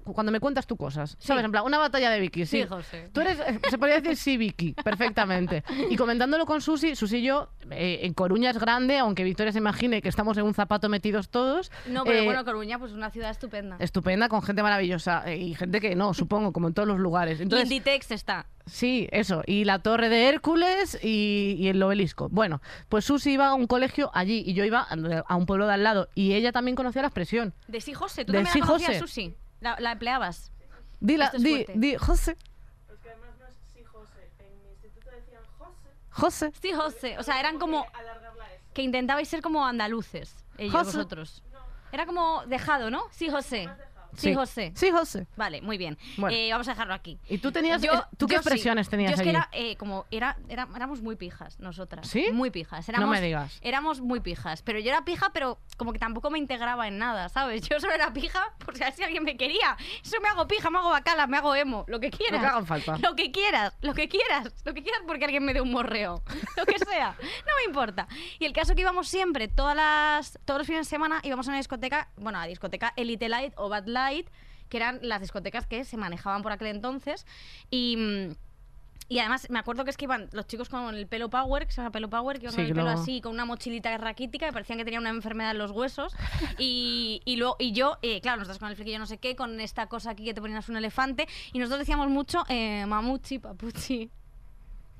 cuando 0.05 0.33
me 0.33 0.41
cuentas 0.41 0.67
tú 0.67 0.77
cosas. 0.77 1.17
¿Sabes? 1.19 1.43
Sí. 1.43 1.45
En 1.45 1.51
plan, 1.53 1.65
una 1.65 1.77
batalla 1.79 2.09
de 2.11 2.19
Vicky, 2.21 2.47
sí. 2.47 2.63
Sí, 2.63 2.67
José. 2.67 3.11
Tú 3.13 3.21
eres. 3.21 3.39
eh, 3.41 3.61
Se 3.69 3.77
podría 3.77 4.01
decir 4.01 4.17
sí, 4.17 4.37
Vicky, 4.39 4.73
perfectamente. 4.73 5.65
Y 5.91 5.97
comentándolo 5.97 6.47
con 6.47 6.61
Susi, 6.63 6.97
Susi 6.97 7.19
y 7.19 7.23
yo, 7.25 7.51
eh, 7.71 8.01
en 8.05 8.15
Coruña 8.15 8.51
es 8.51 8.59
grande, 8.59 8.97
aunque 8.99 9.23
Victoria 9.23 9.53
se 9.53 9.59
imagine 9.59 10.01
que 10.01 10.09
estamos 10.09 10.39
en 10.39 10.45
un 10.45 10.55
zapato 10.55 10.89
metidos 10.89 11.29
todos. 11.29 11.71
No, 11.87 12.05
pero 12.05 12.21
eh, 12.21 12.25
bueno, 12.25 12.45
Coruña, 12.47 12.79
pues 12.79 12.93
una 12.93 13.11
ciudad 13.11 13.31
estupenda. 13.31 13.77
Estupenda, 13.81 14.29
con 14.31 14.43
gente 14.43 14.63
maravillosa. 14.63 15.25
eh, 15.27 15.37
y 15.37 15.55
gente 15.55 15.81
que 15.81 15.95
no, 15.95 16.15
supongo, 16.15 16.53
como 16.55 16.69
en 16.69 16.75
todos 16.75 16.89
los 16.89 16.99
lugues. 16.99 17.39
y 17.39 17.43
Entonces, 17.43 17.71
Inditex 17.71 18.13
está. 18.13 18.47
Sí, 18.69 19.09
eso. 19.13 19.43
Y 19.47 19.65
la 19.65 19.81
torre 19.81 20.09
de 20.09 20.29
Hércules 20.29 20.99
y, 21.03 21.57
y 21.59 21.69
el 21.69 21.83
obelisco. 21.83 22.29
Bueno, 22.29 22.61
pues 22.89 23.05
Susi 23.05 23.33
iba 23.33 23.49
a 23.49 23.55
un 23.55 23.67
colegio 23.67 24.11
allí 24.15 24.43
y 24.47 24.55
yo 24.55 24.65
iba 24.65 24.87
a- 25.29 25.37
un 25.37 25.47
pueblo 25.47 25.67
de 25.67 25.75
al 25.75 25.83
lado. 25.83 26.09
Y 26.15 26.35
ella 26.35 26.53
también 26.53 26.77
conocía 26.77 27.03
la 27.03 27.09
expresión. 27.09 27.55
De 27.67 27.81
sí, 27.81 27.95
José. 27.95 28.25
¿Tú 28.25 28.33
De 28.33 28.39
también 28.39 28.53
sí, 28.53 28.61
la 28.61 28.67
conocías, 28.67 28.89
José. 28.91 28.99
Susi? 29.01 29.35
La, 29.61 29.77
la 29.81 29.93
empleabas. 29.93 30.53
Di, 31.01 31.17
la- 31.17 31.27
es 31.27 31.43
di, 31.43 31.65
di, 31.75 31.97
José. 31.97 32.37
José. 36.11 36.53
Sí, 36.61 36.73
José. 36.73 37.17
O 37.19 37.23
sea, 37.23 37.39
eran 37.41 37.59
como... 37.59 37.87
Que 38.75 38.83
intentabais 38.83 39.29
ser 39.29 39.41
como 39.43 39.67
andaluces, 39.67 40.37
ellos, 40.57 40.73
José. 40.75 40.97
vosotros. 40.99 41.43
Era 41.91 42.07
como 42.07 42.45
dejado, 42.47 42.91
¿no? 42.91 43.03
Sí, 43.11 43.29
José. 43.31 43.69
Sí, 44.17 44.35
José. 44.35 44.73
Sí, 44.75 44.91
José. 44.91 45.27
Vale, 45.37 45.63
muy 45.63 45.79
bien. 45.79 45.99
Bueno. 46.17 46.37
Eh, 46.37 46.49
vamos 46.51 46.67
a 46.69 46.73
dejarlo 46.73 46.95
aquí. 46.95 47.19
¿Y 47.29 47.39
tú 47.39 47.53
tenías. 47.53 47.83
Yo- 47.83 48.05
¿Tú 48.17 48.27
qué 48.27 48.35
yo 48.35 48.43
sí. 48.43 48.49
expresiones 48.49 48.89
tenías 48.89 49.11
Yo 49.13 49.15
es 49.17 49.23
que 49.23 49.29
allí? 49.31 49.37
era 49.37 49.49
eh, 49.53 49.77
como 49.77 50.07
era, 50.11 50.37
era- 50.49 50.69
éramos 50.75 51.03
muy 51.03 51.17
pijas 51.17 51.59
nosotras. 51.61 52.07
¿Sí? 52.09 52.29
Muy 52.33 52.51
pijas. 52.51 52.89
No 52.89 52.93
Éramos, 52.95 53.11
me 53.11 53.21
digas. 53.21 53.59
Éramos 53.63 54.01
muy 54.01 54.21
pijas. 54.21 54.63
Pero 54.63 54.79
yo 54.79 54.89
era 54.91 55.05
pija, 55.05 55.31
pero 55.33 55.59
como 55.77 55.93
que 55.93 55.99
tampoco 55.99 56.31
me 56.31 56.39
integraba 56.39 56.89
en 56.89 56.99
nada, 56.99 57.29
¿sabes? 57.29 57.69
Yo 57.69 57.79
solo 57.81 57.93
era 57.95 58.13
pija 58.13 58.55
por 58.65 58.77
si 58.77 58.85
así 58.85 59.03
alguien 59.03 59.25
me 59.25 59.37
quería. 59.37 59.77
Eso 60.05 60.17
me 60.23 60.29
hago 60.29 60.47
pija, 60.49 60.71
me 60.71 60.79
hago 60.79 60.91
bacala, 60.91 61.27
me 61.27 61.37
hago 61.37 61.55
emo, 61.55 61.85
lo 61.89 62.01
que 62.01 62.11
quieras. 62.11 62.41
Lo 62.43 62.49
que 62.49 62.55
haga 62.55 62.67
falta. 62.67 62.99
Lo 62.99 63.15
que 63.17 63.31
quieras, 63.33 63.77
lo 63.83 63.95
que 63.95 64.09
quieras, 64.09 64.53
lo 64.65 64.75
que 64.75 64.83
quieras 64.83 65.03
porque 65.07 65.25
alguien 65.25 65.45
me 65.45 65.55
dé 65.55 65.61
un 65.61 65.71
morreo. 65.71 66.23
Lo 66.57 66.67
que 66.67 66.79
sea. 66.79 67.15
No 67.47 67.53
me 67.57 67.65
importa. 67.67 68.09
Y 68.39 68.45
el 68.45 68.53
caso 68.53 68.75
que 68.75 68.81
íbamos 68.81 69.09
siempre, 69.09 69.49
todas 69.49 69.77
las, 69.77 70.39
todos 70.45 70.59
los 70.59 70.67
fines 70.67 70.87
de 70.87 70.91
semana, 70.91 71.21
íbamos 71.23 71.47
a 71.47 71.51
una 71.51 71.59
discoteca, 71.59 72.09
bueno, 72.17 72.39
a 72.39 72.43
la 72.43 72.47
discoteca 72.49 72.93
Elite 72.97 73.29
Light 73.29 73.53
o 73.57 73.69
Bad 73.69 73.87
Light, 73.87 73.98
que 74.69 74.77
eran 74.77 74.99
las 75.03 75.21
discotecas 75.21 75.67
que 75.67 75.85
se 75.85 75.97
manejaban 75.97 76.43
por 76.43 76.53
aquel 76.53 76.69
entonces. 76.69 77.27
Y. 77.71 78.29
y 79.09 79.19
además 79.19 79.49
me 79.51 79.59
acuerdo 79.59 79.85
que 79.85 79.91
es 79.91 79.97
que 79.97 80.05
iban 80.05 80.29
los 80.33 80.47
chicos 80.47 80.69
con 80.69 80.95
el 80.95 81.07
pelo 81.07 81.31
power, 81.31 81.67
que 81.67 81.73
se 81.73 81.81
llama 81.81 81.91
pelo 81.91 82.11
power, 82.11 82.39
que 82.39 82.45
iban 82.45 82.53
Sí, 82.53 82.59
con 82.59 82.67
el 82.67 82.75
pelo 82.75 82.91
así, 82.91 83.21
con 83.21 83.33
una 83.33 83.45
mochilita 83.45 83.97
raquítica, 83.97 84.47
que 84.47 84.53
parecían 84.53 84.79
que 84.79 84.85
tenían 84.85 85.03
una 85.03 85.11
enfermedad 85.11 85.53
en 85.53 85.59
los 85.59 85.71
huesos. 85.71 86.15
Y, 86.59 87.23
y, 87.25 87.37
luego, 87.37 87.57
y 87.59 87.73
yo, 87.73 87.99
eh, 88.03 88.21
claro, 88.21 88.39
nosotros 88.39 88.59
con 88.59 88.69
el 88.69 88.77
flequillo 88.77 88.99
no 88.99 89.07
sé 89.07 89.19
qué, 89.19 89.37
con 89.37 89.61
esta 89.61 89.87
cosa 89.87 90.11
aquí 90.11 90.25
que 90.25 90.35
te 90.35 90.41
ponías 90.41 90.69
un 90.69 90.77
elefante. 90.77 91.29
Y 91.53 91.59
nosotros 91.59 91.81
decíamos 91.81 92.09
mucho 92.09 92.45
eh, 92.49 92.85
mamuchi, 92.87 93.39
papuchi. 93.39 94.11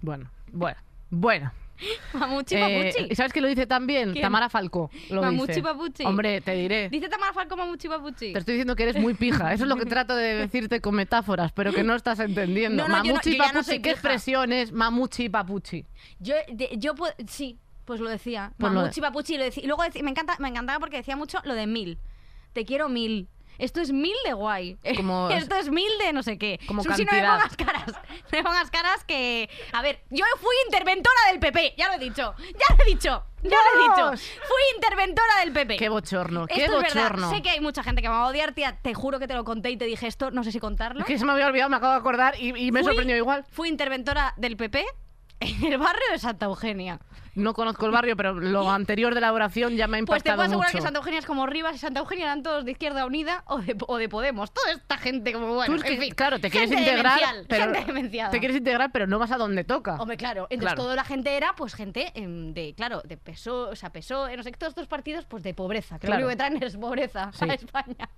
Bueno, 0.01 0.31
bueno, 0.53 0.79
bueno. 1.11 1.53
Mamuchi, 2.13 2.55
Eh, 2.57 2.91
papuchi. 2.93 3.13
¿y 3.13 3.15
¿Sabes 3.15 3.33
quién 3.33 3.43
lo 3.45 3.49
dice 3.49 3.67
también? 3.67 4.13
¿Quién? 4.13 4.23
Tamara 4.23 4.49
Falcó. 4.49 4.91
Lo 5.11 5.23
Mamuchi 5.23 5.49
dice. 5.49 5.63
papuchi. 5.63 6.05
Hombre, 6.05 6.41
te 6.41 6.53
diré. 6.53 6.89
Dice 6.89 7.09
Tamara 7.09 7.33
Falco 7.33 7.57
mamuchi, 7.57 7.89
papuchi. 7.89 8.33
Te 8.33 8.39
estoy 8.39 8.55
diciendo 8.55 8.75
que 8.77 8.83
eres 8.85 8.97
muy 8.97 9.15
pija. 9.15 9.53
Eso 9.53 9.65
es 9.65 9.69
lo 9.69 9.77
que 9.77 9.87
trato 9.87 10.17
de 10.17 10.35
decirte 10.35 10.81
con 10.81 10.95
metáforas, 10.95 11.53
pero 11.53 11.73
que 11.73 11.83
no 11.85 11.95
estás 11.95 12.19
entendiendo. 12.21 12.83
No, 12.87 12.89
mamuchi 12.89 13.37
no 13.39 13.45
papuchi, 13.45 13.71
¿qué 13.73 13.81
pija. 13.81 13.91
expresión 13.93 14.53
es 14.53 14.73
mamuchi 14.73 15.29
papuchi? 15.29 15.85
Yo, 16.19 16.35
de- 16.53 16.71
yo 16.79 16.95
puedo- 16.95 17.15
sí, 17.27 17.59
pues 17.85 18.01
lo 18.01 18.09
decía. 18.11 18.53
Pues 18.59 18.73
lo 18.73 18.81
Mamuchi, 18.81 19.01
papuchi, 19.01 19.39
lo 19.39 19.45
decía. 19.45 19.63
Y 19.65 19.67
luego 19.67 19.83
decí- 19.85 20.03
me, 20.03 20.11
encanta, 20.11 20.37
me 20.39 20.49
encantaba 20.49 20.79
porque 20.81 20.97
decía 20.99 21.17
mucho 21.17 21.39
lo 21.45 21.55
de 21.55 21.67
mil. 21.67 21.99
Te 22.53 22.65
quiero 22.65 22.89
mil. 22.89 23.29
Esto 23.59 23.81
es 23.81 23.93
mil 23.93 24.15
de 24.25 24.33
guay. 24.33 24.79
Como- 24.97 25.29
Esto 25.33 25.57
es 25.57 25.69
mil 25.71 25.91
de 25.99 26.13
no 26.13 26.23
sé 26.23 26.39
qué. 26.39 26.59
Como 26.67 26.83
Susi, 26.83 27.05
no 27.05 27.13
me 27.13 27.21
pongas 27.21 27.57
caras. 27.57 27.87
No 27.89 28.39
me 28.39 28.43
pongas 28.45 28.71
caras 28.71 29.05
que... 29.05 29.51
A 29.73 29.83
ver, 29.83 30.01
yo 30.11 30.25
fui 30.41 30.55
interventora 30.67 31.17
del 31.31 31.41
PP. 31.41 31.75
Ya 31.77 31.89
lo 31.89 31.95
he 31.95 31.99
dicho. 31.99 32.35
Ya 32.39 32.77
lo 32.77 32.85
he 32.85 32.87
dicho. 32.87 33.25
Ya 33.43 33.51
lo 33.51 33.81
he 33.81 34.13
dicho. 34.13 34.25
Fui 34.47 34.63
interventora 34.77 35.41
del 35.41 35.53
PP. 35.53 35.77
Qué 35.77 35.89
bochorno, 35.89 36.47
qué 36.47 36.65
Esto 36.65 36.81
es 36.81 36.83
bochorno. 36.95 37.03
verdad. 37.03 37.31
Sé 37.31 37.43
que 37.43 37.51
hay 37.51 37.61
mucha 37.61 37.83
gente 37.83 38.01
que 38.03 38.09
me 38.09 38.15
va 38.15 38.23
a 38.25 38.29
odiar, 38.29 38.53
tía. 38.53 38.79
Te 38.81 38.95
juro 38.95 39.19
que 39.19 39.27
te 39.29 39.35
lo 39.35 39.45
conté 39.45 39.71
y 39.71 39.77
te 39.77 39.85
dije 39.87 40.07
esto. 40.07 40.31
No 40.31 40.45
sé 40.45 40.53
si 40.53 40.61
contarlo. 40.61 41.01
Es 41.01 41.07
que 41.07 41.19
se 41.19 41.25
me 41.25 41.33
había 41.33 41.47
olvidado, 41.47 41.69
me 41.71 41.77
acabo 41.77 41.93
de 41.93 41.99
acordar 41.99 42.35
y, 42.41 42.49
y 42.57 42.71
me 42.73 42.81
Fui- 42.81 42.87
sorprendió 42.91 43.17
igual. 43.17 43.45
Fui 43.51 43.69
interventora 43.69 44.35
del 44.37 44.57
PP 44.57 44.85
en 45.41 45.65
el 45.73 45.79
barrio 45.79 46.03
de 46.13 46.19
Santa 46.19 46.47
Eugenia. 46.47 46.99
No 47.35 47.55
conozco 47.55 47.87
el 47.87 47.93
barrio, 47.93 48.17
pero 48.17 48.35
lo 48.35 48.69
anterior 48.69 49.15
de 49.15 49.21
la 49.21 49.33
oración 49.33 49.77
ya 49.77 49.87
me 49.87 49.99
ha 49.99 50.01
Pues 50.05 50.25
te 50.25 50.31
impactado 50.31 50.37
puedo 50.39 50.47
asegurar 50.49 50.71
mucho. 50.73 50.79
que 50.79 50.83
Santa 50.83 50.99
Eugenia 50.99 51.21
es 51.21 51.27
como 51.27 51.47
Rivas 51.47 51.77
y 51.77 51.79
Santa 51.79 52.01
Eugenia 52.01 52.25
eran 52.25 52.43
todos 52.43 52.65
de 52.65 52.73
Izquierda 52.73 53.07
Unida 53.07 53.45
o 53.47 53.59
de, 53.59 53.77
o 53.87 53.97
de 53.97 54.09
Podemos. 54.09 54.53
Toda 54.53 54.73
esta 54.73 54.99
gente 54.99 55.33
como 55.33 55.55
bueno, 55.55 55.67
Tú 55.73 55.77
es 55.81 55.85
que, 55.85 55.95
en 55.95 56.01
fin. 56.01 56.15
claro, 56.15 56.41
te 56.41 56.51
quieres 56.51 56.69
Gente 56.71 56.83
integrar, 56.91 57.21
demencial, 57.21 57.47
pero 57.49 57.65
gente 57.73 57.85
demenciada. 57.87 58.31
te 58.33 58.39
quieres 58.41 58.57
integrar, 58.57 58.91
pero 58.91 59.07
no 59.07 59.21
vas 59.21 59.31
a 59.31 59.37
donde 59.37 59.63
toca. 59.63 59.95
Hombre, 60.01 60.17
claro. 60.17 60.49
Entonces 60.51 60.75
Claro. 60.75 60.83
toda 60.83 60.97
la 60.97 61.05
gente 61.05 61.37
era, 61.37 61.55
pues, 61.55 61.75
gente 61.75 62.11
em, 62.17 62.53
de, 62.55 62.75
claro, 62.77 63.03
de 63.05 63.17
PSOE, 63.17 63.71
o 63.71 63.77
sea, 63.77 63.93
PSOE, 63.93 64.37
no 64.37 64.43
sé, 64.43 64.51
todos 64.51 64.73
estos 64.73 64.89
partidos, 64.89 65.25
pues, 65.27 65.45
de 65.45 65.55
pobreza. 65.55 66.01
Que 66.01 66.09
Claro. 66.09 66.23
lo 66.23 66.27
único 66.27 66.37
que 66.43 66.49
traen 66.49 66.61
es 66.61 66.77
pobreza 66.77 67.31
Sí. 67.33 67.49
a 67.49 67.55
España. 67.55 68.09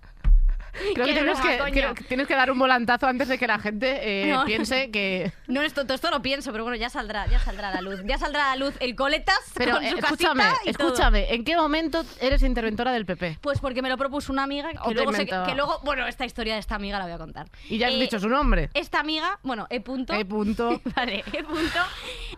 Creo 0.95 1.07
que 1.07 1.13
tienes, 1.13 1.41
que, 1.41 1.59
coño. 1.59 1.73
creo 1.73 1.95
que 1.95 2.05
tienes 2.05 2.27
que 2.27 2.35
dar 2.35 2.51
un 2.51 2.59
volantazo 2.59 3.07
antes 3.07 3.29
de 3.29 3.39
que 3.39 3.47
la 3.47 3.59
gente 3.59 3.99
eh, 4.29 4.33
No. 4.33 4.45
piense 4.45 4.91
que... 4.91 5.33
No 5.49 5.63
es 5.63 5.75
tonto, 5.75 5.95
esto 5.95 6.11
lo 6.11 6.23
pienso, 6.23 6.53
pero 6.53 6.65
bueno, 6.65 6.77
ya 6.77 6.89
saldrá, 6.91 7.27
ya 7.27 7.39
saldrá 7.41 7.69
a 7.71 7.75
la 7.75 7.81
luz. 7.81 8.01
Ya 8.05 8.19
saldrá 8.19 8.53
a 8.53 8.57
la 8.57 8.65
luz 8.65 8.75
el 8.81 8.95
coletas 8.95 9.39
Pero 9.55 9.73
con 9.77 9.85
eh, 9.85 9.91
su 9.91 9.97
escúchame, 9.99 10.45
todo. 10.45 10.55
escúchame, 10.65 11.35
¿en 11.35 11.45
qué 11.45 11.57
momento 11.57 12.05
eres 12.21 12.43
interventora 12.43 12.93
del 12.93 13.05
PP? 13.07 13.39
Pues 13.41 13.59
porque 13.61 13.83
me 13.83 13.89
lo 13.89 13.97
propuso 13.99 14.33
una 14.33 14.45
amiga 14.45 14.71
que 14.71 14.95
luego, 14.95 15.13
se- 15.13 15.23
inventaba. 15.23 15.47
que 15.47 15.55
luego, 15.55 15.81
bueno, 15.83 16.07
esta 16.07 16.25
historia 16.25 16.55
de 16.55 16.61
esta 16.61 16.77
amiga 16.77 16.99
la 16.99 17.05
voy 17.05 17.15
a 17.15 17.19
contar. 17.19 17.47
Y 17.69 17.79
ya 17.79 17.89
has 17.89 17.95
Eh, 17.95 17.99
dicho 18.01 18.19
su 18.21 18.29
nombre. 18.29 18.71
Esta 18.75 19.01
amiga, 19.01 19.39
bueno, 19.43 19.67
E 19.71 19.81
punto. 19.81 20.15
E 20.15 20.25
punto. 20.25 20.81
Vale, 20.97 21.25
E 21.33 21.43
punto. 21.43 21.79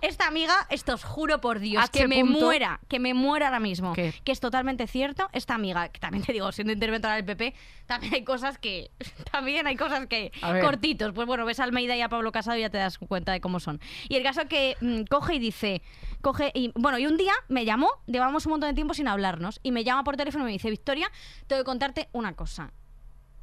Esta 0.01 0.27
amiga, 0.27 0.67
esto 0.71 0.95
os 0.95 1.05
juro 1.05 1.41
por 1.41 1.59
Dios, 1.59 1.83
H 1.85 1.99
que 2.01 2.09
me 2.09 2.21
punto. 2.21 2.41
muera, 2.47 2.81
que 2.89 2.99
me 2.99 3.15
muera 3.15 3.47
ahora 3.47 3.61
mismo. 3.61 3.93
¿Qué? 3.93 4.13
Que 4.25 4.33
es 4.33 4.41
totalmente 4.41 4.87
cierto. 4.87 5.29
Esta 5.33 5.55
amiga, 5.55 5.89
que 5.91 6.01
también 6.01 6.25
te 6.25 6.33
digo, 6.33 6.51
siendo 6.53 6.73
interventora 6.73 7.15
del 7.17 7.25
PP, 7.25 7.55
también 7.87 8.15
hay 8.15 8.22
cosas 8.25 8.59
que. 8.59 8.91
También 9.33 9.67
hay 9.67 9.77
cosas 9.77 10.07
que. 10.07 10.33
Cortitos. 10.61 11.13
Pues 11.13 11.27
bueno, 11.27 11.45
ves 11.45 11.61
a 11.61 11.65
Almeida 11.65 11.97
y 11.97 12.01
a 12.01 12.09
Pablo 12.09 12.33
Casado 12.33 12.57
y 12.57 12.61
ya 12.61 12.71
te 12.71 12.79
das 12.79 12.99
cuenta 12.99 13.33
de 13.33 13.41
cómo 13.41 13.61
son. 13.61 13.81
Y 14.09 14.17
el 14.17 14.23
caso 14.23 14.47
que 14.49 14.77
mm, 14.81 15.03
coge 15.11 15.35
y 15.35 15.39
dice. 15.39 15.83
Coge 16.21 16.53
y. 16.55 16.73
Bueno, 16.75 16.99
y 16.99 17.07
un 17.07 17.17
día 17.17 17.33
me 17.49 17.65
llamó, 17.65 17.89
llevamos 18.07 18.47
un 18.47 18.51
montón 18.53 18.71
de 18.71 18.75
tiempo 18.75 18.95
sin 18.95 19.09
hablarnos, 19.09 19.61
y 19.63 19.73
me 19.73 19.85
llama 19.85 20.05
por 20.05 20.17
teléfono 20.17 20.45
y 20.45 20.47
me 20.47 20.53
dice: 20.53 20.71
Victoria, 20.71 21.11
tengo 21.47 21.63
que 21.63 21.67
contarte 21.67 22.09
una 22.13 22.35
cosa. 22.35 22.73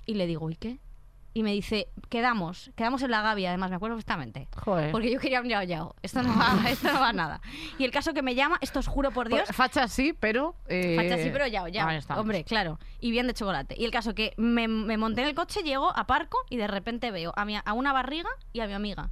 Y 0.05 0.15
le 0.15 0.27
digo, 0.27 0.49
¿y 0.49 0.55
qué? 0.55 0.79
Y 1.31 1.43
me 1.43 1.53
dice, 1.53 1.87
quedamos, 2.09 2.71
quedamos 2.75 3.03
en 3.03 3.11
la 3.11 3.21
Gavia, 3.21 3.49
además, 3.49 3.69
me 3.69 3.75
acuerdo 3.75 3.95
perfectamente. 3.95 4.47
Joder. 4.57 4.91
Porque 4.91 5.11
yo 5.11 5.19
quería 5.19 5.41
un 5.41 5.47
yao 5.47 5.61
yao. 5.61 5.95
Esto 6.01 6.23
no 6.23 6.35
va, 6.37 6.57
esto 6.69 6.91
no 6.91 6.99
va 6.99 7.09
a 7.09 7.13
nada. 7.13 7.39
Y 7.77 7.85
el 7.85 7.91
caso 7.91 8.13
que 8.15 8.23
me 8.23 8.33
llama, 8.33 8.57
esto 8.61 8.79
os 8.79 8.87
juro 8.87 9.11
por 9.11 9.29
Dios. 9.29 9.43
Pues, 9.45 9.55
Facha 9.55 9.87
sí, 9.87 10.13
pero... 10.19 10.55
eh, 10.67 10.95
Facha 10.97 11.21
sí, 11.21 11.29
pero 11.31 11.45
yao 11.45 11.67
yao. 11.67 11.87
Hombre, 12.17 12.43
claro. 12.43 12.79
Y 12.99 13.11
bien 13.11 13.27
de 13.27 13.35
chocolate. 13.35 13.75
Y 13.77 13.85
el 13.85 13.91
caso 13.91 14.15
que 14.15 14.33
me, 14.37 14.67
me 14.67 14.97
monté 14.97 15.21
en 15.21 15.27
el 15.27 15.35
coche, 15.35 15.61
llego 15.61 15.95
a 15.95 16.07
Parco 16.07 16.39
y 16.49 16.57
de 16.57 16.67
repente 16.67 17.11
veo 17.11 17.31
a, 17.35 17.45
mi, 17.45 17.55
a 17.63 17.73
una 17.73 17.93
barriga 17.93 18.29
y 18.51 18.61
a 18.61 18.67
mi 18.67 18.73
amiga. 18.73 19.11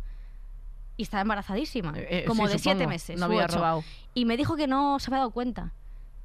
Y 0.97 1.03
estaba 1.03 1.21
embarazadísima. 1.21 1.93
Eh, 1.95 2.07
eh, 2.09 2.25
como 2.25 2.47
sí, 2.47 2.53
de 2.53 2.59
siete 2.59 2.79
supongo. 2.79 2.89
meses. 2.89 3.19
No 3.19 3.25
había 3.25 3.45
ocho. 3.45 3.57
robado. 3.57 3.83
Y 4.15 4.25
me 4.25 4.35
dijo 4.37 4.55
que 4.55 4.65
no 4.65 4.97
se 4.97 5.11
había 5.11 5.19
dado 5.19 5.31
cuenta. 5.31 5.71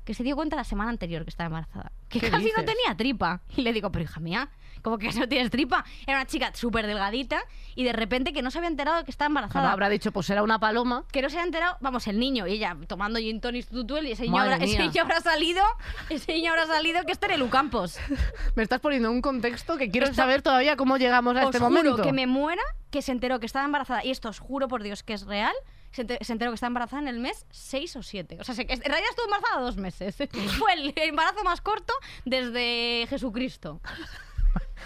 Que 0.06 0.14
se 0.14 0.24
dio 0.24 0.34
cuenta 0.36 0.56
la 0.56 0.64
semana 0.64 0.88
anterior 0.90 1.22
que 1.24 1.28
estaba 1.30 1.46
embarazada. 1.48 1.92
Que 2.08 2.18
¿Qué 2.18 2.30
casi 2.30 2.44
no 2.44 2.48
dices? 2.48 2.64
tenía 2.64 2.96
tripa. 2.96 3.42
Y 3.56 3.60
le 3.60 3.74
digo, 3.74 3.92
pero 3.92 4.04
hija 4.04 4.18
mía, 4.18 4.48
¿cómo 4.82 4.98
que 4.98 5.08
no 5.12 5.28
tienes 5.28 5.50
tripa? 5.50 5.84
Era 6.06 6.18
una 6.18 6.26
chica 6.26 6.52
súper 6.54 6.86
delgadita 6.86 7.42
y 7.74 7.84
de 7.84 7.92
repente 7.92 8.32
que 8.32 8.42
no 8.42 8.50
se 8.50 8.58
había 8.58 8.68
enterado 8.68 8.98
de 8.98 9.04
que 9.04 9.10
estaba 9.10 9.28
Claro, 9.28 9.44
embarazada. 9.46 9.72
habrá 9.72 9.88
dicho, 9.88 10.12
pues 10.12 10.28
era 10.30 10.42
una 10.42 10.58
paloma. 10.58 11.04
Que 11.12 11.22
no 11.22 11.30
se 11.30 11.36
había 11.36 11.46
enterado, 11.46 11.76
vamos, 11.80 12.06
el 12.08 12.18
niño 12.18 12.46
y 12.46 12.52
ella 12.54 12.76
tomando 12.86 13.18
gin 13.18 13.40
tonic 13.40 13.66
tutuel 13.68 14.06
y 14.08 14.12
ese 14.12 14.24
niño, 14.24 14.38
habrá, 14.40 14.56
ese 14.56 14.78
niño 14.78 15.02
habrá 15.02 15.20
salido, 15.20 15.62
ese 16.10 16.32
niño 16.34 16.50
habrá 16.50 16.66
salido 16.66 17.02
que 17.04 17.12
esto 17.12 17.26
era 17.26 17.36
Lucampos. 17.36 17.98
Me 18.56 18.62
estás 18.62 18.80
poniendo 18.80 19.10
un 19.10 19.22
contexto 19.22 19.76
que 19.78 19.90
quiero 19.90 20.12
saber 20.12 20.42
todavía 20.42 20.76
cómo 20.76 20.96
llegamos 20.98 21.36
a 21.36 21.40
Os 21.40 21.46
este 21.46 21.58
juro 21.58 21.70
momento. 21.70 22.02
que 22.02 22.12
me 22.12 22.26
muera 22.26 22.62
que 22.90 23.00
se 23.02 23.12
enteró 23.12 23.40
que 23.40 23.46
estaba 23.46 23.64
embarazada 23.64 24.04
y 24.04 24.10
esto 24.10 24.28
os 24.28 24.38
juro 24.38 24.68
por 24.68 24.82
Dios 24.82 25.02
que 25.02 25.14
es 25.14 25.24
real. 25.26 25.54
Se 25.92 26.02
ente- 26.06 26.18
se 26.22 26.32
enteró 26.32 26.50
que 26.50 26.54
estaba 26.56 26.68
embarazada 26.68 27.02
en 27.02 27.08
el 27.08 27.18
mes 27.20 27.46
6 27.50 27.96
o 27.96 28.02
7. 28.02 28.38
O 28.40 28.44
sea, 28.44 28.54
se- 28.54 28.62
en 28.62 28.68
realidad 28.68 29.10
estuvo 29.10 29.24
embarazada 29.26 29.60
dos 29.62 29.76
meses. 29.76 30.16
Fue 30.58 30.72
el 30.74 30.92
embarazo 30.96 31.42
más 31.44 31.60
corto 31.60 31.92
desde 32.24 33.06
Jesucristo. 33.08 33.80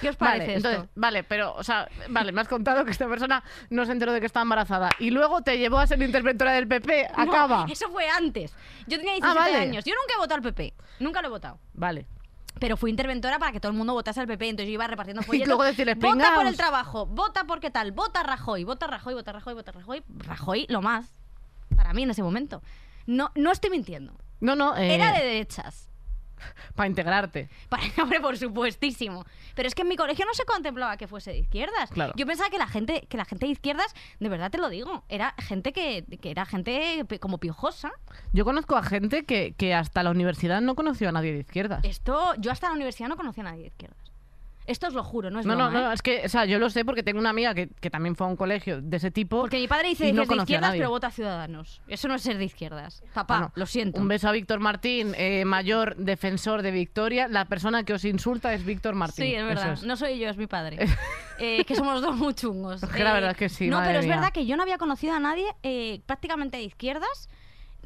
¿Qué 0.01 0.09
os 0.11 0.17
parece 0.17 0.39
Vale, 0.47 0.55
esto? 0.57 0.69
entonces, 0.71 0.91
vale, 0.95 1.23
pero, 1.25 1.55
o 1.55 1.63
sea, 1.65 1.89
vale, 2.09 2.33
me 2.33 2.41
has 2.41 2.49
contado 2.49 2.85
que 2.85 2.91
esta 2.91 3.09
persona 3.09 3.43
no 3.71 3.85
se 3.87 3.93
enteró 3.93 4.13
de 4.13 4.21
que 4.21 4.27
estaba 4.27 4.43
embarazada 4.43 4.91
y 4.99 5.11
luego 5.11 5.43
te 5.43 5.59
llevó 5.59 5.79
a 5.79 5.87
ser 5.87 6.01
interventora 6.03 6.53
del 6.53 6.69
PP. 6.69 7.09
No, 7.17 7.23
Acaba. 7.23 7.67
eso 7.71 7.89
fue 7.91 8.09
antes. 8.09 8.53
Yo 8.87 8.99
tenía 8.99 9.15
17 9.15 9.27
Ah, 9.27 9.35
vale. 9.35 9.57
años. 9.57 9.85
Yo 9.85 9.95
nunca 9.95 10.15
he 10.15 10.19
votado 10.19 10.37
al 10.37 10.43
PP. 10.43 10.75
Nunca 11.01 11.21
lo 11.23 11.29
he 11.29 11.31
votado. 11.31 11.59
Vale. 11.75 12.07
Pero 12.59 12.77
fui 12.79 12.91
interventora 12.91 13.39
para 13.39 13.53
que 13.53 13.61
todo 13.61 13.71
el 13.71 13.77
mundo 13.77 13.93
votase 13.93 14.21
al 14.21 14.27
PP. 14.27 14.49
Entonces 14.49 14.69
yo 14.69 14.75
iba 14.75 14.87
repartiendo 14.87 15.23
folletos. 15.27 15.49
luego 15.49 15.63
decirles, 15.65 15.99
vota 15.99 16.35
por 16.35 16.47
el 16.47 16.57
trabajo, 16.57 17.05
vota 17.07 17.45
por 17.45 17.61
qué 17.61 17.71
tal, 17.71 17.93
vota 17.93 18.23
Rajoy, 18.23 18.65
vota 18.65 18.87
Rajoy, 18.87 19.15
vota 19.15 19.33
Rajoy, 19.33 19.55
vota 19.55 19.73
Rajoy. 19.73 20.03
Rajoy, 20.19 20.67
lo 20.71 20.81
más. 20.81 21.15
Para 21.77 21.93
mí 21.93 22.03
en 22.05 22.11
ese 22.11 22.23
momento. 22.23 22.63
No, 23.07 23.31
no 23.35 23.53
estoy 23.53 23.71
mintiendo. 23.71 24.15
No, 24.41 24.57
no, 24.57 24.77
eh, 24.77 24.95
Era 24.95 25.13
de 25.13 25.25
derechas. 25.25 25.91
Para 26.75 26.89
integrarte. 26.89 27.49
Para, 27.69 27.83
hombre, 28.03 28.21
por 28.21 28.37
supuestísimo. 28.37 29.25
Pero 29.55 29.69
es 29.69 29.75
que 29.75 29.83
en 29.83 29.89
mi 29.89 29.97
colegio 29.97 30.25
no 30.27 30.35
se 30.35 30.45
contemplaba 30.45 30.97
que 30.97 31.07
fuese 31.07 31.33
de 31.33 31.39
izquierdas. 31.39 31.91
Claro. 31.91 32.13
Yo 32.17 32.27
pensaba 32.27 32.51
que 32.51 32.59
la 32.59 32.67
gente, 32.67 33.07
que 33.09 33.17
la 33.17 33.25
gente 33.25 33.47
de 33.47 33.53
izquierdas, 33.53 33.95
de 34.21 34.29
verdad 34.29 34.51
te 34.51 34.59
lo 34.59 34.69
digo, 34.69 35.05
era 35.09 35.35
gente 35.39 35.73
que, 35.73 36.05
que 36.21 36.31
era 36.31 36.45
gente 36.47 37.05
como 37.21 37.39
piojosa. 37.39 37.93
Yo 38.33 38.45
conozco 38.45 38.77
a 38.77 38.83
gente 38.83 39.25
que, 39.25 39.55
que 39.57 39.75
hasta 39.75 40.03
la 40.03 40.11
universidad 40.11 40.61
no 40.61 40.75
conoció 40.75 41.09
a 41.09 41.13
nadie 41.13 41.33
de 41.33 41.41
izquierdas. 41.41 41.85
Esto, 41.85 42.35
yo 42.39 42.51
hasta 42.51 42.69
la 42.69 42.75
universidad 42.75 43.09
no 43.09 43.17
conocía 43.17 43.43
a 43.43 43.51
nadie 43.51 43.63
de 43.63 43.69
izquierdas. 43.69 44.16
Esto 44.67 44.89
os 44.89 44.95
lo 44.95 45.05
juro, 45.05 45.31
no 45.31 45.41
es 45.41 45.47
No, 45.47 45.55
no, 45.55 45.65
broma, 45.71 45.81
no, 45.81 45.91
¿eh? 45.91 45.95
es 45.95 46.03
que, 46.03 46.23
o 46.25 46.29
sea, 46.29 46.45
yo 46.45 46.59
lo 46.59 46.71
sé 46.71 46.85
porque 46.85 47.03
tengo 47.03 47.19
una 47.21 47.31
amiga 47.31 47.55
que, 47.55 47.69
que 47.69 47.91
también 47.91 48.17
fue 48.17 48.27
a 48.27 48.31
un 48.31 48.37
colegio 48.37 48.81
de 48.81 48.97
ese 48.97 49.11
tipo. 49.11 49.41
Porque 49.41 49.59
mi 49.59 49.69
padre 49.69 49.89
dice 49.89 50.07
que 50.07 50.13
no 50.13 50.23
es 50.23 50.29
de 50.29 50.37
izquierdas, 50.37 50.73
pero 50.73 50.91
vota 50.91 51.07
a 51.09 51.11
Ciudadanos. 51.11 51.81
Eso 51.87 52.09
no 52.09 52.15
es 52.15 52.23
ser 52.23 52.39
de 52.39 52.45
izquierdas. 52.45 53.03
Papá, 53.15 53.39
Bueno, 53.39 53.53
lo 53.55 53.67
siento. 53.67 54.01
Un 54.01 54.09
beso 54.09 54.29
a 54.29 54.33
Víctor 54.33 54.61
Martín, 54.61 55.15
eh, 55.17 55.45
mayor 55.45 55.97
defensor 55.97 56.63
de 56.63 56.71
Victoria. 56.71 57.29
La 57.29 57.45
persona 57.45 57.85
que 57.85 57.93
os 57.93 58.05
insulta 58.05 58.53
es 58.55 58.65
Víctor 58.65 58.95
Martín. 58.95 59.25
Sí, 59.27 59.35
es 59.35 59.45
verdad. 59.45 59.73
es. 59.75 59.83
No 59.85 59.97
soy 59.97 60.19
yo, 60.19 60.29
es 60.29 60.37
mi 60.37 60.47
padre. 60.47 60.79
Eh, 61.39 61.67
que 61.67 61.75
somos 61.75 62.01
dos 62.01 62.17
muy 62.17 62.33
chungos. 62.33 62.83
Es 62.83 62.89
que 62.97 63.05
la 63.05 63.13
verdad 63.13 63.33
es 63.33 63.37
que 63.37 63.51
sí, 63.51 63.69
No, 63.69 63.83
pero 63.85 63.99
es 63.99 64.09
verdad 64.09 64.33
que 64.33 64.47
yo 64.47 64.57
no 64.57 64.63
había 64.63 64.79
conocido 64.79 65.15
a 65.15 65.21
nadie 65.21 65.45
prácticamente 66.07 66.57
de 66.57 66.63
izquierdas 66.63 67.29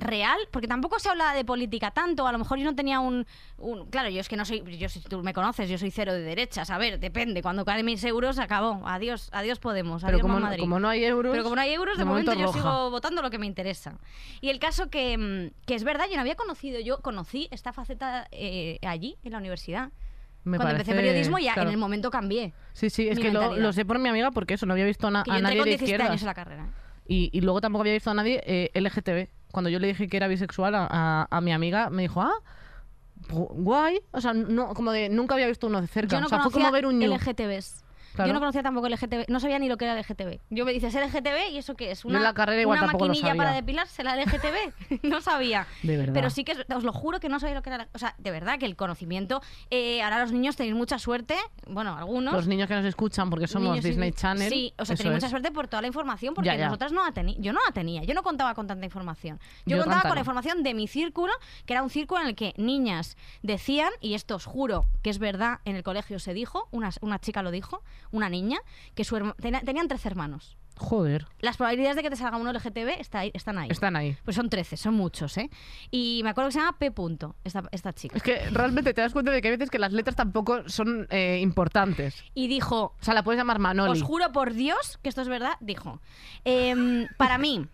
real, 0.01 0.39
porque 0.51 0.67
tampoco 0.67 0.99
se 0.99 1.09
habla 1.09 1.33
de 1.35 1.45
política 1.45 1.91
tanto, 1.91 2.27
a 2.27 2.33
lo 2.33 2.39
mejor 2.39 2.59
yo 2.59 2.65
no 2.65 2.75
tenía 2.75 3.01
un, 3.01 3.27
un- 3.59 3.87
claro, 3.91 4.09
yo 4.09 4.21
es 4.21 4.29
que 4.29 4.37
no 4.37 4.45
soy, 4.45 4.63
yo 4.79 4.89
si 4.89 5.01
tú 5.01 5.23
me 5.23 5.33
conoces, 5.33 5.69
yo 5.69 5.79
soy 5.79 5.91
cero 5.91 6.13
de 6.13 6.21
derechas, 6.21 6.71
a 6.71 6.79
ver, 6.79 6.99
depende, 6.99 7.43
cuando 7.43 7.65
caen 7.65 7.85
mis 7.87 8.03
euros 8.05 8.39
acabó, 8.39 8.83
adiós, 8.87 9.29
adiós 9.33 9.59
Podemos, 9.59 10.03
Pero 10.03 10.17
adiós 10.17 10.23
como, 10.23 10.41
Madrid. 10.41 10.61
como 10.61 10.81
no 10.81 10.89
hay 10.89 11.05
euros. 11.05 11.31
Pero 11.33 11.43
como 11.45 11.57
no 11.57 11.63
hay 11.63 11.73
euros, 11.75 11.97
de, 11.99 12.03
de 12.03 12.05
momento, 12.07 12.33
momento 12.33 12.53
yo 12.53 12.59
sigo 12.59 12.91
votando 12.91 13.23
lo 13.23 13.31
que 13.31 13.39
me 13.39 13.47
interesa. 13.47 13.99
Y 14.41 14.49
el 14.49 14.59
caso 14.59 14.89
que, 14.91 15.17
mm, 15.19 15.65
que 15.67 15.75
es 15.75 15.85
verdad, 15.85 16.07
yo 16.09 16.15
no 16.17 16.23
había 16.23 16.35
conocido, 16.37 16.81
yo 16.81 17.01
conocí 17.01 17.49
esta 17.51 17.73
faceta 17.73 18.27
eh, 18.33 18.79
allí, 18.83 19.17
en 19.23 19.33
la 19.33 19.39
universidad. 19.39 19.91
me 20.45 20.57
Cuando 20.57 20.73
parece- 20.77 20.91
empecé 20.93 20.97
periodismo 21.09 21.39
ya 21.39 21.53
claro. 21.53 21.69
en 21.69 21.75
el 21.75 21.79
momento 21.79 22.11
cambié. 22.11 22.55
Sí, 22.73 22.89
sí, 22.89 23.07
es 23.09 23.19
que 23.19 23.31
lo, 23.31 23.73
sé 23.75 23.85
por 23.85 23.99
mi 23.99 24.09
amiga 24.09 24.31
porque 24.31 24.55
eso, 24.55 24.65
no 24.65 24.73
había 24.73 24.87
visto 24.87 25.09
a, 25.09 25.11
na- 25.11 25.23
Que 25.25 25.31
yo 25.33 25.37
a 25.37 25.41
nadie 25.41 25.59
con 25.59 25.65
de 25.67 25.71
17 25.73 25.85
izquierdas. 25.85 26.09
años 26.11 26.23
en 26.23 26.27
la 26.27 26.35
carrera. 26.35 26.65
¿eh? 26.65 26.69
Y, 27.07 27.31
y 27.37 27.41
luego 27.43 27.61
tampoco 27.61 27.83
había 27.83 27.93
visto 27.93 28.11
a 28.11 28.15
nadie 28.15 28.41
eh, 28.47 28.71
LGTB. 28.75 29.29
Cuando 29.53 29.69
yo 29.71 29.79
le 29.79 29.89
dije 29.89 30.09
que 30.09 30.17
era 30.17 30.29
bisexual 30.29 30.75
a, 30.75 30.87
a- 30.91 31.29
a 31.31 31.41
mi 31.41 31.53
amiga, 31.53 31.91
me 31.91 32.03
dijo, 32.03 32.21
ah, 32.23 32.33
gu- 33.29 33.49
guay. 33.51 34.01
O 34.13 34.21
sea, 34.21 34.33
no, 34.33 34.75
como 34.75 34.93
de 34.93 35.09
nunca 35.09 35.35
había 35.35 35.47
visto 35.47 35.67
uno 35.67 35.81
de 35.81 35.87
cerca. 35.89 36.17
Yo 36.17 36.21
no 36.21 36.27
o 36.27 36.29
sea, 36.29 36.41
fue 36.43 36.53
como 36.53 36.71
ver 36.73 36.87
un 36.87 36.99
ñu. 36.99 37.13
LGTBs. 37.15 37.85
Claro. 38.15 38.29
Yo 38.29 38.35
no 38.35 38.41
conocía 38.41 38.63
tampoco 38.63 38.89
LGTB, 38.89 39.29
no 39.29 39.41
sabía 39.41 39.59
ni 39.59 39.69
lo 39.69 39.77
que 39.77 39.85
era 39.85 39.95
LGTB. 39.99 40.41
Yo 40.51 40.65
me 40.65 40.73
dices 40.73 40.95
LGTB 40.95 41.51
y 41.53 41.59
eso 41.59 41.75
qué 41.77 41.91
es, 41.91 42.05
una, 42.05 42.19
en 42.19 42.25
la 42.25 42.35
carrera 42.35 42.61
igual 42.63 42.79
una 42.83 42.93
maquinilla 42.93 43.35
para 43.35 43.53
depilarse 43.53 44.03
la 44.03 44.17
LGTB. 44.17 45.01
no 45.03 45.21
sabía. 45.21 45.67
De 45.83 45.97
verdad. 45.97 46.15
Pero 46.15 46.31
sí 46.31 46.45
que 46.45 46.53
os 46.75 46.85
lo 46.85 46.93
juro 46.93 47.21
que 47.21 47.29
no 47.29 47.39
sabía 47.41 47.55
lo 47.55 47.63
que 47.63 47.71
era. 47.71 47.79
la- 47.79 47.89
O 47.93 47.99
sea, 47.99 48.15
de 48.19 48.31
verdad 48.31 48.59
que 48.59 48.67
el 48.67 48.77
conocimiento. 48.77 49.41
eh, 49.71 50.03
ahora 50.03 50.21
los 50.21 50.33
niños 50.33 50.57
tenéis 50.57 50.75
mucha 50.75 50.99
suerte, 50.99 51.37
bueno, 51.67 51.97
algunos. 51.97 52.35
Los 52.35 52.47
niños 52.47 52.69
que 52.69 52.75
nos 52.75 52.85
escuchan 52.85 53.31
porque 53.31 53.47
somos 53.47 53.71
Niños 53.71 53.85
Disney 53.85 54.13
Channel. 54.13 54.51
Sí, 54.51 54.75
o 54.79 54.85
sea, 54.85 54.97
tenéis 54.97 55.15
mucha 55.17 55.29
suerte 55.29 55.51
por 55.53 55.69
toda 55.69 55.81
la 55.83 55.87
información 55.89 56.35
porque 56.35 56.47
Ya, 56.49 56.57
ya. 56.57 56.67
nosotras 56.67 56.93
no 56.93 57.05
la 57.05 57.13
teni- 57.13 57.37
Yo 57.39 57.53
no 57.53 57.61
la 57.67 57.73
tenía, 57.73 58.03
yo 58.05 58.15
no 58.15 58.23
contaba 58.23 58.55
con 58.55 58.67
tanta 58.67 58.85
información. 58.85 59.39
Yo, 59.67 59.77
Yo 59.77 59.83
contaba 59.85 60.03
con 60.03 60.15
la 60.15 60.21
información 60.21 60.63
de 60.63 60.75
mi 60.75 60.89
círculo, 60.89 61.33
que 61.67 61.73
era 61.75 61.83
un 61.83 61.91
círculo 61.91 62.21
en 62.23 62.29
el 62.29 62.35
que 62.35 62.55
niñas 62.57 63.17
decían, 63.43 63.91
y 64.01 64.15
esto 64.15 64.35
os 64.37 64.45
juro 64.47 64.85
que 65.03 65.11
es 65.11 65.19
verdad, 65.19 65.61
en 65.65 65.77
el 65.77 65.83
colegio 65.83 66.19
se 66.19 66.35
dijo, 66.35 66.69
una, 66.71 66.91
una 67.01 67.19
chica 67.19 67.43
lo 67.43 67.51
dijo, 67.51 67.83
una 68.11 68.29
niña, 68.29 68.59
que 68.95 69.05
su 69.05 69.17
herma- 69.17 69.35
tena- 69.37 69.61
tenían 69.63 69.89
13 69.89 70.09
hermanos. 70.09 70.57
Joder, 70.77 71.27
Las 71.41 71.59
probabilidades 71.59 71.97
de 71.97 72.03
que 72.03 72.09
te 72.09 72.17
salga 72.17 72.39
uno 72.39 72.51
LGTB 72.53 73.01
está 73.01 73.19
ahí- 73.19 73.31
están 73.35 73.59
ahí. 73.59 73.69
están 73.71 73.97
ahí. 73.97 74.17
Pues 74.25 74.35
son 74.35 74.49
13, 74.49 74.79
son 74.79 74.95
muchos, 74.95 75.37
¿eh? 75.37 75.51
Y 75.91 76.23
me 76.25 76.31
acuerdo 76.31 76.49
que 76.49 76.53
se 76.55 76.59
llama 76.61 76.79
P. 76.79 76.91
Punto, 76.91 77.37
esta, 77.45 77.65
esta 77.71 77.93
chica. 77.93 78.17
Es 78.17 78.23
que 78.23 78.49
realmente 78.49 78.95
te 78.95 79.03
das 79.03 79.13
cuenta 79.13 79.31
de 79.31 79.43
que 79.43 79.49
hay 79.49 79.57
veces 79.57 79.69
que 79.71 79.79
las 79.79 79.93
letras 79.93 80.17
tampoco 80.17 80.67
son 80.71 81.07
eh, 81.11 81.39
importantes. 81.43 82.25
Y 82.33 82.49
dijo, 82.49 82.95
O 82.99 83.05
sea, 83.05 83.13
la 83.13 83.23
puedes 83.23 83.39
llamar 83.39 83.59
Manoli. 83.59 83.93
Os 83.93 84.03
juro 84.03 84.33
por 84.33 84.55
Dios 84.55 84.99
que 85.03 85.11
esto 85.11 85.21
es 85.21 85.29
verdad, 85.29 85.59
dijo. 85.61 86.01
em, 86.45 87.09
para 87.19 87.37
mí, 87.37 87.67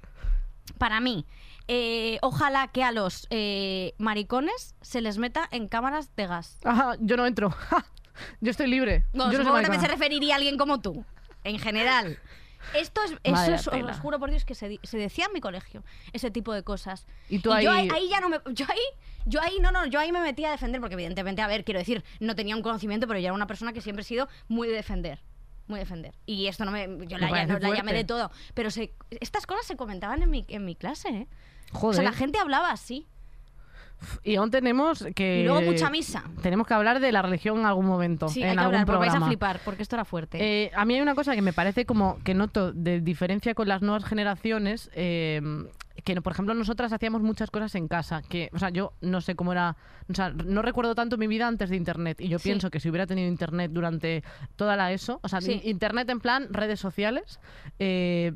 para 0.79 0.99
mí, 1.01 1.25
eh, 1.69 2.19
ojalá 2.23 2.67
que 2.69 2.83
a 2.83 2.91
los 2.91 3.29
eh, 3.31 3.95
maricones 3.99 4.75
se 4.81 5.01
les 5.01 5.19
meta 5.19 5.49
en 5.53 5.69
cámaras 5.69 6.15
de 6.17 6.27
gas. 6.27 6.59
Ajá, 6.65 6.97
yo 6.99 7.17
no 7.17 7.25
entro. 7.27 7.55
yo 8.41 8.51
estoy 8.51 8.67
libre. 8.67 9.05
No, 9.13 9.25
yo 9.25 9.25
no 9.25 9.31
soy 9.33 9.45
supongo 9.45 9.57
que 9.59 9.63
también 9.63 9.81
se 9.83 9.89
referiría 9.89 10.35
a 10.35 10.37
alguien 10.37 10.57
como 10.57 10.81
tú, 10.81 11.05
en 11.45 11.59
general. 11.59 12.19
Esto 12.75 13.01
es, 13.05 13.13
eso 13.23 13.73
es- 13.73 13.85
os 13.85 13.99
juro 14.01 14.19
por 14.19 14.31
Dios 14.31 14.45
que 14.45 14.55
se, 14.57 14.81
decía 14.93 15.27
en 15.27 15.33
mi 15.33 15.41
colegio, 15.41 15.85
ese 16.13 16.31
tipo 16.31 16.53
de 16.53 16.63
cosas. 16.65 17.07
Y 17.29 17.39
tú 17.39 17.51
yo 17.51 17.55
ahí- 17.55 17.67
ahí, 17.69 17.89
ahí 17.93 18.09
ya 18.09 18.21
no 18.21 18.29
me, 18.29 18.39
yo 18.53 18.67
ahí, 18.69 18.81
yo 19.25 19.41
ahí 19.41 19.59
no, 19.61 19.71
no, 19.71 19.87
yo 19.87 20.01
ahí 20.01 20.11
me 20.11 20.21
metí 20.21 20.45
a 20.45 20.51
defender 20.51 20.81
porque 20.81 20.95
evidentemente, 20.95 21.43
a 21.43 21.47
ver, 21.47 21.65
quiero 21.65 21.79
decir, 21.79 22.05
no 22.19 22.35
tenía 22.35 22.57
un 22.57 22.63
conocimiento, 22.63 23.07
pero 23.07 23.21
yo 23.21 23.27
era 23.27 23.35
una 23.35 23.47
persona 23.47 23.73
que 23.73 23.81
siempre 23.81 24.03
he 24.03 24.05
sido 24.05 24.29
muy 24.49 24.67
de 24.69 24.75
defender. 24.75 25.23
Muy 25.69 25.79
de 25.79 25.85
defender. 25.85 26.15
Y 26.27 26.47
esto 26.47 26.65
no 26.65 26.71
me. 26.71 26.87
Yo 27.07 27.19
la, 27.19 27.45
llamé 27.75 27.93
de 27.93 28.05
todo. 28.05 28.31
Pero 28.55 28.71
se, 28.71 28.95
estas 29.11 29.47
cosas 29.47 29.67
se 29.67 29.77
comentaban 29.77 30.23
en 30.23 30.31
mi, 30.31 30.45
en 30.49 30.65
mi 30.65 30.77
clase, 30.77 31.09
¿eh? 31.09 31.29
O 31.73 31.79
Joder. 31.79 31.97
sea, 31.97 32.05
la 32.05 32.17
gente 32.17 32.39
hablaba 32.39 32.71
así. 32.71 33.07
Y 34.23 34.37
aún 34.37 34.51
tenemos 34.51 35.05
que... 35.15 35.41
Y 35.41 35.45
luego 35.45 35.63
mucha 35.63 35.91
misa. 35.91 36.25
Tenemos 36.43 36.67
que 36.67 36.75
hablar 36.75 37.01
de 37.01 37.13
la 37.13 37.23
religión 37.23 37.59
en 37.61 37.67
algún 37.67 37.87
momento. 37.87 38.29
Sí, 38.29 38.43
en 38.43 38.51
hay 38.51 38.55
que 38.55 38.61
algún 38.61 38.75
hablar, 38.75 38.87
porque 38.87 38.99
vais 38.99 39.09
a 39.11 39.13
programa. 39.15 39.27
flipar, 39.29 39.61
porque 39.65 39.83
esto 39.83 39.97
era 39.97 40.05
fuerte. 40.05 40.39
Eh, 40.41 40.71
a 40.75 40.85
mí 40.85 40.95
hay 40.95 41.01
una 41.01 41.15
cosa 41.15 41.35
que 41.35 41.43
me 41.43 41.53
parece 41.53 41.87
como 41.87 42.19
que 42.25 42.35
noto 42.35 42.73
de 42.73 43.01
diferencia 43.01 43.55
con 43.55 43.69
las 43.69 43.83
nuevas 43.83 44.05
generaciones, 44.05 44.91
eh, 44.95 45.41
que 46.05 46.21
por 46.21 46.33
ejemplo 46.33 46.55
nosotras 46.55 46.93
hacíamos 46.93 47.23
muchas 47.23 47.51
cosas 47.51 47.75
en 47.75 47.89
casa, 47.89 48.23
que, 48.29 48.51
o 48.53 48.59
sea, 48.59 48.69
yo 48.71 48.93
no 49.01 49.21
sé 49.21 49.35
cómo 49.35 49.53
era, 49.53 49.77
o 50.09 50.15
sea, 50.15 50.31
no 50.31 50.63
recuerdo 50.63 50.95
tanto 50.95 51.17
mi 51.17 51.27
vida 51.27 51.49
antes 51.49 51.69
de 51.71 51.77
internet 51.77 52.21
y 52.21 52.29
yo 52.29 52.39
Sí. 52.39 52.51
pienso 52.51 52.71
que 52.71 52.79
si 52.81 52.89
hubiera 52.91 53.07
tenido 53.07 53.27
internet 53.29 53.71
durante 53.73 54.23
toda 54.57 54.77
la 54.77 54.93
ESO, 54.93 55.19
o 55.23 55.29
sea, 55.29 55.41
Sí. 55.41 55.61
internet 55.65 56.09
en 56.11 56.21
plan 56.21 56.49
redes 56.53 56.79
sociales, 56.79 57.41
eh, 57.79 58.33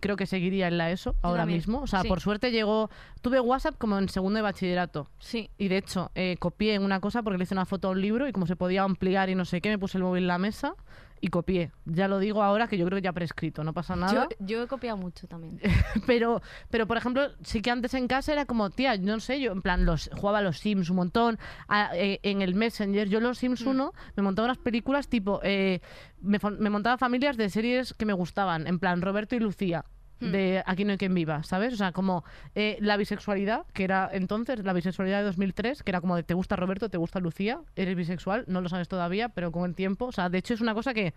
creo 0.00 0.16
que 0.16 0.26
seguiría 0.26 0.68
en 0.68 0.78
la 0.78 0.90
ESO 0.90 1.14
ahora 1.22 1.46
mismo, 1.46 1.80
o 1.80 1.86
sea, 1.86 2.02
sí. 2.02 2.08
por 2.08 2.20
suerte 2.20 2.50
llegó, 2.50 2.90
tuve 3.20 3.40
WhatsApp 3.40 3.76
como 3.78 3.98
en 3.98 4.08
segundo 4.08 4.38
de 4.38 4.42
bachillerato. 4.42 5.08
sí. 5.18 5.50
Y 5.58 5.68
de 5.68 5.78
hecho, 5.78 6.10
eh, 6.14 6.36
copié 6.38 6.78
una 6.78 7.00
cosa 7.00 7.22
porque 7.22 7.38
le 7.38 7.44
hice 7.44 7.54
una 7.54 7.66
foto 7.66 7.88
a 7.88 7.90
un 7.92 8.00
libro 8.00 8.28
y 8.28 8.32
como 8.32 8.46
se 8.46 8.56
podía 8.56 8.82
ampliar 8.82 9.30
y 9.30 9.34
no 9.34 9.44
sé 9.44 9.60
qué, 9.60 9.68
me 9.68 9.78
puse 9.78 9.98
el 9.98 10.04
móvil 10.04 10.24
en 10.24 10.28
la 10.28 10.38
mesa 10.38 10.74
y 11.20 11.28
copié. 11.28 11.72
Ya 11.84 12.08
lo 12.08 12.18
digo 12.18 12.42
ahora 12.42 12.68
que 12.68 12.76
yo 12.78 12.84
creo 12.86 12.96
que 12.98 13.02
ya 13.02 13.12
prescrito, 13.12 13.64
no 13.64 13.72
pasa 13.72 13.96
nada. 13.96 14.28
Yo, 14.30 14.46
yo 14.46 14.62
he 14.62 14.66
copiado 14.66 14.96
mucho 14.96 15.26
también. 15.26 15.60
Pero, 16.06 16.40
pero 16.70 16.86
por 16.86 16.96
ejemplo, 16.96 17.28
sí 17.42 17.60
que 17.62 17.70
antes 17.70 17.94
en 17.94 18.08
casa 18.08 18.32
era 18.32 18.44
como, 18.46 18.70
tía, 18.70 18.96
no 18.98 19.20
sé, 19.20 19.40
yo 19.40 19.52
en 19.52 19.62
plan 19.62 19.84
los 19.84 20.10
jugaba 20.16 20.38
a 20.38 20.42
los 20.42 20.58
Sims 20.58 20.90
un 20.90 20.96
montón, 20.96 21.38
a- 21.68 21.90
eh, 21.96 22.20
en 22.22 22.42
el 22.42 22.54
Messenger, 22.54 23.08
yo 23.08 23.20
los 23.20 23.38
Sims 23.38 23.64
Mm. 23.64 23.68
1 23.68 23.92
me 24.16 24.22
montaba 24.22 24.46
unas 24.46 24.58
películas 24.58 25.08
tipo, 25.08 25.40
eh, 25.42 25.80
me 26.20 26.70
montaba 26.70 26.98
familias 26.98 27.36
de 27.36 27.48
series 27.50 27.94
que 27.94 28.04
me 28.06 28.12
gustaban, 28.12 28.66
en 28.66 28.78
plan 28.78 29.02
Roberto 29.02 29.36
y 29.36 29.40
Lucía. 29.40 29.84
Mm. 30.20 30.30
De 30.32 30.62
Aquí 30.66 30.84
no 30.84 30.92
hay 30.92 30.98
quien 30.98 31.14
viva, 31.14 31.42
¿sabes? 31.44 31.72
O 31.74 31.76
sea, 31.76 31.92
como 31.92 32.24
eh, 32.54 32.76
la 32.80 32.96
bisexualidad, 32.96 33.66
que 33.72 33.84
era 33.84 34.08
entonces 34.12 34.64
la 34.64 34.72
bisexualidad 34.72 35.18
de 35.18 35.24
2003, 35.24 35.82
que 35.82 35.90
era 35.90 36.00
como 36.00 36.16
de 36.16 36.22
te 36.24 36.34
gusta 36.34 36.56
Roberto, 36.56 36.88
te 36.88 36.98
gusta 36.98 37.20
Lucía, 37.20 37.60
eres 37.76 37.94
bisexual, 37.96 38.44
no 38.48 38.60
lo 38.60 38.68
sabes 38.68 38.88
todavía, 38.88 39.28
pero 39.28 39.52
con 39.52 39.68
el 39.68 39.74
tiempo, 39.76 40.06
o 40.06 40.12
sea, 40.12 40.28
de 40.28 40.38
hecho 40.38 40.54
es 40.54 40.60
una 40.60 40.74
cosa 40.74 40.92
que 40.94 41.14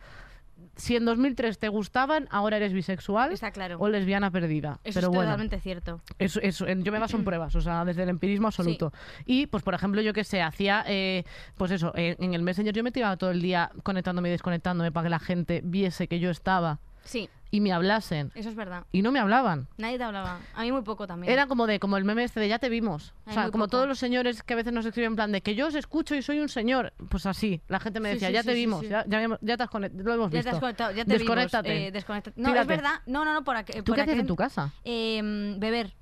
si 0.75 0.95
en 0.95 1.05
2003 1.05 1.57
te 1.57 1.69
gustaban, 1.69 2.27
ahora 2.29 2.57
eres 2.57 2.71
bisexual 2.71 3.31
Está 3.31 3.49
claro. 3.51 3.77
o 3.79 3.89
lesbiana 3.89 4.29
perdida. 4.29 4.79
Eso 4.83 4.99
pero 4.99 5.07
es 5.07 5.15
bueno, 5.15 5.31
totalmente 5.31 5.59
cierto. 5.59 6.01
eso, 6.19 6.39
eso, 6.39 6.67
en- 6.67 6.83
yo 6.83 6.91
me 6.91 6.99
baso 6.99 7.17
en 7.17 7.23
pruebas, 7.25 7.55
o 7.55 7.61
sea, 7.61 7.83
desde 7.83 8.03
el 8.03 8.09
empirismo 8.09 8.47
absoluto. 8.47 8.93
Y, 9.25 9.47
pues, 9.47 9.63
por 9.63 9.73
ejemplo, 9.73 10.01
yo 10.01 10.13
que 10.13 10.23
sé, 10.23 10.41
hacía, 10.43 10.83
eh, 10.87 11.23
pues 11.57 11.71
eso, 11.71 11.91
eh, 11.95 12.15
en 12.19 12.35
el 12.35 12.43
Messenger 12.43 12.75
yo 12.75 12.83
me 12.83 12.91
tiraba 12.91 13.17
todo 13.17 13.31
el 13.31 13.41
día 13.41 13.71
conectándome 13.81 14.29
y 14.29 14.33
desconectándome 14.33 14.91
para 14.91 15.05
que 15.05 15.09
la 15.09 15.19
gente 15.19 15.61
viese 15.63 16.07
que 16.07 16.19
yo 16.19 16.29
estaba 16.29 16.77
Sí, 17.03 17.27
y 17.51 17.59
me 17.59 17.73
hablasen. 17.73 18.31
eso 18.33 18.49
es 18.49 18.55
verdad. 18.55 18.85
Y 18.91 19.01
no 19.01 19.11
me 19.11 19.19
hablaban. 19.19 19.67
Nadie 19.77 19.97
te 19.97 20.03
hablaba. 20.05 20.39
A 20.55 20.61
mí 20.61 20.71
muy 20.71 20.81
poco 20.81 21.05
también. 21.05 21.31
Era 21.31 21.47
como 21.47 21.67
de, 21.67 21.79
como 21.79 21.97
el 21.97 22.05
meme 22.05 22.23
este 22.23 22.39
de 22.39 22.47
ya 22.47 22.59
te 22.59 22.69
vimos. 22.69 23.13
O 23.25 23.33
sea, 23.33 23.43
como 23.51 23.65
poco. 23.65 23.67
todos 23.67 23.87
los 23.87 23.99
señores 23.99 24.41
que 24.41 24.53
a 24.53 24.55
veces 24.55 24.71
nos 24.73 24.85
escriben 24.85 25.11
en 25.11 25.15
plan 25.17 25.31
de 25.31 25.41
que 25.41 25.53
yo 25.53 25.67
os 25.67 25.75
escucho 25.75 26.15
y 26.15 26.21
soy 26.21 26.39
un 26.39 26.49
señor. 26.49 26.93
Pues 27.09 27.25
así, 27.25 27.61
la 27.67 27.79
gente 27.79 27.99
me 27.99 28.09
decía, 28.09 28.29
sí, 28.29 28.33
ya 28.33 28.41
sí, 28.41 28.47
te 28.47 28.53
vimos. 28.53 28.87
Ya, 28.87 29.05
ya, 29.05 29.37
ya 29.41 29.57
te 29.57 29.63
has 29.63 29.69
lo 29.73 30.13
hemos 30.13 30.31
ya 30.31 30.37
visto. 30.37 30.49
te 30.49 30.49
has 30.49 30.59
conectado, 30.59 30.91
ya 30.91 31.05
te 31.05 31.11
Desconéctate. 31.13 31.91
vimos, 31.91 32.27
eh, 32.27 32.33
No, 32.37 32.55
es 32.55 32.67
verdad. 32.67 33.01
No, 33.05 33.25
no, 33.25 33.33
no, 33.33 33.43
por 33.43 33.57
aquí. 33.57 33.73
¿Tú 33.73 33.83
por 33.83 33.95
qué 33.95 34.01
haces 34.01 34.17
en 34.19 34.27
tu 34.27 34.35
casa? 34.35 34.71
Em, 34.83 35.59
beber. 35.59 35.93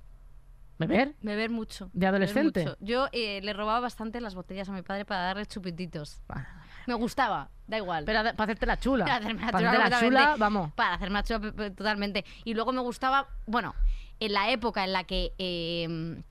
¿Beber? 0.77 1.15
Beber 1.21 1.49
mucho. 1.49 1.85
¿De 1.93 2.05
beber 2.05 2.09
adolescente? 2.09 2.63
mucho. 2.63 2.77
Yo 2.79 3.07
eh, 3.11 3.41
le 3.41 3.51
robaba 3.53 3.81
bastante 3.81 4.21
las 4.21 4.33
botellas 4.35 4.69
a 4.69 4.71
mi 4.71 4.81
padre 4.81 5.03
para 5.03 5.23
darle 5.23 5.45
chupititos. 5.45 6.21
Bueno, 6.27 6.45
Me 6.87 6.93
gustaba, 6.93 7.49
da 7.67 7.77
igual. 7.77 8.05
Pero 8.05 8.23
para 8.23 8.43
hacerte 8.43 8.65
la 8.65 8.79
chula. 8.79 9.05
Para 9.05 9.17
hacerme 9.17 9.45
la 9.45 9.51
Para 9.51 9.71
chula 9.71 9.85
hacerte 9.85 10.11
la 10.11 10.21
chula, 10.21 10.35
vamos. 10.37 10.73
Para 10.73 10.93
hacerme 10.95 11.13
la 11.15 11.23
chula 11.23 11.71
totalmente. 11.75 12.25
Y 12.43 12.53
luego 12.53 12.71
me 12.71 12.81
gustaba, 12.81 13.27
bueno, 13.45 13.75
en 14.19 14.33
la 14.33 14.49
época 14.49 14.83
en 14.83 14.93
la 14.93 15.03
que 15.03 15.33
eh, 15.37 16.21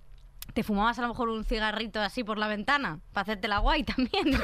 te 0.54 0.62
fumabas 0.62 0.98
a 0.98 1.02
lo 1.02 1.08
mejor 1.08 1.28
un 1.28 1.44
cigarrito 1.44 2.00
así 2.00 2.24
por 2.24 2.38
la 2.38 2.48
ventana, 2.48 3.00
para 3.12 3.22
hacerte 3.22 3.48
la 3.48 3.58
guay 3.58 3.84
también. 3.84 4.40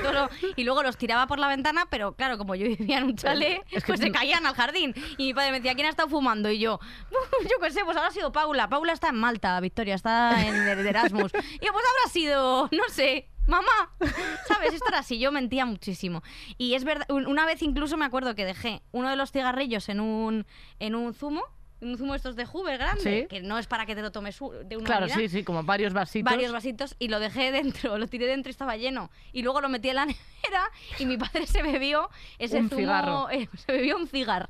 y 0.56 0.64
luego 0.64 0.82
los 0.82 0.96
tiraba 0.96 1.26
por 1.26 1.38
la 1.38 1.48
ventana, 1.48 1.86
pero 1.90 2.14
claro, 2.14 2.38
como 2.38 2.54
yo 2.54 2.66
vivía 2.66 2.98
en 2.98 3.04
un 3.04 3.16
chalet, 3.16 3.62
Es 3.70 3.84
que 3.84 3.92
pues 3.94 4.00
se 4.00 4.12
caían 4.12 4.46
al 4.46 4.54
jardín. 4.54 4.94
Y 5.16 5.26
mi 5.26 5.34
padre 5.34 5.50
me 5.50 5.58
decía, 5.58 5.74
¿quién 5.74 5.86
ha 5.86 5.90
estado 5.90 6.08
fumando? 6.08 6.50
Y 6.50 6.58
yo, 6.58 6.78
yo 7.10 7.60
qué 7.60 7.70
sé, 7.70 7.84
pues 7.84 7.96
habrá 7.96 8.10
sido 8.10 8.32
Paula. 8.32 8.68
Paula 8.68 8.92
está 8.92 9.08
en 9.08 9.16
Malta, 9.16 9.58
Victoria, 9.60 9.94
está 9.94 10.46
en 10.46 10.54
Erasmus. 10.54 11.32
Y 11.34 11.66
yo, 11.66 11.72
pues 11.72 11.84
habrá 11.84 12.12
sido, 12.12 12.68
no 12.72 12.84
sé, 12.90 13.28
mamá. 13.46 13.90
¿Sabes? 14.48 14.74
Esto 14.74 14.88
era 14.88 14.98
así, 15.00 15.18
yo 15.18 15.32
mentía 15.32 15.64
muchísimo. 15.66 16.22
Y 16.58 16.74
es 16.74 16.84
verdad, 16.84 17.06
un- 17.10 17.26
una 17.26 17.46
vez 17.46 17.62
incluso 17.62 17.96
me 17.96 18.04
acuerdo 18.04 18.34
que 18.34 18.44
dejé 18.44 18.82
uno 18.92 19.08
de 19.10 19.16
los 19.16 19.32
cigarrillos 19.32 19.88
en 19.88 20.00
un, 20.00 20.46
en 20.78 20.94
un 20.94 21.14
zumo 21.14 21.42
un 21.80 21.98
zumo 21.98 22.12
de 22.12 22.16
estos 22.16 22.34
de 22.34 22.46
Hoover 22.46 22.78
grande, 22.78 23.02
Sí. 23.02 23.26
que 23.28 23.42
no 23.42 23.58
es 23.58 23.66
para 23.66 23.84
que 23.84 23.94
te 23.94 24.00
lo 24.00 24.10
tomes 24.10 24.38
de 24.64 24.76
una 24.78 24.86
Claro, 24.86 25.04
unidad. 25.04 25.18
sí, 25.18 25.28
sí, 25.28 25.44
como 25.44 25.64
varios 25.64 25.92
vasitos. 25.92 26.32
varios 26.32 26.50
vasitos 26.50 26.96
y 26.98 27.08
lo 27.08 27.20
dejé 27.20 27.52
dentro, 27.52 27.98
lo 27.98 28.06
tiré 28.06 28.26
dentro 28.26 28.48
y 28.48 28.52
estaba 28.52 28.76
lleno. 28.78 29.10
Y 29.34 29.42
luego 29.42 29.60
lo 29.60 29.68
metí 29.68 29.90
en 29.90 29.96
la 29.96 30.06
nevera 30.06 30.70
y 30.98 31.04
mi 31.04 31.18
padre 31.18 31.46
se 31.46 31.62
bebió 31.62 32.08
ese 32.38 32.58
Un 32.60 32.70
zumo. 32.70 32.80
cigarro. 32.80 33.28
eh, 33.30 33.50
se 33.66 33.72
bebió 33.72 33.98
un 33.98 34.06
cigar. 34.08 34.48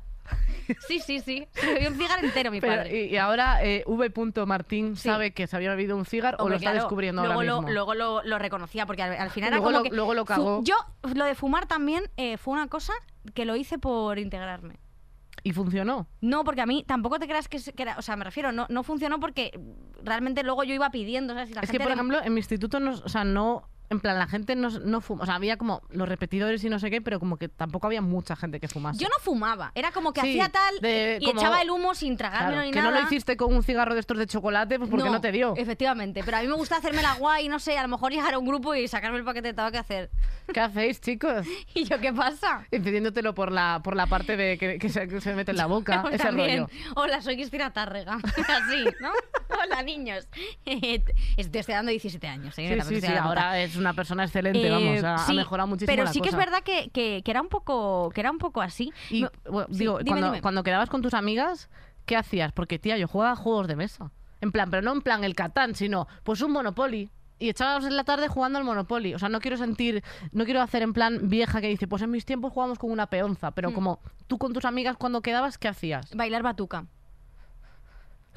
Sí, 0.87 0.99
sí, 0.99 1.19
sí. 1.19 1.47
Se 1.53 1.73
bebió 1.73 1.89
un 1.89 1.95
cigar 1.97 2.23
entero 2.23 2.51
mi 2.51 2.61
Pero, 2.61 2.75
padre. 2.75 3.05
y, 3.05 3.13
y 3.13 3.17
ahora 3.17 3.63
eh, 3.63 3.83
V. 3.87 4.45
Martín 4.45 4.95
Sí. 4.95 5.03
sabe 5.09 5.31
que 5.33 5.47
se 5.47 5.55
había 5.55 5.69
bebido 5.71 5.95
un 5.97 6.05
cigar 6.05 6.35
o 6.39 6.47
lo 6.49 6.55
está 6.55 6.71
claro, 6.71 6.77
descubriendo 6.85 7.21
luego 7.21 7.33
ahora 7.35 7.45
lo, 7.47 7.61
mismo. 7.61 7.73
Luego 7.73 7.93
lo, 7.95 8.23
lo 8.23 8.37
reconocía, 8.39 8.85
porque 8.85 9.03
al, 9.03 9.13
al 9.13 9.29
final 9.29 9.49
era 9.49 9.57
Luego 9.57 9.71
como 9.71 9.77
lo- 9.83 9.89
que... 9.89 9.95
luego 9.95 10.13
lo 10.13 10.21
fu- 10.21 10.27
cagó. 10.27 10.61
Yo, 10.63 10.75
lo 11.13 11.25
de 11.25 11.35
fumar 11.35 11.65
también 11.67 12.03
eh, 12.17 12.37
fue 12.37 12.53
una 12.53 12.67
cosa 12.67 12.93
que 13.33 13.45
lo 13.45 13.55
hice 13.55 13.77
por 13.77 14.19
integrarme. 14.19 14.79
Y 15.43 15.53
funcionó. 15.53 16.07
No, 16.21 16.43
porque 16.43 16.61
a 16.61 16.65
mí 16.65 16.83
tampoco 16.87 17.19
te 17.19 17.27
creas 17.27 17.47
que, 17.47 17.59
era... 17.77 17.97
O 17.99 18.01
sea, 18.01 18.15
me 18.15 18.23
refiero, 18.25 18.51
no, 18.51 18.65
no 18.69 18.81
funcionó 18.81 19.19
porque 19.19 19.59
realmente 20.03 20.41
luego 20.41 20.63
yo 20.63 20.73
iba 20.73 20.89
pidiendo, 20.89 21.33
¿sabes? 21.35 21.51
Y 21.51 21.53
la 21.53 21.61
es 21.61 21.67
que, 21.69 21.73
gente 21.73 21.83
por 21.83 21.91
ejemplo, 21.93 22.19
en 22.23 22.33
mi 22.33 22.39
instituto, 22.39 22.79
no, 22.79 22.91
o 22.93 23.09
sea, 23.09 23.23
no... 23.23 23.69
En 23.89 23.99
plan, 23.99 24.17
la 24.17 24.27
gente 24.27 24.55
no, 24.55 24.69
no 24.69 25.01
fuma. 25.01 25.23
O 25.23 25.25
sea, 25.25 25.35
había 25.35 25.57
como 25.57 25.81
los 25.89 26.09
repetidores 26.09 26.63
y 26.63 26.69
no 26.69 26.79
sé 26.79 26.89
qué, 26.89 27.01
pero 27.01 27.19
como 27.19 27.37
que 27.37 27.49
tampoco 27.49 27.87
había 27.87 28.01
mucha 28.01 28.35
gente 28.35 28.59
que 28.59 28.67
fumase. 28.67 28.99
Yo 28.99 29.07
no 29.07 29.19
fumaba, 29.21 29.71
era 29.75 29.91
como 29.91 30.11
que 30.11 30.21
Sí, 30.21 30.29
hacía 30.39 30.49
tal 30.49 30.79
de- 30.81 31.19
y 31.21 31.25
como- 31.25 31.39
echaba 31.39 31.61
el 31.61 31.69
humo 31.69 31.93
sin 31.95 32.17
tragármelo 32.17 32.53
Claro, 32.53 32.65
ni 32.65 32.71
que 32.71 32.79
nada. 32.79 32.91
no 32.91 32.99
lo 32.99 33.05
hiciste 33.05 33.37
con 33.37 33.53
un 33.53 33.63
cigarro 33.63 33.93
de 33.93 33.99
estos 33.99 34.17
de 34.17 34.25
chocolate, 34.27 34.77
pues 34.79 34.89
porque 34.89 35.09
no, 35.09 35.21
te 35.21 35.31
dio. 35.31 35.53
Efectivamente, 35.55 36.21
pero 36.25 36.37
a 36.37 36.41
mí 36.41 36.47
me 36.47 36.55
gusta 36.55 36.77
hacerme 36.77 37.01
la 37.01 37.13
guay, 37.15 37.47
no 37.47 37.59
sé, 37.59 37.77
a 37.77 37.81
lo 37.83 37.87
mejor 37.87 38.11
llegar 38.11 38.33
a 38.33 38.39
un 38.39 38.45
grupo 38.45 38.73
y 38.75 38.87
sacarme 38.87 39.17
el 39.19 39.23
paquete 39.23 39.49
de 39.49 39.53
tabaco 39.53 39.73
que 39.73 39.77
hacer. 39.79 40.09
¿Qué 40.53 40.59
hacéis, 40.59 40.99
chicos? 41.01 41.45
¿Y 41.75 41.83
yo 41.85 41.99
qué 41.99 42.11
pasa? 42.13 42.65
Impidiéndotelo 42.71 43.33
por 43.35 43.51
la, 43.51 43.81
por 43.83 43.95
la 43.95 44.07
parte 44.07 44.35
de 44.37 44.57
que, 44.57 44.77
que 44.79 44.89
se, 44.89 45.07
que 45.07 45.21
se 45.21 45.33
mete 45.35 45.51
en 45.51 45.57
la 45.57 45.65
boca. 45.67 46.01
Pues 46.01 46.15
ese 46.15 46.23
también. 46.23 46.61
rollo. 46.61 46.69
Hola, 46.95 47.21
soy 47.21 47.35
Cristina 47.35 47.71
Tárrega. 47.71 48.13
Así, 48.47 48.83
¿no? 49.01 49.11
Hola, 49.63 49.81
niños. 49.83 50.27
Eh, 50.65 51.03
te 51.51 51.59
estoy 51.59 51.73
dando 51.75 51.89
17 51.91 52.27
años, 52.27 52.53
Sí, 52.55 52.63
señora. 52.67 52.83
sí, 52.83 52.89
sí, 52.89 52.95
estoy 52.95 53.15
ahora 53.15 53.41
puta. 53.41 53.57
Es 53.75 53.81
una 53.81 53.93
persona 53.93 54.23
excelente, 54.23 54.67
Eh, 54.67 54.71
vamos, 54.71 55.03
ha, 55.03 55.25
ha 55.29 55.33
mejorado 55.33 55.67
muchísimo 55.67 55.91
Pero 55.91 56.03
la 56.05 56.11
sí 56.13 56.21
que 56.21 56.29
es 56.29 56.35
verdad 56.35 56.61
que, 56.63 56.89
que- 56.89 57.21
que 57.23 57.31
era 57.31 57.41
un 57.41 57.49
poco, 57.49 58.09
que 58.13 58.21
era 58.21 58.31
un 58.31 58.37
poco 58.39 58.61
así. 58.61 58.91
Y, 59.09 59.21
No- 59.23 59.31
bueno, 59.49 59.67
sí, 59.71 59.79
digo, 59.79 59.97
dime, 59.99 60.09
cuando, 60.09 60.27
dime. 60.27 60.41
cuando 60.41 60.63
quedabas 60.63 60.89
con 60.89 61.01
tus 61.01 61.13
amigas, 61.13 61.69
¿qué 62.05 62.15
hacías? 62.17 62.51
Porque, 62.51 62.79
tía, 62.79 62.97
yo 62.97 63.07
jugaba 63.07 63.35
juegos 63.35 63.67
de 63.67 63.75
mesa. 63.75 64.11
En 64.41 64.51
plan, 64.51 64.69
pero 64.69 64.81
no 64.81 64.91
en 64.91 65.01
plan 65.01 65.23
el 65.23 65.33
Catán, 65.35 65.75
sino 65.75 66.07
pues 66.23 66.41
un 66.41 66.51
Monopoly. 66.51 67.09
Y 67.37 67.49
echábamos 67.49 67.85
en 67.85 67.97
la 67.97 68.03
tarde 68.05 68.27
jugando 68.29 68.59
al 68.59 68.63
Monopoly. 68.65 69.13
O 69.13 69.19
sea, 69.19 69.27
no 69.27 69.41
quiero 69.41 69.57
sentir, 69.57 70.03
no 70.31 70.45
quiero 70.45 70.61
hacer 70.61 70.83
en 70.83 70.93
plan 70.93 71.27
vieja 71.29 71.59
que 71.59 71.67
dice, 71.67 71.85
pues 71.87 72.01
en 72.01 72.11
mis 72.11 72.23
tiempos 72.25 72.53
jugábamos 72.53 72.79
con 72.79 72.91
una 72.91 73.07
peonza. 73.07 73.51
Pero 73.51 73.71
Hmm. 73.71 73.73
como 73.73 73.99
tú 74.27 74.37
con 74.37 74.53
tus 74.53 74.63
amigas 74.65 74.95
cuando 74.97 75.21
quedabas, 75.21 75.57
¿qué 75.57 75.67
hacías? 75.67 76.15
Bailar 76.15 76.43
batuca. 76.43 76.85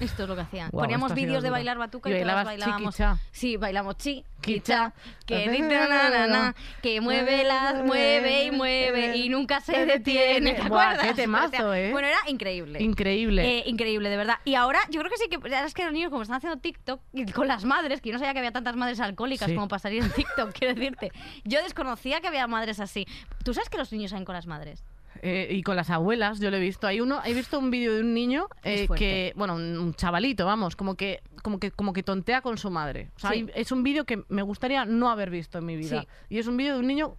Esto 0.01 0.23
es 0.23 0.29
lo 0.29 0.35
que 0.37 0.43
hacían. 0.43 0.71
Poníamos 0.71 1.15
vídeos 1.15 1.43
de 1.43 1.51
bailar 1.51 1.79
batuca 1.79 2.09
Y 2.11 2.15
y, 2.15 2.21
todas 2.21 2.45
bailábamos. 2.45 2.97
Sí, 3.33 3.57
bailamos 3.57 3.97
chi, 3.97 4.25
Quicha. 4.41 4.93
que 5.27 5.49
dice 5.51 5.69
na, 5.89 6.09
na, 6.11 6.27
na, 6.27 6.55
que 6.83 7.01
mueve 7.01 7.45
las, 7.45 7.83
mueve 7.85 8.45
y 8.45 8.51
mueve 8.51 9.17
y 9.17 9.29
nunca 9.29 9.61
se 9.61 9.87
detiene. 9.87 10.55
¿Te 10.55 10.69
Buah, 10.69 10.91
acuerdas? 10.91 11.07
qué 11.09 11.15
temazo, 11.15 11.75
¿eh? 11.75 11.91
Bueno, 11.93 12.09
era 12.09 12.19
increíble. 12.29 12.83
Increíble. 12.83 13.59
Eh, 13.59 13.63
increíble, 13.67 14.09
de 14.09 14.17
verdad. 14.17 14.39
Y 14.45 14.55
ahora 14.55 14.79
yo 14.91 15.01
creo 15.01 15.11
que 15.11 15.17
sí 15.19 15.29
que 15.29 15.37
ahora 15.37 15.65
es 15.65 15.75
que 15.75 15.85
los 15.85 15.93
niños 15.93 16.11
como 16.11 16.23
están 16.23 16.37
haciendo 16.37 16.59
TikTok 16.61 17.01
y 17.13 17.27
con 17.33 17.49
las 17.49 17.65
madres, 17.65 18.01
que 18.01 18.11
yo 18.11 18.13
no 18.15 18.19
sabía 18.19 18.33
que 18.33 18.39
había 18.39 18.53
tantas 18.53 18.77
madres 18.77 19.01
alcohólicas 19.01 19.49
Sí. 19.49 19.55
como 19.55 19.69
salir 19.79 20.03
en 20.03 20.11
TikTok, 20.11 20.53
quiero 20.59 20.75
decirte. 20.75 21.13
Yo 21.45 21.63
desconocía 21.63 22.21
que 22.21 22.29
había 22.29 22.47
madres 22.47 22.81
así. 22.81 23.07
¿Tú 23.45 23.55
sabes 23.55 23.69
que 23.69 23.79
los 23.79 23.93
niños 23.93 24.11
salen 24.11 24.25
con 24.25 24.35
las 24.35 24.47
madres? 24.47 24.85
Eh, 25.23 25.49
y 25.51 25.63
con 25.63 25.77
las 25.77 25.91
abuelas, 25.91 26.41
yo 26.41 26.51
lo 26.51 26.57
he 26.57 26.61
visto. 26.61 26.87
Hay 26.87 27.01
uno, 27.01 27.21
he 27.25 27.35
visto 27.35 27.59
un 27.59 27.71
vídeo 27.71 27.95
de 27.95 28.01
un 28.03 28.15
niño 28.15 28.49
eh, 28.65 28.89
que, 28.97 29.33
bueno, 29.37 29.55
un 29.57 29.95
chavalito, 29.95 30.47
vamos, 30.47 30.77
como 30.77 30.95
que, 30.97 31.23
como 31.43 31.59
que, 31.59 31.71
como 31.71 31.93
que 31.93 32.03
tontea 32.03 32.41
con 32.43 32.59
su 32.59 32.71
madre. 32.71 33.11
O 33.17 33.19
sea, 33.21 33.31
Sí. 33.31 33.37
hay- 33.39 33.51
es 33.55 33.73
un 33.73 33.83
vídeo 33.83 34.05
que 34.05 34.23
me 34.29 34.43
gustaría 34.43 34.85
no 34.85 35.11
haber 35.11 35.31
visto 35.31 35.59
en 35.59 35.67
mi 35.67 35.77
vida. 35.77 36.01
Sí. 36.03 36.09
Y 36.31 36.39
es 36.39 36.47
un 36.47 36.57
vídeo 36.57 36.75
de 36.75 36.81
un 36.81 36.87
niño 36.87 37.17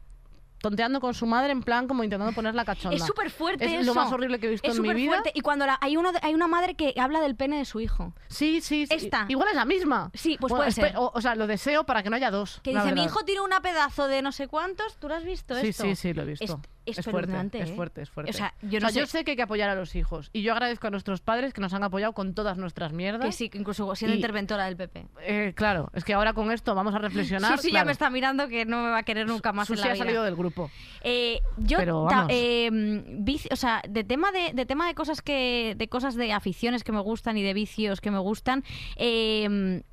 tonteando 0.61 0.99
con 0.99 1.13
su 1.13 1.25
madre 1.25 1.53
en 1.53 1.63
plan 1.63 1.87
como 1.87 2.03
intentando 2.03 2.33
ponerla 2.33 2.65
cachonda. 2.65 2.93
Es 2.97 3.05
súper 3.05 3.29
fuerte 3.31 3.63
Es 3.63 3.71
eso. 3.71 3.83
lo 3.85 3.93
más 3.93 4.11
horrible 4.11 4.39
que 4.39 4.47
he 4.47 4.49
visto 4.49 4.67
es 4.69 4.75
en 4.75 4.81
mi 4.81 4.89
súper 4.89 4.97
vida. 4.97 5.11
fuerte. 5.11 5.31
Y 5.33 5.39
cuando 5.39 5.65
la- 5.65 5.77
hay, 5.79 5.95
uno 5.95 6.11
de- 6.11 6.19
hay 6.21 6.33
una 6.33 6.47
madre 6.49 6.75
que 6.75 6.93
habla 6.97 7.21
del 7.21 7.37
pene 7.37 7.59
de 7.59 7.63
su 7.63 7.79
hijo. 7.79 8.13
Sí, 8.27 8.59
sí, 8.59 8.85
sí. 8.85 8.93
Esta. 8.93 9.23
Igual 9.29 9.47
es 9.47 9.55
la 9.55 9.63
misma. 9.63 10.11
Sí, 10.13 10.35
pues 10.37 10.51
puede 10.51 10.71
ser. 10.71 10.97
O, 10.97 11.13
o 11.15 11.21
sea, 11.21 11.35
lo 11.35 11.47
deseo 11.47 11.85
para 11.85 12.03
que 12.03 12.09
no 12.09 12.17
haya 12.17 12.29
dos. 12.29 12.59
Que 12.61 12.71
dice, 12.75 12.91
mi 12.91 13.05
hijo 13.05 13.23
tiene 13.23 13.39
una 13.39 13.61
pedazo 13.61 14.09
de 14.09 14.21
no 14.21 14.33
sé 14.33 14.49
cuántos. 14.49 14.97
¿Tú 14.97 15.07
lo 15.07 15.15
has 15.15 15.23
visto 15.23 15.55
Sí, 15.55 15.67
esto? 15.69 15.83
sí, 15.83 15.95
sí, 15.95 16.13
lo 16.13 16.23
he 16.23 16.25
visto. 16.25 16.43
Es, 16.43 16.55
Es 16.85 17.05
fuerte, 17.05 17.59
es 17.59 17.69
¿eh? 17.69 17.75
fuerte, 17.75 18.01
es 18.01 18.09
fuerte. 18.09 18.31
O 18.31 18.33
sea, 18.33 18.53
yo 18.63 18.79
no 18.79 18.89
sé... 18.89 19.05
sé 19.05 19.23
que 19.23 19.31
hay 19.31 19.37
que 19.37 19.43
apoyar 19.43 19.69
a 19.69 19.75
los 19.75 19.95
hijos. 19.95 20.29
Y 20.33 20.41
yo 20.41 20.53
agradezco 20.53 20.87
a 20.87 20.89
nuestros 20.89 21.21
padres 21.21 21.53
que 21.53 21.61
nos 21.61 21.73
han 21.73 21.83
apoyado 21.83 22.13
con 22.13 22.33
todas 22.33 22.57
nuestras 22.57 22.93
mierdas. 22.93 23.25
Que 23.25 23.31
sí, 23.31 23.49
que 23.49 23.57
incluso 23.59 23.93
siendo 23.95 24.15
Y- 24.15 24.17
interventora 24.17 24.65
del 24.65 24.75
PP. 24.75 25.07
Eh, 25.21 25.53
claro, 25.55 25.91
es 25.93 26.03
que 26.03 26.13
ahora 26.13 26.33
con 26.33 26.51
esto 26.51 26.73
vamos 26.73 26.95
a 26.95 26.97
reflexionar. 26.99 27.57
Susi 27.57 27.67
ya 27.67 27.71
claro. 27.73 27.85
me 27.87 27.91
está 27.91 28.09
mirando 28.09 28.47
que 28.47 28.65
no 28.65 28.81
me 28.83 28.89
va 28.89 28.99
a 28.99 29.03
querer 29.03 29.27
nunca 29.27 29.53
más 29.53 29.67
Susi 29.67 29.81
en 29.81 29.85
la 29.87 29.91
ha 29.91 29.93
vida. 29.93 30.05
salido 30.05 30.23
del 30.23 30.35
grupo. 30.35 30.71
Eh, 31.01 31.39
yo, 31.57 31.77
Pero 31.77 32.03
vamos. 32.05 32.27
eh, 32.31 32.69
vici- 32.71 33.49
o 33.51 33.55
sea, 33.55 33.81
de 33.87 34.03
tema 34.03 34.31
de, 34.31 34.53
de 34.53 34.65
tema 34.65 34.87
de 34.87 34.95
cosas 34.95 35.21
que, 35.21 35.75
de 35.77 35.87
cosas 35.89 36.15
de 36.15 36.33
aficiones 36.33 36.83
que 36.83 36.91
me 36.91 37.01
gustan 37.01 37.37
y 37.37 37.43
de 37.43 37.53
vicios 37.53 38.01
que 38.01 38.09
me 38.09 38.19
gustan, 38.19 38.63
eh, 38.95 39.83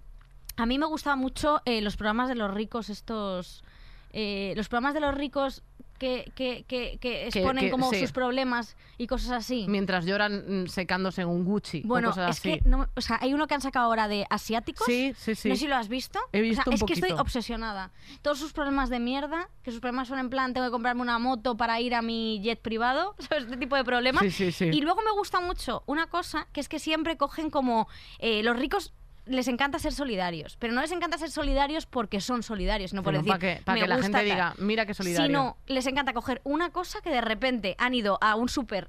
a 0.56 0.64
mí 0.66 0.78
me 0.78 0.86
gustaban 0.86 1.18
mucho 1.18 1.60
eh, 1.66 1.82
los 1.82 1.96
programas 1.96 2.28
de 2.28 2.34
los 2.36 2.52
ricos, 2.54 2.88
estos, 2.88 3.62
eh, 4.12 4.54
los 4.56 4.68
programas 4.68 4.94
de 4.94 5.00
los 5.00 5.14
ricos 5.14 5.62
que, 5.98 6.32
que, 6.34 6.64
que, 6.68 6.98
que 7.00 7.26
exponen 7.26 7.70
como 7.70 7.90
sí. 7.90 8.00
sus 8.00 8.12
problemas 8.12 8.76
y 8.98 9.06
cosas 9.06 9.32
así. 9.32 9.66
Mientras 9.68 10.04
lloran 10.06 10.64
mm, 10.64 10.66
secándose 10.68 11.22
en 11.22 11.28
un 11.28 11.44
Gucci 11.44 11.82
Bueno, 11.84 12.08
o 12.08 12.10
cosas 12.12 12.30
es 12.30 12.38
así. 12.38 12.60
que, 12.60 12.68
no- 12.68 12.88
o 12.94 13.00
sea, 13.00 13.18
hay 13.20 13.34
uno 13.34 13.46
que 13.46 13.54
han 13.54 13.60
sacado 13.60 13.86
ahora 13.86 14.08
de 14.08 14.26
asiáticos. 14.30 14.86
Sí, 14.86 15.14
sí, 15.18 15.34
sí. 15.34 15.48
No 15.48 15.54
sé 15.54 15.60
si 15.62 15.68
lo 15.68 15.76
has 15.76 15.88
visto. 15.88 16.18
He 16.32 16.40
visto 16.40 16.60
O 16.60 16.64
sea, 16.64 16.70
un 16.70 16.74
es 16.74 16.82
que 16.84 16.92
estoy 16.92 17.12
obsesionada. 17.12 17.90
Todos 18.22 18.38
sus 18.38 18.52
problemas 18.52 18.88
de 18.90 19.00
mierda, 19.00 19.48
que 19.62 19.70
sus 19.70 19.80
problemas 19.80 20.08
son 20.08 20.18
en 20.18 20.30
plan, 20.30 20.54
tengo 20.54 20.66
que 20.66 20.72
comprarme 20.72 21.02
una 21.02 21.18
moto 21.18 21.56
para 21.56 21.80
ir 21.80 21.94
a 21.94 22.02
mi 22.02 22.40
jet 22.42 22.60
privado, 22.60 23.14
¿sabes? 23.28 23.44
Este 23.44 23.56
tipo 23.56 23.76
de 23.76 23.84
problemas. 23.84 24.22
Sí, 24.22 24.30
sí, 24.30 24.52
sí. 24.52 24.70
Y 24.72 24.80
luego 24.80 25.00
me 25.02 25.12
gusta 25.12 25.40
mucho 25.40 25.82
una 25.86 26.06
cosa, 26.08 26.46
que 26.52 26.60
es 26.60 26.68
que 26.68 26.78
siempre 26.78 27.16
cogen 27.16 27.50
como 27.50 27.88
eh, 28.18 28.42
los 28.42 28.56
ricos 28.58 28.92
les 29.26 29.48
encanta 29.48 29.78
ser 29.78 29.92
solidarios, 29.92 30.56
pero 30.58 30.72
no 30.72 30.80
les 30.80 30.92
encanta 30.92 31.18
ser 31.18 31.30
solidarios 31.30 31.84
porque 31.86 32.20
son 32.20 32.42
solidarios, 32.42 32.94
no 32.94 33.02
por 33.02 33.12
decir 33.14 33.28
para 33.28 33.38
que, 33.38 33.62
para 33.64 33.74
"Me 33.76 33.82
que 33.82 33.88
la 33.88 33.96
gente 33.96 34.12
tal". 34.12 34.24
diga, 34.24 34.54
mira 34.58 34.86
qué 34.86 34.94
solidario. 34.94 35.26
Sino 35.26 35.56
les 35.66 35.86
encanta 35.86 36.12
coger 36.12 36.40
una 36.44 36.70
cosa 36.70 37.00
que 37.02 37.10
de 37.10 37.20
repente 37.20 37.74
han 37.78 37.94
ido 37.94 38.18
a 38.20 38.36
un 38.36 38.48
súper 38.48 38.88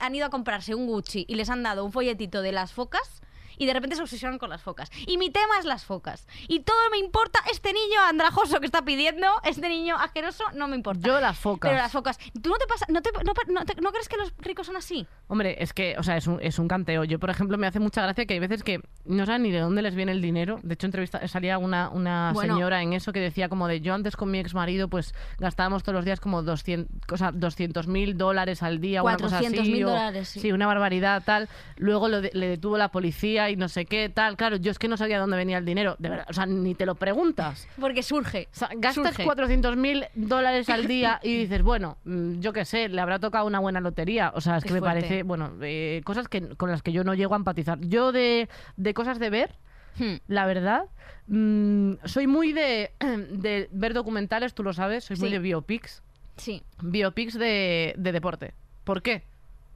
han 0.00 0.14
ido 0.14 0.26
a 0.26 0.30
comprarse 0.30 0.74
un 0.74 0.86
Gucci 0.86 1.24
y 1.28 1.34
les 1.34 1.50
han 1.50 1.62
dado 1.62 1.84
un 1.84 1.92
folletito 1.92 2.42
de 2.42 2.52
las 2.52 2.72
focas 2.72 3.22
y 3.62 3.66
de 3.66 3.72
repente 3.74 3.94
se 3.96 4.02
obsesionan 4.02 4.38
con 4.38 4.50
las 4.50 4.62
focas. 4.62 4.90
Y 5.06 5.18
mi 5.18 5.30
tema 5.30 5.58
es 5.58 5.64
las 5.64 5.84
focas. 5.84 6.26
Y 6.48 6.60
todo 6.60 6.76
me 6.90 6.98
importa 6.98 7.38
este 7.50 7.72
niño 7.72 8.00
andrajoso 8.08 8.58
que 8.60 8.66
está 8.66 8.82
pidiendo, 8.84 9.26
este 9.44 9.68
niño 9.68 9.96
asqueroso, 9.96 10.44
no 10.54 10.66
me 10.68 10.76
importa. 10.76 11.06
Yo 11.06 11.20
las 11.20 11.38
focas. 11.38 11.70
Pero 11.70 11.80
las 11.82 11.92
focas. 11.92 12.18
¿Tú 12.42 12.50
no 12.50 12.56
te 12.56 12.66
pasa, 12.66 12.86
no, 12.88 13.02
te, 13.02 13.10
no, 13.24 13.32
no 13.46 13.64
te- 13.64 13.80
no 13.80 13.90
crees 13.92 14.08
que 14.08 14.16
los 14.16 14.32
ricos 14.38 14.66
son 14.66 14.76
así? 14.76 15.06
Hombre, 15.28 15.56
es 15.60 15.72
que, 15.72 15.94
o 15.98 16.02
sea, 16.02 16.16
es 16.16 16.26
un, 16.26 16.38
es 16.42 16.58
un 16.58 16.68
canteo. 16.68 17.04
Yo, 17.04 17.18
por 17.18 17.30
ejemplo, 17.30 17.56
me 17.58 17.66
hace 17.66 17.78
mucha 17.80 18.02
gracia 18.02 18.26
que 18.26 18.34
hay 18.34 18.40
veces 18.40 18.62
que 18.62 18.80
no 19.04 19.24
saben 19.26 19.42
ni 19.42 19.50
de 19.50 19.60
dónde 19.60 19.82
les 19.82 19.94
viene 19.94 20.12
el 20.12 20.20
dinero. 20.20 20.58
De 20.62 20.74
hecho, 20.74 20.86
entrevista, 20.86 21.26
salía 21.28 21.58
una, 21.58 21.88
una 21.90 22.32
Bueno. 22.34 22.54
señora 22.54 22.82
en 22.82 22.92
eso 22.92 23.12
que 23.12 23.20
decía 23.20 23.48
como 23.48 23.68
de 23.68 23.80
yo 23.80 23.94
antes 23.94 24.16
con 24.16 24.30
mi 24.30 24.38
ex 24.38 24.54
marido 24.54 24.88
pues 24.88 25.14
gastábamos 25.38 25.82
todos 25.82 25.94
los 25.96 26.04
días 26.04 26.20
como 26.20 26.42
200 26.42 26.88
o 27.12 27.16
sea, 27.16 27.30
200 27.32 27.86
mil 27.86 28.16
dólares 28.16 28.62
al 28.62 28.80
día, 28.80 29.02
una 29.02 29.16
cosa 29.16 29.38
así. 29.38 29.46
400.000 29.46 29.84
o- 29.84 29.88
dólares, 29.90 30.28
sí. 30.28 30.52
una 30.52 30.66
barbaridad, 30.66 31.22
tal. 31.24 31.48
Luego 31.76 32.08
lo 32.08 32.20
de- 32.20 32.30
le 32.34 32.48
detuvo 32.48 32.76
la 32.78 32.88
policía 32.90 33.50
y 33.52 33.56
no 33.56 33.68
sé 33.68 33.84
qué, 33.84 34.08
tal. 34.08 34.36
Claro, 34.36 34.56
yo 34.56 34.70
es 34.70 34.78
que 34.78 34.88
no 34.88 34.96
sabía 34.96 35.16
de 35.16 35.20
dónde 35.20 35.36
venía 35.36 35.58
el 35.58 35.64
dinero. 35.64 35.96
De 35.98 36.08
verdad, 36.08 36.26
o 36.28 36.32
sea, 36.32 36.46
ni 36.46 36.74
te 36.74 36.86
lo 36.86 36.94
preguntas. 36.94 37.68
Porque 37.80 38.02
surge. 38.02 38.48
O 38.52 38.56
sea, 38.56 38.68
gastas 38.76 39.14
Surge. 39.14 39.24
400 39.24 39.76
mil 39.76 40.04
dólares 40.14 40.68
al 40.68 40.86
día 40.86 41.20
y 41.22 41.36
dices, 41.36 41.62
bueno, 41.62 41.98
mm, 42.04 42.40
yo 42.40 42.52
qué 42.52 42.64
sé, 42.64 42.88
le 42.88 43.00
habrá 43.00 43.18
tocado 43.18 43.46
una 43.46 43.60
buena 43.60 43.80
lotería. 43.80 44.32
O 44.34 44.40
sea, 44.40 44.56
es 44.56 44.64
que 44.64 44.72
me 44.72 44.80
parece, 44.80 45.22
bueno, 45.22 45.52
eh, 45.62 46.02
cosas 46.04 46.28
que, 46.28 46.56
con 46.56 46.70
las 46.70 46.82
que 46.82 46.92
yo 46.92 47.04
no 47.04 47.14
llego 47.14 47.34
a 47.34 47.36
empatizar. 47.36 47.78
Yo 47.80 48.12
de, 48.12 48.48
de 48.76 48.94
cosas 48.94 49.18
de 49.18 49.30
ver, 49.30 49.58
Hmm. 49.98 50.16
la 50.26 50.46
verdad, 50.46 50.84
mm, 51.26 51.94
soy 52.04 52.26
muy 52.26 52.52
de, 52.52 52.92
de 53.30 53.68
ver 53.72 53.94
documentales, 53.94 54.54
tú 54.54 54.62
lo 54.62 54.72
sabes, 54.72 55.04
soy 55.04 55.16
muy 55.16 55.30
de 55.30 55.38
biopics. 55.38 56.02
Sí. 56.36 56.62
Biopics 56.80 57.34
de, 57.38 57.94
de 57.98 58.12
deporte. 58.12 58.54
¿Por 58.84 59.02
qué? 59.02 59.24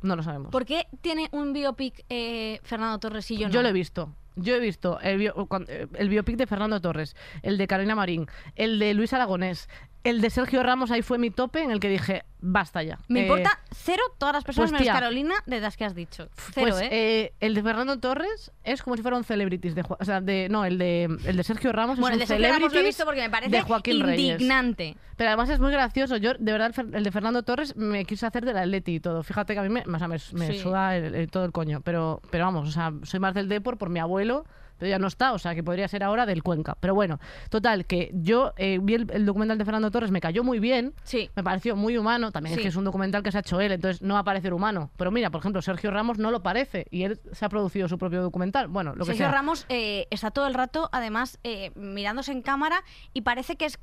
No 0.06 0.14
lo 0.16 0.22
sabemos. 0.22 0.50
¿Por 0.52 0.64
qué 0.64 0.86
tiene 1.00 1.28
un 1.32 1.52
biopic 1.52 2.04
eh, 2.08 2.60
Fernando 2.62 2.98
Torres 2.98 3.30
y 3.30 3.36
yo 3.38 3.48
no? 3.48 3.52
Yo 3.52 3.62
lo 3.62 3.68
he 3.68 3.72
visto. 3.72 4.14
Yo 4.36 4.54
he 4.54 4.60
visto 4.60 5.00
el, 5.00 5.18
bio- 5.18 5.48
eh, 5.66 5.86
el 5.94 6.08
biopic 6.10 6.36
de 6.36 6.46
Fernando 6.46 6.80
Torres, 6.80 7.16
el 7.42 7.56
de 7.58 7.66
Carolina 7.66 7.94
Marín, 7.94 8.26
el 8.54 8.78
de 8.78 8.92
Luis 8.94 9.12
Aragonés, 9.14 9.68
el 10.08 10.20
de 10.20 10.30
Sergio 10.30 10.62
Ramos, 10.62 10.90
ahí 10.90 11.02
fue 11.02 11.18
mi 11.18 11.30
tope 11.30 11.62
en 11.62 11.70
el 11.70 11.80
que 11.80 11.88
dije, 11.88 12.24
basta 12.40 12.82
ya. 12.82 12.98
Me 13.08 13.20
Eh, 13.20 13.22
importa 13.22 13.58
cero 13.74 14.02
todas 14.18 14.34
las 14.34 14.44
personas 14.44 14.70
pues, 14.70 14.80
menos 14.80 14.84
tía. 14.94 15.00
Carolina 15.00 15.34
de 15.46 15.60
las 15.60 15.76
que 15.76 15.84
has 15.84 15.94
dicho. 15.94 16.28
Cero, 16.52 16.68
pues, 16.70 16.82
¿eh? 16.82 16.88
eh, 16.90 17.32
el 17.40 17.54
de 17.54 17.62
Fernando 17.62 17.98
Torres 17.98 18.52
es 18.64 18.82
como 18.82 18.96
si 18.96 19.02
fuera 19.02 19.16
un 19.16 19.24
celebrities 19.24 19.74
de 19.74 19.84
o 19.88 20.04
sea, 20.04 20.20
de 20.20 20.48
no, 20.50 20.64
el 20.64 20.78
de 20.78 21.04
el 21.24 21.36
de 21.36 21.42
Sergio 21.44 21.72
Ramos 21.72 21.98
Bueno, 21.98 22.14
el 22.14 22.20
de 22.20 22.26
Sergio 22.26 22.48
Ramos 22.52 22.72
lo 22.72 22.80
he 22.80 22.84
visto 22.84 23.04
porque 23.04 23.20
me 23.22 23.30
parece 23.30 23.50
de 23.50 23.62
Joaquín 23.62 24.00
Reyes. 24.02 24.32
indignante. 24.34 24.96
Pero 25.16 25.30
además 25.30 25.48
es 25.48 25.60
muy 25.60 25.72
gracioso. 25.72 26.18
Yo, 26.18 26.34
de 26.34 26.52
verdad, 26.52 26.74
el, 26.92 27.02
de 27.02 27.10
Fernando 27.10 27.42
Torres 27.42 27.74
me 27.76 28.04
quise 28.04 28.26
hacer 28.26 28.44
del 28.44 28.58
Atleti 28.58 28.96
y 28.96 29.00
todo. 29.00 29.22
Fíjate 29.22 29.54
que 29.54 29.60
a 29.60 29.62
mí 29.62 29.70
me, 29.70 29.80
o 29.80 29.98
sea, 29.98 30.08
me, 30.08 30.18
me 30.32 30.46
Sí. 30.48 30.58
suda 30.58 30.94
el- 30.96 31.14
el- 31.14 31.30
todo 31.30 31.44
el 31.46 31.52
coño. 31.52 31.80
Pero, 31.80 32.20
pero 32.30 32.44
vamos, 32.44 32.68
o 32.68 32.72
sea, 32.72 32.92
soy 33.02 33.18
más 33.18 33.32
del 33.34 33.48
Depor 33.48 33.78
por 33.78 33.88
mi 33.88 33.98
abuelo, 33.98 34.44
pero 34.78 34.88
ya 34.90 34.98
no 34.98 35.06
está. 35.06 35.32
O 35.32 35.38
sea, 35.38 35.54
que 35.54 35.62
podría 35.62 35.88
ser 35.88 36.02
ahora 36.02 36.26
del 36.26 36.42
Cuenca. 36.42 36.76
Pero 36.80 36.94
bueno, 36.94 37.18
total, 37.50 37.86
que 37.86 38.10
yo 38.14 38.52
eh, 38.56 38.78
vi 38.82 38.94
el, 38.94 39.10
el 39.12 39.26
documental 39.26 39.58
de 39.58 39.64
Fernando 39.64 39.90
Torres, 39.90 40.10
me 40.10 40.20
cayó 40.20 40.44
muy 40.44 40.58
bien. 40.58 40.94
Sí. 41.04 41.30
Me 41.36 41.42
pareció 41.42 41.76
muy 41.76 41.96
humano. 41.98 42.32
También 42.32 42.54
Sí. 42.54 42.60
es 42.60 42.62
que 42.64 42.68
es 42.68 42.76
un 42.76 42.84
documental 42.84 43.22
que 43.22 43.32
se 43.32 43.38
ha 43.38 43.40
hecho 43.40 43.60
él, 43.60 43.72
entonces 43.72 44.02
no 44.02 44.14
va 44.14 44.20
a 44.20 44.24
parecer 44.24 44.52
humano. 44.54 44.90
Pero 44.96 45.10
mira, 45.10 45.30
por 45.30 45.40
ejemplo, 45.40 45.60
Sergio 45.62 45.90
Ramos 45.90 46.18
no 46.18 46.30
lo 46.30 46.42
parece 46.42 46.86
y 46.90 47.02
él 47.04 47.20
se 47.32 47.44
ha 47.44 47.48
producido 47.48 47.88
su 47.88 47.98
propio 47.98 48.22
documental. 48.22 48.68
Bueno, 48.68 48.94
lo 48.94 49.04
que 49.04 49.12
Sergio. 49.12 49.30
Ramos 49.30 49.66
eh, 49.68 50.06
está 50.10 50.30
todo 50.30 50.46
el 50.46 50.54
rato, 50.54 50.88
además, 50.92 51.38
eh, 51.44 51.72
mirándose 51.74 52.32
en 52.32 52.42
cámara 52.42 52.82
y 53.12 53.22
parece 53.22 53.56
que 53.56 53.66
es. 53.66 53.78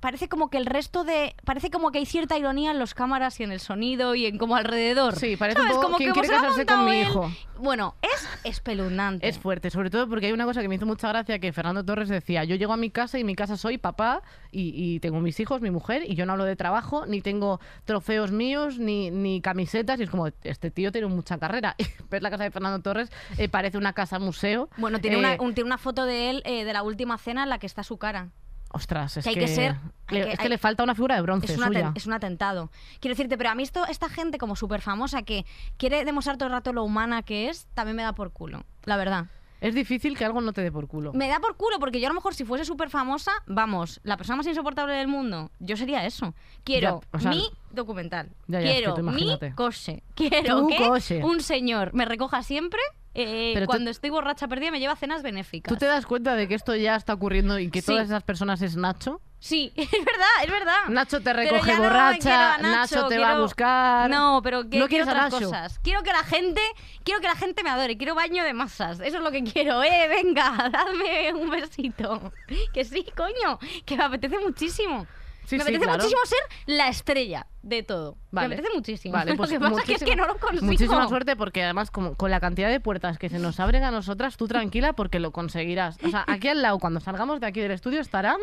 Parece 0.00 0.28
como 0.28 0.48
que 0.50 0.58
el 0.58 0.66
resto 0.66 1.04
de. 1.04 1.34
Parece 1.44 1.70
como 1.70 1.90
que 1.90 1.98
hay 1.98 2.06
cierta 2.06 2.36
ironía 2.38 2.70
en 2.70 2.78
los 2.78 2.94
cámaras 2.94 3.38
y 3.40 3.44
en 3.44 3.52
el 3.52 3.60
sonido 3.60 4.14
y 4.14 4.26
en 4.26 4.38
como 4.38 4.56
alrededor. 4.56 5.16
Sí, 5.16 5.36
parece 5.36 5.60
un 5.60 5.68
poco 5.68 5.82
como 5.82 5.96
quien 5.96 6.12
que 6.12 6.20
quiere 6.20 6.34
casarse 6.36 6.66
con 6.66 6.84
mi 6.84 6.96
él. 6.98 7.08
hijo. 7.08 7.30
Bueno, 7.58 7.96
es 8.02 8.28
espeluznante. 8.44 9.28
Es 9.28 9.38
fuerte, 9.38 9.70
sobre 9.70 9.90
todo 9.90 10.08
porque 10.08 10.26
hay 10.26 10.32
una 10.32 10.44
cosa 10.44 10.60
que 10.62 10.68
me 10.68 10.76
hizo 10.76 10.86
mucha 10.86 11.08
gracia 11.08 11.38
que 11.38 11.52
Fernando 11.52 11.84
Torres 11.84 12.08
decía, 12.08 12.44
yo 12.44 12.54
llego 12.56 12.72
a 12.72 12.76
mi 12.76 12.90
casa 12.90 13.18
y 13.18 13.22
en 13.22 13.26
mi 13.26 13.34
casa 13.34 13.56
soy 13.56 13.78
papá 13.78 14.22
y, 14.52 14.72
y 14.74 15.00
tengo 15.00 15.20
mis 15.20 15.38
hijos, 15.40 15.60
mi 15.60 15.70
mujer, 15.70 16.02
y 16.06 16.14
yo 16.14 16.24
no 16.26 16.32
hablo 16.32 16.44
de 16.44 16.54
trabajo, 16.56 17.06
ni 17.06 17.20
tengo 17.20 17.60
trofeos 17.84 18.30
míos, 18.30 18.78
ni, 18.78 19.10
ni 19.10 19.40
camisetas, 19.40 19.98
y 20.00 20.04
es 20.04 20.10
como, 20.10 20.28
este 20.44 20.70
tío 20.70 20.92
tiene 20.92 21.08
mucha 21.08 21.38
carrera. 21.38 21.74
Ves 22.10 22.22
la 22.22 22.30
casa 22.30 22.44
de 22.44 22.50
Fernando 22.50 22.80
Torres, 22.80 23.10
eh, 23.38 23.48
parece 23.48 23.76
una 23.78 23.92
casa 23.92 24.18
museo. 24.18 24.68
Bueno, 24.76 25.00
tiene, 25.00 25.16
Eh, 25.16 25.20
una, 25.20 25.36
un- 25.42 25.54
tiene 25.54 25.66
una 25.66 25.78
foto 25.78 26.04
de 26.04 26.30
él 26.30 26.42
eh, 26.44 26.64
de 26.64 26.72
la 26.72 26.82
última 26.82 27.18
cena 27.18 27.42
en 27.42 27.48
la 27.48 27.58
que 27.58 27.66
está 27.66 27.82
su 27.82 27.98
cara. 27.98 28.28
Ostras, 28.70 29.16
es 29.16 29.24
que 29.24 29.32
que, 29.34 29.40
hay 29.40 29.46
que 29.46 29.54
ser- 29.54 29.76
hay 30.08 30.18
le, 30.18 30.24
que- 30.24 30.32
es 30.32 30.38
que 30.38 30.42
hay- 30.44 30.48
le 30.50 30.58
falta 30.58 30.82
una 30.84 30.94
figura 30.94 31.14
de 31.16 31.22
bronce 31.22 31.52
Es 31.52 31.58
un, 31.58 31.92
es 31.94 32.08
atentado. 32.08 32.70
Quiero 33.00 33.12
decirte, 33.14 33.38
pero 33.38 33.50
a 33.50 33.54
mí 33.54 33.62
esto, 33.62 33.86
esta 33.86 34.08
gente 34.08 34.36
como 34.38 34.56
súper 34.56 34.80
famosa 34.82 35.22
que 35.22 35.46
quiere 35.76 36.04
demostrar 36.04 36.36
todo 36.36 36.46
el 36.48 36.52
rato 36.52 36.72
lo 36.72 36.84
humana 36.84 37.22
que 37.22 37.48
es, 37.48 37.66
también 37.74 37.96
me 37.96 38.02
da 38.02 38.12
por 38.14 38.30
culo. 38.32 38.64
La 38.84 38.96
verdad. 38.96 39.26
Es 39.60 39.74
difícil 39.74 40.16
que 40.16 40.24
algo 40.24 40.40
no 40.40 40.52
te 40.52 40.60
dé 40.62 40.70
por 40.70 40.86
culo. 40.86 41.12
Me 41.14 41.26
da 41.28 41.40
por 41.40 41.56
culo 41.56 41.80
porque 41.80 41.98
yo 41.98 42.06
a 42.06 42.10
lo 42.10 42.14
mejor 42.14 42.32
si 42.32 42.44
fuese 42.44 42.64
súper 42.64 42.90
famosa, 42.90 43.32
vamos, 43.46 43.98
la 44.04 44.16
persona 44.16 44.36
más 44.36 44.46
insoportable 44.46 44.92
del 44.94 45.08
mundo, 45.08 45.50
yo 45.58 45.76
sería 45.76 46.06
eso. 46.06 46.32
Quiero 46.62 47.00
Ya, 47.02 47.16
o 47.16 47.20
sea, 47.20 47.30
mi 47.32 47.50
documental. 47.72 48.28
Ya, 48.46 48.60
ya, 48.60 48.70
es 48.70 48.76
que 48.76 48.84
quiero 48.84 49.02
mi 49.02 49.38
coche. 49.56 50.04
Quiero 50.14 50.68
que 50.68 50.76
coche. 50.76 51.24
un 51.24 51.40
señor 51.40 51.92
me 51.92 52.04
recoja 52.04 52.44
siempre 52.44 52.78
eh, 53.14 53.50
Pero 53.54 53.66
tú- 53.66 53.70
cuando 53.70 53.90
estoy 53.90 54.10
borracha 54.10 54.46
perdida 54.48 54.70
me 54.70 54.80
lleva 54.80 54.92
a 54.92 54.96
cenas 54.96 55.22
benéficas. 55.22 55.72
¿Tú 55.72 55.78
te 55.78 55.86
das 55.86 56.06
cuenta 56.06 56.34
de 56.34 56.46
que 56.48 56.54
esto 56.54 56.74
ya 56.76 56.94
está 56.96 57.14
ocurriendo 57.14 57.58
y 57.58 57.70
que 57.70 57.80
Sí. 57.80 57.86
todas 57.88 58.04
esas 58.06 58.22
personas 58.22 58.62
es 58.62 58.76
Nacho? 58.76 59.20
Sí, 59.40 59.72
es 59.76 59.90
verdad, 59.90 60.44
es 60.44 60.50
verdad. 60.50 60.76
Nacho 60.88 61.18
te 61.18 61.24
Pero 61.32 61.36
recoge 61.38 61.74
no 61.76 61.82
borracha, 61.82 62.58
Nacho, 62.58 63.06
te 63.06 63.18
va 63.18 63.32
a 63.32 63.40
buscar. 63.40 64.10
No, 64.10 64.40
pero 64.42 64.68
que, 64.68 64.78
¿No 64.78 64.88
quiero 64.88 65.04
otras 65.04 65.32
Nacho? 65.32 65.44
cosas. 65.46 65.78
Quiero 65.80 66.02
que 66.02 66.12
la 66.12 66.24
gente, 66.24 66.60
quiero 67.04 67.20
que 67.20 67.28
la 67.28 67.36
gente 67.36 67.62
me 67.62 67.70
adore, 67.70 67.96
quiero 67.96 68.14
baño 68.16 68.42
de 68.44 68.52
masas. 68.52 68.98
Eso 69.00 69.18
es 69.18 69.22
lo 69.22 69.30
que 69.30 69.44
quiero. 69.44 69.82
Eh, 69.84 70.08
venga, 70.08 70.68
dadme 70.72 71.32
un 71.34 71.50
besito. 71.50 72.32
Que 72.74 72.84
sí, 72.84 73.06
coño, 73.16 73.58
que 73.86 73.96
me 73.96 74.04
apetece 74.04 74.38
muchísimo. 74.40 75.06
Sí, 75.48 75.56
me 75.56 75.62
sí, 75.62 75.68
apetece 75.70 75.84
claro. 75.84 76.02
muchísimo 76.02 76.20
ser 76.26 76.38
la 76.66 76.88
estrella 76.88 77.46
de 77.62 77.82
todo. 77.82 78.18
Vale. 78.30 78.48
Me 78.48 78.54
apetece 78.54 78.74
muchísimo. 78.74 79.14
Vale, 79.14 79.34
pues 79.36 79.50
lo 79.50 79.58
que 79.58 79.64
pasa 79.64 79.82
que 79.82 79.94
es 79.94 80.04
que 80.04 80.14
no 80.14 80.26
lo 80.26 80.36
consigo. 80.36 80.66
Muchísima 80.66 81.08
suerte 81.08 81.36
porque 81.36 81.64
además 81.64 81.90
como, 81.90 82.16
con 82.16 82.30
la 82.30 82.38
cantidad 82.38 82.68
de 82.68 82.80
puertas 82.80 83.16
que 83.16 83.30
se 83.30 83.38
nos 83.38 83.58
abren 83.58 83.82
a 83.82 83.90
nosotras, 83.90 84.36
tú 84.36 84.46
tranquila 84.46 84.92
porque 84.92 85.20
lo 85.20 85.30
conseguirás. 85.30 85.96
O 86.04 86.10
sea, 86.10 86.22
aquí 86.26 86.48
al 86.48 86.60
lado, 86.60 86.78
cuando 86.78 87.00
salgamos 87.00 87.40
de 87.40 87.46
aquí 87.46 87.60
del 87.60 87.70
estudio, 87.70 88.00
estarán 88.00 88.36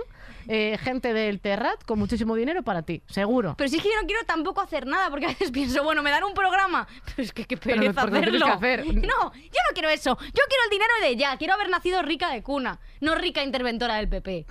eh, 0.48 0.80
gente 0.82 1.13
del 1.13 1.39
Terrat 1.41 1.84
con 1.86 2.00
muchísimo 2.00 2.34
dinero 2.34 2.63
para 2.63 2.82
ti, 2.82 3.04
seguro. 3.06 3.54
Pero 3.56 3.70
si 3.70 3.78
es 3.78 3.84
que 3.84 3.89
yo 3.89 4.02
no 4.02 4.08
quiero 4.08 4.24
tampoco 4.26 4.62
hacer 4.62 4.88
nada, 4.88 5.12
porque 5.12 5.26
a 5.26 5.30
veces 5.30 5.52
pienso, 5.54 5.84
bueno, 5.84 6.02
me 6.02 6.10
dan 6.10 6.24
un 6.24 6.34
programa. 6.34 6.88
Pero 7.06 7.22
es 7.22 7.34
que 7.34 7.46
qué 7.46 7.56
pereza 7.56 8.02
hacerlo. 8.02 8.48
que 8.48 8.52
hacer. 8.52 8.86
No, 8.88 9.32
yo 9.32 9.62
no 9.70 9.74
quiero 9.76 9.89
eso. 9.89 10.18
Yo 10.20 10.41
quiero 10.48 10.63
el 10.63 10.70
dinero 10.72 10.94
de 11.04 11.15
ya. 11.18 11.38
Quiero 11.38 11.54
haber 11.54 11.70
nacido 11.70 12.02
rica 12.02 12.32
de 12.32 12.41
cuna, 12.41 12.80
no 13.00 13.13
rica 13.13 13.44
interventora 13.44 13.98
del 13.98 14.10
PP. 14.10 14.48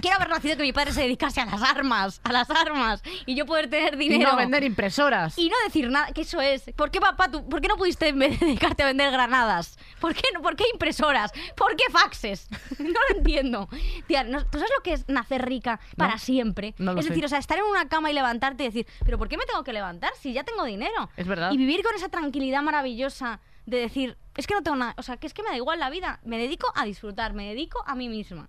Quiero 0.00 0.16
haber 0.16 0.28
nacido 0.30 0.56
que 0.56 0.62
mi 0.62 0.72
padre 0.72 0.92
se 0.92 1.00
dedicase 1.02 1.40
a 1.40 1.46
las 1.46 1.62
armas, 1.62 2.20
a 2.24 2.32
las 2.32 2.48
armas, 2.50 3.02
y 3.26 3.34
yo 3.34 3.46
poder 3.46 3.68
tener 3.68 3.94
Y 3.94 3.96
dinero. 4.08 4.30
no 4.32 4.36
vender 4.36 4.62
impresoras. 4.64 5.36
Y 5.38 5.48
no 5.48 5.56
decir 5.64 5.90
nada, 5.90 6.12
que 6.12 6.20
eso 6.22 6.40
es. 6.40 6.62
¿Por 6.76 6.90
qué, 6.90 7.00
papá, 7.00 7.30
tú, 7.30 7.48
por 7.48 7.60
qué 7.60 7.68
no 7.68 7.76
pudiste 7.76 8.12
dedicarte 8.12 8.82
a 8.82 8.86
vender 8.86 9.10
granadas? 9.10 9.78
¿Por 10.00 10.14
qué, 10.14 10.22
no- 10.34 10.40
¿Por 10.42 10.56
qué 10.56 10.64
impresoras? 10.72 11.32
¿Por 11.56 11.74
qué 11.76 11.84
faxes? 11.90 12.48
No 12.78 12.88
lo 13.10 13.16
entiendo. 13.18 13.68
Tía, 14.06 14.22
no- 14.24 14.44
¿tú 14.46 14.58
sabes 14.58 14.70
lo 14.76 14.82
que 14.82 14.92
es 14.92 15.08
nacer 15.08 15.44
rica 15.44 15.80
para 15.96 16.12
No, 16.14 16.18
siempre? 16.18 16.74
no 16.78 16.92
lo 16.94 17.00
es 17.00 17.06
sé. 17.06 17.10
decir, 17.10 17.24
o 17.24 17.28
sea, 17.28 17.38
estar 17.38 17.58
en 17.58 17.64
una 17.64 17.88
cama 17.88 18.10
y 18.10 18.14
levantarte 18.14 18.62
y 18.64 18.66
decir, 18.66 18.86
¿pero 19.04 19.18
por 19.18 19.28
qué 19.28 19.36
me 19.36 19.46
tengo 19.46 19.64
que 19.64 19.72
levantar 19.72 20.12
si 20.20 20.32
ya 20.32 20.44
tengo 20.44 20.64
dinero? 20.64 21.10
Es 21.16 21.26
verdad. 21.26 21.50
Y 21.52 21.56
vivir 21.56 21.82
con 21.82 21.94
esa 21.94 22.08
tranquilidad 22.08 22.62
maravillosa 22.62 23.40
de 23.66 23.78
decir, 23.78 24.16
es 24.36 24.46
que 24.46 24.54
no 24.54 24.62
tengo 24.62 24.76
nada, 24.76 24.94
o 24.96 25.02
sea, 25.02 25.16
que 25.18 25.26
es 25.26 25.34
que 25.34 25.42
me 25.42 25.50
da 25.50 25.56
igual 25.56 25.78
la 25.80 25.90
vida, 25.90 26.20
me 26.24 26.38
dedico 26.38 26.72
a 26.74 26.84
disfrutar, 26.84 27.34
me 27.34 27.48
dedico 27.48 27.82
a 27.86 27.94
mí 27.94 28.08
misma. 28.08 28.48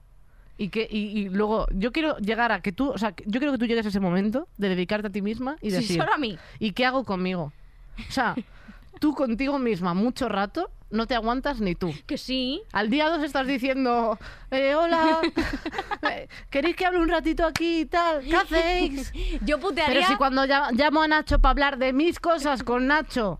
Y, 0.61 0.69
que, 0.69 0.85
y, 0.91 1.17
y 1.17 1.29
luego, 1.29 1.67
yo 1.71 1.93
quiero 1.93 2.17
llegar 2.17 2.51
a 2.51 2.61
que 2.61 2.73
tú, 2.73 2.89
o 2.91 2.97
sea, 2.97 3.13
yo 3.25 3.39
quiero 3.39 3.53
que 3.53 3.57
tú 3.57 3.65
llegues 3.65 3.85
a 3.85 3.89
ese 3.89 4.01
momento 4.01 4.49
de 4.57 4.67
dedicarte 4.67 5.07
a 5.07 5.09
ti 5.09 5.21
misma 5.21 5.55
y 5.61 5.69
Sí, 5.69 5.77
decir, 5.77 5.97
solo 5.97 6.13
a 6.13 6.17
mí. 6.17 6.37
¿y 6.59 6.73
qué 6.73 6.85
hago 6.85 7.05
conmigo? 7.05 7.53
O 7.97 8.11
sea, 8.11 8.35
tú 8.99 9.15
contigo 9.15 9.57
misma 9.57 9.93
mucho 9.93 10.27
rato 10.27 10.69
no 10.91 11.07
te 11.07 11.15
aguantas 11.15 11.61
ni 11.61 11.75
tú. 11.75 11.93
Que 12.05 12.17
sí. 12.17 12.61
Al 12.71 12.89
día 12.89 13.09
2 13.09 13.23
estás 13.23 13.47
diciendo, 13.47 14.17
eh, 14.51 14.75
hola, 14.75 15.21
eh, 16.09 16.27
¿queréis 16.49 16.75
que 16.75 16.85
hable 16.85 16.99
un 16.99 17.09
ratito 17.09 17.45
aquí 17.45 17.81
y 17.81 17.85
tal? 17.85 18.21
¿Qué 18.23 18.35
hacéis? 18.35 19.13
Yo 19.45 19.59
putearía... 19.59 19.93
Pero 19.95 20.07
si 20.07 20.15
cuando 20.17 20.45
llamo 20.45 21.01
a 21.01 21.07
Nacho 21.07 21.39
para 21.39 21.51
hablar 21.51 21.77
de 21.77 21.93
mis 21.93 22.19
cosas 22.19 22.63
con 22.63 22.87
Nacho, 22.87 23.39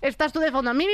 estás 0.00 0.32
tú 0.32 0.40
de 0.40 0.52
fondo, 0.52 0.72
mi, 0.74 0.86
mi, 0.86 0.92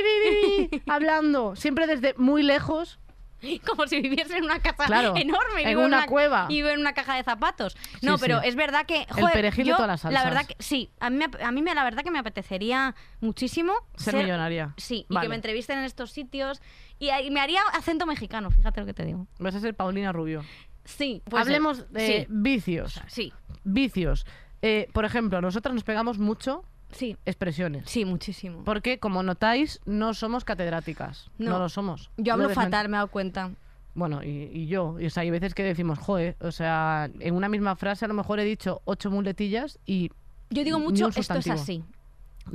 mi, 0.71 0.81
hablando, 0.87 1.55
siempre 1.55 1.85
desde 1.85 2.13
muy 2.17 2.43
lejos. 2.43 2.99
como 3.67 3.87
si 3.87 4.01
viviese 4.01 4.37
en 4.37 4.45
una 4.45 4.59
casa 4.59 4.85
Claro, 4.85 5.13
enorme 5.15 5.61
y 5.63 5.65
en 5.65 5.77
una 5.77 6.05
cueva. 6.05 6.47
y 6.49 6.59
en 6.61 6.79
una 6.79 6.93
caja 6.93 7.15
de 7.15 7.23
zapatos. 7.23 7.75
No, 8.01 8.17
Sí, 8.17 8.21
pero 8.25 8.41
sí. 8.41 8.47
es 8.47 8.55
verdad 8.55 8.85
que 8.85 9.05
El 9.15 9.25
perejil 9.31 9.65
yo, 9.67 9.75
todas 9.75 9.87
las 9.89 10.03
La 10.03 10.19
salsas. 10.21 10.25
verdad 10.25 10.45
que 10.47 10.55
sí, 10.63 10.91
a 10.99 11.09
mí, 11.09 11.23
a 11.43 11.51
mí 11.51 11.61
me, 11.61 11.75
la 11.75 11.83
verdad 11.83 12.03
que 12.03 12.11
me 12.11 12.19
apetecería 12.19 12.95
muchísimo 13.21 13.73
Ser 13.95 14.15
millonaria. 14.15 14.73
Sí, 14.77 15.05
y 15.09 15.19
que 15.19 15.29
me 15.29 15.35
entrevisten 15.35 15.79
en 15.79 15.85
estos 15.85 16.11
sitios 16.11 16.61
y, 16.99 17.09
me 17.31 17.41
haría 17.41 17.61
acento 17.73 18.05
mexicano, 18.05 18.49
fíjate 18.51 18.79
lo 18.79 18.85
que 18.85 18.93
te 18.93 19.03
digo. 19.05 19.27
Vas 19.39 19.55
a 19.55 19.59
ser 19.59 19.75
Paulina 19.75 20.11
Rubio. 20.11 20.43
Sí, 20.85 21.21
pues 21.25 21.41
Hablemos 21.41 21.91
de 21.91 22.07
sí, 22.07 22.25
vicios. 22.29 23.01
sí, 23.07 23.33
Vicios. 23.63 24.25
Eh, 24.61 24.87
por 24.93 25.03
ejemplo, 25.05 25.41
nosotras 25.41 25.73
nos 25.73 25.83
pegamos 25.83 26.19
mucho 26.19 26.63
sí, 26.93 27.17
expresiones. 27.25 27.83
sí, 27.89 28.05
muchísimo. 28.05 28.63
Porque, 28.63 28.99
como 28.99 29.21
notáis, 29.23 29.81
no 29.85 30.13
somos 30.13 30.43
catedráticas. 30.45 31.29
No, 31.37 31.51
No. 31.51 31.59
lo 31.59 31.69
somos. 31.69 32.09
Yo 32.17 32.33
hablo 32.33 32.49
fatal, 32.49 32.89
me 32.89 32.95
he 32.95 32.99
dado 32.99 33.07
cuenta. 33.09 33.51
Bueno, 33.95 34.23
y, 34.23 34.49
y 34.51 34.65
yo. 34.67 34.99
Y, 34.99 35.05
o 35.05 35.09
sea, 35.09 35.21
hay 35.21 35.29
veces 35.29 35.53
que 35.53 35.63
decimos, 35.63 35.99
joder, 35.99 36.35
o 36.39 36.51
sea, 36.51 37.09
en 37.19 37.35
una 37.35 37.47
misma 37.49 37.75
frase 37.75 38.05
a 38.05 38.07
lo 38.07 38.13
mejor 38.15 38.39
he 38.39 38.43
dicho 38.43 38.81
ocho 38.85 39.11
muletillas 39.11 39.77
y 39.85 40.09
Yo 40.49 40.63
digo 40.63 40.79
mucho, 40.79 41.09
esto 41.15 41.35
es 41.35 41.47
así. 41.49 41.83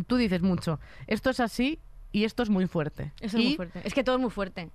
tú 0.06 0.16
dices 0.16 0.42
mucho, 0.42 0.80
esto 1.06 1.30
es 1.30 1.38
así 1.40 1.78
y 2.10 2.24
esto 2.24 2.42
es 2.42 2.50
muy 2.50 2.66
fuerte. 2.66 3.12
Eso 3.20 3.38
es 3.38 3.44
muy 3.44 3.54
fuerte. 3.56 3.80
Es 3.84 3.94
que 3.94 4.02
todo 4.02 4.16
es 4.16 4.20
muy 4.22 4.30
fuerte. 4.30 4.70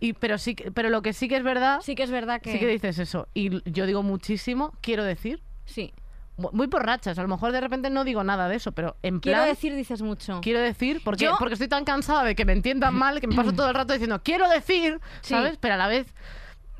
y- 0.00 0.12
pero, 0.14 0.36
sí, 0.36 0.54
pero 0.74 0.90
lo 0.90 1.00
que 1.00 1.12
sí 1.14 1.28
que 1.28 1.36
es 1.36 1.42
verdad, 1.44 1.80
Sí 1.82 1.94
que 1.94 2.02
es 2.02 2.10
verdad 2.10 2.42
que... 2.42 2.52
sí 2.52 2.58
que 2.58 2.66
dices 2.66 2.98
eso. 2.98 3.28
Y 3.34 3.62
yo 3.70 3.86
digo 3.86 4.02
muchísimo, 4.02 4.74
quiero 4.82 5.04
decir, 5.04 5.40
sí. 5.64 5.94
Mu- 6.42 6.50
muy 6.52 6.66
por 6.68 6.84
rachas. 6.84 7.18
A 7.18 7.22
lo 7.22 7.28
mejor 7.28 7.52
de 7.52 7.60
repente 7.60 7.88
no 7.90 8.04
digo 8.04 8.22
nada 8.24 8.48
de 8.48 8.56
eso, 8.56 8.72
pero 8.72 8.96
en 9.02 9.20
plan... 9.20 9.34
Quiero 9.36 9.48
decir, 9.48 9.74
dices 9.74 10.02
mucho. 10.02 10.40
Quiero 10.42 10.60
decir, 10.60 11.00
porque, 11.04 11.24
Yo- 11.24 11.36
porque 11.38 11.54
estoy 11.54 11.68
tan 11.68 11.84
cansada 11.84 12.24
de 12.24 12.34
que 12.34 12.44
me 12.44 12.52
entiendan 12.52 12.94
mal 12.94 13.20
que 13.20 13.26
me 13.26 13.34
paso 13.34 13.52
todo 13.56 13.68
el 13.68 13.74
rato 13.74 13.92
diciendo 13.94 14.20
quiero 14.22 14.48
decir, 14.48 15.00
Sí. 15.22 15.34
¿sabes? 15.34 15.56
Pero 15.58 15.74
a 15.74 15.76
la 15.78 15.86
vez, 15.86 16.06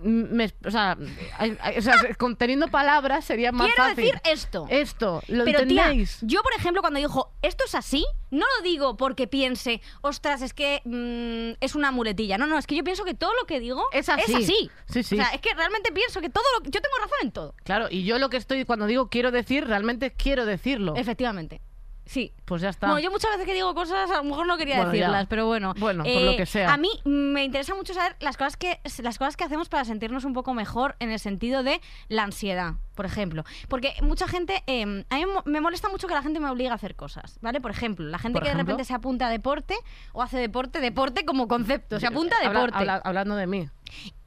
me- 0.03 0.53
o, 0.65 0.71
sea, 0.71 0.97
hay- 1.39 1.57
hay- 1.61 1.79
o 1.79 1.83
sea, 1.83 1.95
con- 2.19 2.37
teniendo 2.37 2.69
palabras 2.69 3.25
sería 3.25 3.53
más 3.53 3.69
Quiero 3.69 3.83
fácil. 3.85 4.05
decir 4.05 4.21
esto. 4.25 4.67
Esto, 4.69 5.23
¿lo 5.29 5.45
Pero 5.45 5.61
tía, 5.67 5.85
entendéis? 5.85 6.19
yo 6.23 6.43
por 6.43 6.53
ejemplo 6.55 6.81
cuando 6.83 6.99
dijo 7.01 7.33
esto 7.43 7.65
es 7.67 7.75
así, 7.75 8.05
no 8.31 8.47
lo 8.59 8.63
digo 8.65 8.97
porque 8.97 9.27
piense, 9.27 9.81
ostras, 10.01 10.43
es 10.43 10.55
que 10.55 10.81
mm, 10.85 11.63
es 11.65 11.75
una 11.75 11.91
muletilla. 11.91 12.39
No, 12.39 12.47
no, 12.47 12.59
es 12.59 12.67
que 12.67 12.75
yo 12.77 12.85
pienso 12.85 13.05
que 13.05 13.15
todo 13.15 13.33
lo 13.41 13.47
que 13.47 13.61
digo 13.61 13.85
Es 13.93 14.09
así. 14.09 14.71
Sí, 14.89 15.03
sí. 15.03 15.15
O 15.15 15.23
sea, 15.23 15.29
es 15.35 15.41
que 15.41 15.53
realmente 15.55 15.93
pienso 15.93 16.21
que 16.21 16.31
todo 16.31 16.45
lo 16.59 16.65
yo 16.65 16.81
tengo 16.81 16.97
razón 16.99 17.19
en 17.23 17.33
todo. 17.33 17.55
Claro, 17.65 17.89
y 17.91 18.05
yo 18.05 18.19
lo 18.19 18.31
que 18.31 18.37
estoy, 18.39 18.65
cuando 18.65 18.87
digo 18.87 19.09
quiero 19.09 19.31
decir, 19.31 19.67
realmente 19.67 20.13
quiero 20.13 20.47
decirlo. 20.47 20.95
Efectivamente. 20.97 21.61
Sí. 22.05 22.33
Pues 22.45 22.61
ya 22.63 22.69
está. 22.71 22.89
Bueno, 22.89 23.01
yo 23.01 23.11
muchas 23.11 23.31
veces 23.31 23.47
que 23.47 23.55
digo 23.55 23.75
cosas, 23.75 24.11
a 24.11 24.17
lo 24.17 24.25
mejor 24.25 24.47
no 24.47 24.57
quería 24.59 24.85
decirlas, 24.85 25.27
pero 25.29 25.47
bueno. 25.47 25.73
Bueno, 25.79 26.03
por 26.05 26.13
lo 26.23 26.31
Eh, 26.33 26.37
que 26.37 26.47
sea. 26.47 26.73
A 26.73 26.77
mí 26.77 26.89
me 27.05 27.45
interesa 27.45 27.75
mucho 27.75 27.95
saber 27.95 28.17
las 28.21 28.37
cosas 28.37 28.57
que 28.57 28.81
las 29.03 29.19
cosas 29.19 29.37
que 29.37 29.45
hacemos 29.45 29.69
para 29.69 29.85
sentirnos 29.85 30.25
un 30.25 30.33
poco 30.35 30.53
mejor 30.53 30.97
en 30.99 31.11
el 31.11 31.19
sentido 31.21 31.63
de 31.63 31.81
la 32.09 32.25
ansiedad, 32.25 32.75
por 32.95 33.07
ejemplo. 33.07 33.45
Porque 33.69 33.95
mucha 34.03 34.27
gente, 34.29 34.63
eh, 34.67 35.05
a 35.09 35.17
mí 35.17 35.25
me 35.45 35.61
molesta 35.61 35.89
mucho 35.89 36.09
que 36.09 36.15
la 36.15 36.23
gente 36.23 36.41
me 36.41 36.51
obligue 36.51 36.71
a 36.71 36.75
hacer 36.75 36.97
cosas, 36.97 37.39
¿vale? 37.41 37.61
Por 37.61 37.71
ejemplo, 37.71 38.05
la 38.07 38.19
gente 38.19 38.41
que 38.41 38.49
de 38.49 38.55
repente 38.55 38.85
se 38.85 38.95
apunta 38.95 39.29
a 39.29 39.31
deporte 39.31 39.77
o 40.13 40.23
hace 40.23 40.39
deporte, 40.39 40.81
deporte 40.81 41.25
como 41.25 41.49
concepto, 41.49 42.01
se 42.01 42.07
apunta 42.07 42.37
a 42.37 42.47
Habla- 42.47 42.61
deporte. 42.61 42.79
habla- 42.79 43.01
hablando 43.05 43.37
de 43.37 43.47
mí. 43.47 43.69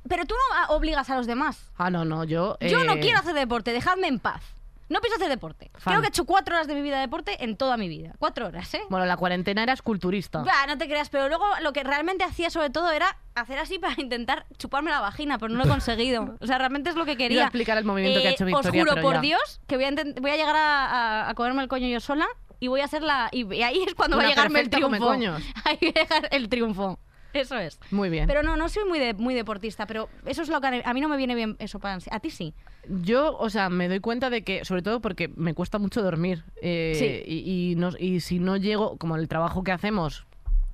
Pero 0.07 0.25
tú 0.25 0.35
no 0.35 0.75
obligas 0.75 1.09
a 1.09 1.15
los 1.15 1.25
demás. 1.27 1.71
Ah, 1.77 1.89
no, 1.89 2.05
no, 2.05 2.23
yo. 2.23 2.57
Yo 2.61 2.83
no 2.83 2.93
eh, 2.93 2.99
quiero 2.99 3.17
hacer 3.19 3.33
deporte, 3.33 3.73
dejadme 3.73 4.07
en 4.07 4.19
paz. 4.19 4.54
No 4.87 5.01
pienso 5.01 5.15
hacer 5.17 5.29
deporte. 5.29 5.71
Fan. 5.73 5.93
Creo 5.93 6.01
que 6.01 6.07
he 6.07 6.09
hecho 6.09 6.25
cuatro 6.25 6.55
horas 6.55 6.67
de 6.67 6.75
mi 6.75 6.81
vida 6.83 6.95
de 6.95 7.01
deporte 7.01 7.43
en 7.43 7.57
toda 7.57 7.75
mi 7.75 7.87
vida. 7.87 8.13
Cuatro 8.19 8.45
horas, 8.47 8.71
¿eh? 8.75 8.81
Bueno, 8.89 9.05
la 9.07 9.17
cuarentena 9.17 9.63
era 9.63 9.73
esculturista. 9.73 10.43
Bah, 10.43 10.67
no 10.67 10.77
te 10.77 10.87
creas, 10.87 11.09
pero 11.09 11.27
luego 11.27 11.43
lo 11.61 11.73
que 11.73 11.83
realmente 11.83 12.23
hacía 12.23 12.49
sobre 12.51 12.69
todo 12.69 12.91
era 12.91 13.17
hacer 13.33 13.57
así 13.57 13.79
para 13.79 13.99
intentar 13.99 14.45
chuparme 14.57 14.91
la 14.91 14.99
vagina, 15.01 15.39
pero 15.39 15.51
no 15.51 15.57
lo 15.57 15.65
he 15.65 15.67
conseguido. 15.67 16.35
O 16.41 16.45
sea, 16.47 16.57
realmente 16.59 16.91
es 16.91 16.95
lo 16.95 17.05
que 17.05 17.17
quería. 17.17 17.41
a 17.41 17.45
explicar 17.45 17.77
el 17.79 17.85
movimiento 17.85 18.21
que 18.21 18.27
ha 18.27 18.31
Eh, 18.31 18.33
hecho 18.33 18.45
Victoria, 18.45 18.83
Os 18.83 18.89
juro 18.89 19.01
por 19.01 19.15
ya. 19.15 19.21
Dios 19.21 19.61
que 19.67 19.75
voy 19.77 19.85
a, 19.85 19.91
voy 20.21 20.31
a 20.31 20.35
llegar 20.37 20.55
a, 20.55 20.85
a- 21.25 21.29
a 21.29 21.33
comerme 21.33 21.63
el 21.63 21.67
coño 21.67 21.87
yo 21.87 21.99
sola 21.99 22.27
y 22.59 22.67
voy 22.67 22.81
a 22.81 22.87
ser 22.87 23.01
la... 23.01 23.29
Y, 23.31 23.61
ahí 23.63 23.83
es 23.87 23.95
cuando 23.95 24.17
va 24.17 24.23
a 24.23 24.25
Una 24.27 24.35
llegarme 24.35 24.59
el 24.61 24.69
triunfo. 24.69 25.09
Ahí 25.11 25.21
va 25.25 25.39
a 25.65 25.75
llegar 25.81 26.27
el 26.31 26.47
triunfo. 26.49 26.99
Eso 27.41 27.57
es. 27.57 27.79
Muy 27.91 28.09
bien. 28.09 28.27
Pero 28.27 28.43
no, 28.43 28.55
no 28.55 28.69
soy 28.69 28.85
muy, 28.85 28.99
de, 28.99 29.13
muy 29.13 29.33
deportista, 29.33 29.85
pero 29.85 30.09
eso 30.25 30.41
es 30.41 30.49
lo 30.49 30.61
que 30.61 30.81
a 30.83 30.93
mí 30.93 31.01
no 31.01 31.09
me 31.09 31.17
viene 31.17 31.35
bien 31.35 31.55
eso 31.59 31.79
para 31.79 31.97
A 32.11 32.19
ti 32.19 32.29
sí. 32.29 32.53
Yo, 32.87 33.35
o 33.37 33.49
sea, 33.49 33.69
me 33.69 33.87
doy 33.87 33.99
cuenta 33.99 34.29
de 34.29 34.43
que, 34.43 34.63
sobre 34.63 34.81
todo 34.81 35.01
porque 35.01 35.27
me 35.35 35.53
cuesta 35.53 35.77
mucho 35.79 36.01
dormir. 36.01 36.43
eh, 36.61 36.93
Sí. 37.25 37.31
y, 37.31 37.71
y 37.71 37.75
no- 37.75 37.89
y 37.99 38.19
si 38.21 38.39
no 38.39 38.57
llego, 38.57 38.97
como 38.97 39.15
el 39.17 39.27
trabajo 39.27 39.63
que 39.63 39.71
hacemos 39.71 40.25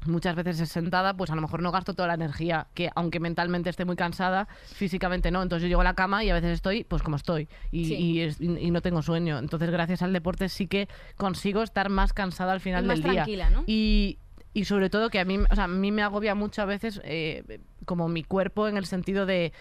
muchas 0.08 0.36
veces 0.36 0.60
es 0.60 0.70
sentada, 0.70 1.16
pues 1.16 1.30
a 1.30 1.36
lo 1.36 1.42
mejor 1.44 1.62
no 1.62 1.72
gasto 1.72 1.94
toda 1.94 2.08
la 2.08 2.16
energía, 2.16 2.66
que 2.74 2.90
aunque 2.96 3.20
mentalmente 3.20 3.70
esté 3.70 3.86
muy 3.86 3.96
cansada, 3.96 4.48
físicamente 4.74 5.30
no. 5.30 5.44
Entonces 5.44 5.62
yo 5.64 5.68
llego 5.70 5.82
a 5.82 5.84
la 5.84 5.94
cama 5.94 6.24
y 6.24 6.30
a 6.32 6.34
veces 6.34 6.52
estoy, 6.54 6.84
pues 6.84 7.04
como 7.04 7.18
estoy, 7.18 7.48
y, 7.72 7.86
Sí. 7.86 7.96
y 7.96 8.22
es- 8.22 8.42
y- 8.42 8.58
y 8.58 8.72
no 8.72 8.82
tengo 8.82 9.04
sueño. 9.04 9.38
Entonces 9.38 9.70
gracias 9.70 10.02
al 10.02 10.12
deporte 10.12 10.50
sí 10.50 10.66
que 10.66 10.88
consigo 11.18 11.62
estar 11.62 11.90
más 11.90 12.14
cansada 12.14 12.52
al 12.52 12.62
final 12.62 12.84
Y 12.84 12.88
más 12.88 12.98
del 13.00 13.12
día. 13.12 13.14
tranquila, 13.24 13.50
¿no? 13.52 13.64
Y, 13.68 14.18
y 14.54 14.66
sobre 14.66 14.90
todo 14.90 15.10
que 15.10 15.20
a 15.20 15.26
mí, 15.26 15.38
o 15.38 15.56
sea, 15.56 15.66
a 15.66 15.68
mí 15.68 15.92
me 15.92 16.04
agobia 16.04 16.36
mucho 16.36 16.62
a 16.62 16.66
veces 16.66 17.02
eh, 17.04 17.60
como 17.86 18.10
mi 18.10 18.24
cuerpo 18.24 18.68
en 18.68 18.78
el 18.78 18.86
sentido 18.86 19.26
de 19.26 19.54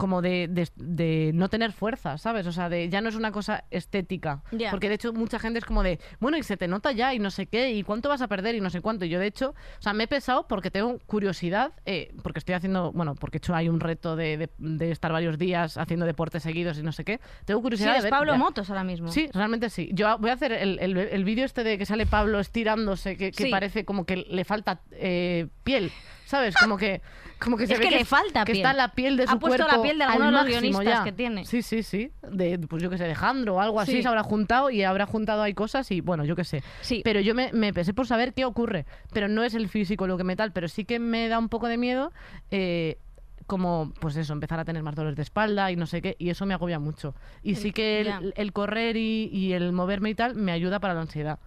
como 0.00 0.22
de, 0.22 0.48
de- 0.48 0.68
de 0.76 1.30
no 1.34 1.50
tener 1.50 1.72
fuerza, 1.72 2.16
¿sabes? 2.16 2.46
O 2.46 2.52
sea, 2.52 2.70
de 2.70 2.88
ya 2.88 3.02
no 3.02 3.10
es 3.10 3.16
una 3.16 3.32
cosa 3.32 3.64
estética. 3.70 4.42
Porque 4.70 4.88
de 4.88 4.94
hecho 4.94 5.12
mucha 5.12 5.38
gente 5.38 5.58
es 5.58 5.66
como 5.66 5.82
de, 5.82 6.00
bueno, 6.20 6.38
y 6.38 6.42
se 6.42 6.56
te 6.56 6.66
nota 6.68 6.90
ya 6.92 7.12
y 7.12 7.18
no 7.18 7.30
sé 7.30 7.46
qué, 7.46 7.70
y 7.72 7.82
cuánto 7.82 8.08
vas 8.08 8.22
a 8.22 8.28
perder 8.28 8.54
y 8.54 8.60
no 8.62 8.70
sé 8.70 8.80
cuánto. 8.80 9.04
Y 9.04 9.10
yo 9.10 9.20
de 9.20 9.26
hecho, 9.26 9.50
o 9.50 9.82
sea, 9.82 9.92
me 9.92 10.04
he 10.04 10.08
pesado 10.08 10.48
porque 10.48 10.70
tengo 10.70 10.98
curiosidad, 11.04 11.72
eh, 11.84 12.12
porque 12.22 12.38
estoy 12.38 12.54
haciendo, 12.54 12.92
bueno, 12.92 13.14
porque 13.14 13.36
he 13.36 13.40
hecho 13.40 13.54
hay 13.54 13.68
un 13.68 13.78
reto 13.78 14.16
de, 14.16 14.38
de- 14.38 14.50
de 14.58 14.90
estar 14.90 15.12
varios 15.12 15.36
días 15.36 15.76
haciendo 15.76 16.06
deportes 16.06 16.42
seguidos 16.42 16.78
y 16.78 16.82
no 16.82 16.92
sé 16.92 17.04
qué. 17.04 17.20
Tengo 17.44 17.60
Sí, 17.60 17.62
curiosidad 17.64 17.94
de 17.96 18.00
ver... 18.00 18.10
Pablo 18.10 18.32
ya. 18.32 18.38
Motos 18.38 18.70
ahora 18.70 18.84
mismo. 18.84 19.08
Sí, 19.12 19.28
realmente 19.34 19.68
sí. 19.68 19.90
Yo 19.92 20.16
voy 20.18 20.30
a 20.30 20.32
hacer 20.32 20.52
el, 20.52 20.78
el- 20.78 20.96
el 20.96 21.24
vídeo 21.24 21.44
este 21.44 21.62
de 21.62 21.76
que 21.76 21.84
sale 21.84 22.06
Pablo 22.06 22.40
estirándose, 22.40 23.16
que, 23.18 23.32
que 23.32 23.44
Sí. 23.44 23.50
parece 23.50 23.84
como 23.84 24.06
que 24.06 24.16
le 24.16 24.44
falta 24.44 24.80
eh, 24.92 25.48
piel, 25.62 25.92
¿sabes? 26.24 26.54
Como 26.56 26.76
que, 26.78 27.02
como 27.38 27.56
que 27.56 27.66
se 27.66 27.74
Es 27.74 27.78
ve 27.80 27.88
que 27.88 27.90
le 27.98 28.04
falta 28.04 28.44
que 28.44 28.52
piel. 28.52 28.64
está 28.64 28.72
la 28.72 28.88
piel 28.92 29.16
de 29.16 29.24
Ha 29.24 29.26
su 29.32 29.38
puesto 29.38 29.58
la 29.58 29.64
cuerpo 29.74 29.82
piel 29.90 29.98
de 29.98 30.04
al 30.04 30.10
alguno 30.10 30.26
de 30.26 30.32
los 30.32 30.46
guionistas 30.46 30.84
ya. 30.84 31.04
que 31.04 31.12
tiene. 31.12 31.44
Sí, 31.44 31.62
sí, 31.62 31.82
sí. 31.82 32.10
De, 32.30 32.58
pues 32.58 32.82
yo 32.82 32.90
qué 32.90 32.98
sé, 32.98 33.04
de 33.04 33.14
Jandro 33.14 33.56
o 33.56 33.60
algo 33.60 33.80
así 33.80 33.92
Sí. 33.92 34.02
se 34.02 34.08
habrá 34.08 34.22
juntado 34.22 34.70
y 34.70 34.82
habrá 34.82 35.06
juntado 35.06 35.42
ahí 35.42 35.54
cosas 35.54 35.90
y 35.90 36.00
bueno, 36.00 36.24
yo 36.24 36.36
qué 36.36 36.44
sé. 36.44 36.62
Sí. 36.80 37.00
Pero 37.04 37.20
yo 37.20 37.34
me, 37.34 37.52
me 37.52 37.72
pesé 37.72 37.92
por 37.94 38.06
saber 38.06 38.32
qué 38.34 38.44
ocurre. 38.44 38.86
Pero 39.12 39.28
no 39.28 39.42
es 39.44 39.54
el 39.54 39.68
físico 39.68 40.06
lo 40.06 40.16
que 40.16 40.24
me 40.24 40.36
tal, 40.36 40.52
pero 40.52 40.68
sí 40.68 40.84
que 40.84 40.98
me 40.98 41.28
da 41.28 41.38
un 41.38 41.48
poco 41.48 41.68
de 41.68 41.76
miedo. 41.78 42.12
eh, 42.50 42.98
como, 43.46 43.92
pues 44.00 44.14
eso, 44.14 44.32
empezar 44.32 44.60
a 44.60 44.64
tener 44.64 44.84
más 44.84 44.94
dolores 44.94 45.16
de 45.16 45.22
espalda 45.22 45.72
y 45.72 45.76
no 45.76 45.84
sé 45.86 46.00
qué, 46.00 46.14
y 46.20 46.30
eso 46.30 46.46
me 46.46 46.54
agobia 46.54 46.78
mucho. 46.78 47.16
Y 47.42 47.56
sí 47.56 47.72
que 47.72 48.00
el, 48.02 48.32
el 48.36 48.52
correr 48.52 48.96
y, 48.96 49.28
y 49.32 49.54
el 49.54 49.72
moverme 49.72 50.10
y 50.10 50.14
tal 50.14 50.36
me 50.36 50.52
ayuda 50.52 50.78
para 50.78 50.94
la 50.94 51.00
ansiedad, 51.00 51.40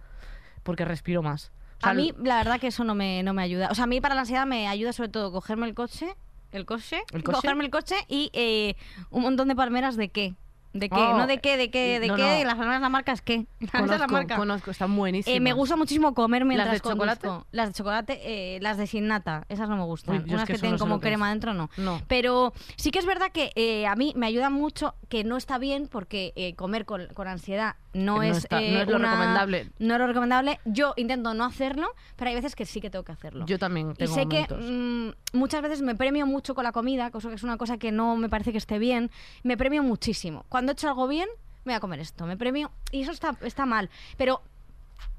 porque 0.64 0.84
respiro 0.84 1.22
más. 1.22 1.50
O 1.78 1.80
sea, 1.80 1.90
A 1.92 1.94
mí, 1.94 2.12
la 2.22 2.36
verdad 2.36 2.60
que 2.60 2.66
eso 2.66 2.84
no 2.84 2.94
me, 2.94 3.22
no 3.22 3.32
me 3.32 3.42
ayuda. 3.42 3.68
O 3.70 3.74
sea, 3.74 3.84
a 3.84 3.86
mí 3.86 4.02
para 4.02 4.14
la 4.14 4.20
ansiedad 4.20 4.44
me 4.44 4.68
ayuda 4.68 4.92
sobre 4.92 5.08
todo 5.08 5.32
cogerme 5.32 5.66
el 5.66 5.72
coche, 5.72 6.14
el 6.54 6.66
coche, 6.66 7.02
¿El 7.12 7.22
coche? 7.22 7.36
cogerme 7.36 7.64
el 7.64 7.70
coche 7.70 7.96
y 8.08 8.30
eh, 8.32 8.76
un 9.10 9.22
montón 9.22 9.48
de 9.48 9.56
palmeras 9.56 9.96
de 9.96 10.08
qué. 10.08 10.34
¿De 10.72 10.88
qué? 10.88 10.96
Oh, 10.96 11.16
no 11.16 11.28
de 11.28 11.38
qué, 11.38 11.56
de 11.56 11.70
qué, 11.70 12.00
de 12.00 12.08
no, 12.08 12.16
qué. 12.16 12.40
no. 12.40 12.44
Las 12.46 12.56
palmeras 12.56 12.80
la 12.80 12.88
marca 12.88 13.12
es 13.12 13.22
qué. 13.22 13.46
Es 13.60 13.72
la 13.72 13.80
conozco, 13.80 14.08
marca. 14.12 14.36
conozco, 14.36 14.70
están 14.72 14.96
buenísimas. 14.96 15.36
Eh, 15.36 15.40
me 15.40 15.52
gusta 15.52 15.76
muchísimo 15.76 16.14
comer 16.14 16.44
mientras 16.44 16.72
de 16.72 16.80
chocolate? 16.80 17.28
Las 17.52 17.68
de 17.68 17.74
chocolate, 17.74 18.20
eh, 18.24 18.58
las 18.60 18.76
de 18.76 18.88
sin 18.88 19.06
nata, 19.06 19.44
esas 19.48 19.68
no 19.68 19.76
me 19.76 19.84
gustan. 19.84 20.16
Uy, 20.16 20.22
es 20.26 20.32
Unas 20.32 20.46
que 20.48 20.54
tienen 20.54 20.72
no 20.72 20.78
como 20.78 20.98
crema 20.98 21.30
dentro, 21.30 21.54
no. 21.54 21.70
No. 21.76 22.02
Pero 22.08 22.52
sí 22.76 22.90
que 22.90 22.98
es 22.98 23.06
verdad 23.06 23.30
que 23.30 23.52
eh, 23.54 23.86
a 23.86 23.94
mí 23.94 24.14
me 24.16 24.26
ayuda 24.26 24.50
mucho 24.50 24.96
que 25.08 25.22
no 25.22 25.36
está 25.36 25.58
bien 25.58 25.86
porque 25.86 26.54
comer 26.56 26.86
con, 26.86 27.06
con 27.14 27.28
ansiedad 27.28 27.76
no, 27.94 28.16
No 28.16 28.22
es, 28.22 28.38
está- 28.38 28.56
no 28.60 28.62
eh, 28.66 28.82
es 28.82 28.88
lo 28.88 28.96
una- 28.96 29.10
recomendable. 29.12 29.70
No 29.78 29.94
es 29.94 30.00
lo 30.00 30.06
recomendable. 30.06 30.60
Yo 30.64 30.92
intento 30.96 31.32
no 31.34 31.44
hacerlo, 31.44 31.88
pero 32.16 32.28
hay 32.28 32.34
veces 32.34 32.54
que 32.54 32.66
sí 32.66 32.80
que 32.80 32.90
tengo 32.90 33.04
que 33.04 33.12
hacerlo. 33.12 33.46
Yo 33.46 33.58
también 33.58 33.92
y 33.92 33.94
tengo 33.94 34.14
sé 34.14 34.26
momentos. 34.26 34.64
que 34.64 34.70
mm, 34.72 35.12
muchas 35.32 35.62
veces 35.62 35.80
me 35.82 35.94
premio 35.94 36.26
mucho 36.26 36.54
con 36.54 36.64
la 36.64 36.72
comida, 36.72 37.10
cosa 37.10 37.28
que 37.28 37.36
es 37.36 37.42
una 37.42 37.56
cosa 37.56 37.78
que 37.78 37.92
no 37.92 38.16
me 38.16 38.28
parece 38.28 38.52
que 38.52 38.58
esté 38.58 38.78
bien. 38.78 39.10
Me 39.42 39.56
premio 39.56 39.82
muchísimo. 39.82 40.44
Cuando 40.48 40.72
he 40.72 40.74
hecho 40.74 40.88
algo 40.88 41.08
bien, 41.08 41.28
me 41.64 41.72
voy 41.72 41.76
a 41.76 41.80
comer 41.80 42.00
esto. 42.00 42.26
Me 42.26 42.36
premio. 42.36 42.70
Y 42.92 43.02
eso 43.02 43.12
está, 43.12 43.36
está 43.42 43.64
mal. 43.64 43.88
Pero 44.18 44.42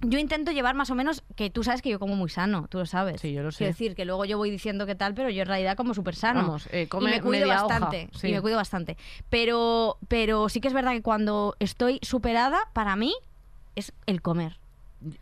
yo 0.02 0.20
intento 0.20 0.52
llevar 0.52 0.76
más 0.76 0.90
o 0.90 0.96
menos, 0.96 1.24
que 1.36 1.50
tú 1.50 1.64
sabes 1.64 1.82
que 1.82 1.90
yo 1.90 2.00
como 2.00 2.16
muy 2.16 2.30
sano, 2.30 2.68
tú 2.70 2.78
lo 2.80 2.86
sabes. 2.86 3.22
Sí, 3.22 3.34
yo 3.34 3.44
lo 3.44 3.52
sé. 3.52 3.60
Quiero 3.60 3.72
decir 3.74 3.96
que 3.96 4.06
luego 4.06 4.26
yo 4.26 4.38
voy 4.38 4.52
diciendo 4.52 4.86
qué 4.86 4.96
tal, 4.96 5.14
pero 5.14 5.30
yo 5.30 5.42
en 5.42 5.48
realidad 5.48 5.76
como 5.78 5.94
súper 5.94 6.16
sano. 6.16 6.42
Vamos, 6.42 6.68
eh, 6.72 6.88
come 6.88 7.10
y 7.10 7.14
me 7.16 7.22
cuido 7.22 7.48
media 7.48 7.66
hoja, 7.66 7.80
bastante. 7.80 8.10
sí. 8.14 8.28
Y 8.28 8.34
me 8.34 8.42
cuido 8.42 8.58
bastante. 8.58 8.98
Pero, 9.30 9.98
pero 10.08 10.50
sí 10.50 10.62
que 10.62 10.68
es 10.68 10.74
verdad 10.74 10.92
que 10.92 11.02
cuando 11.02 11.56
estoy 11.60 12.00
superada, 12.02 12.60
para 12.74 12.96
mí 12.96 13.14
es 13.76 13.94
el 14.06 14.22
comer. 14.22 14.58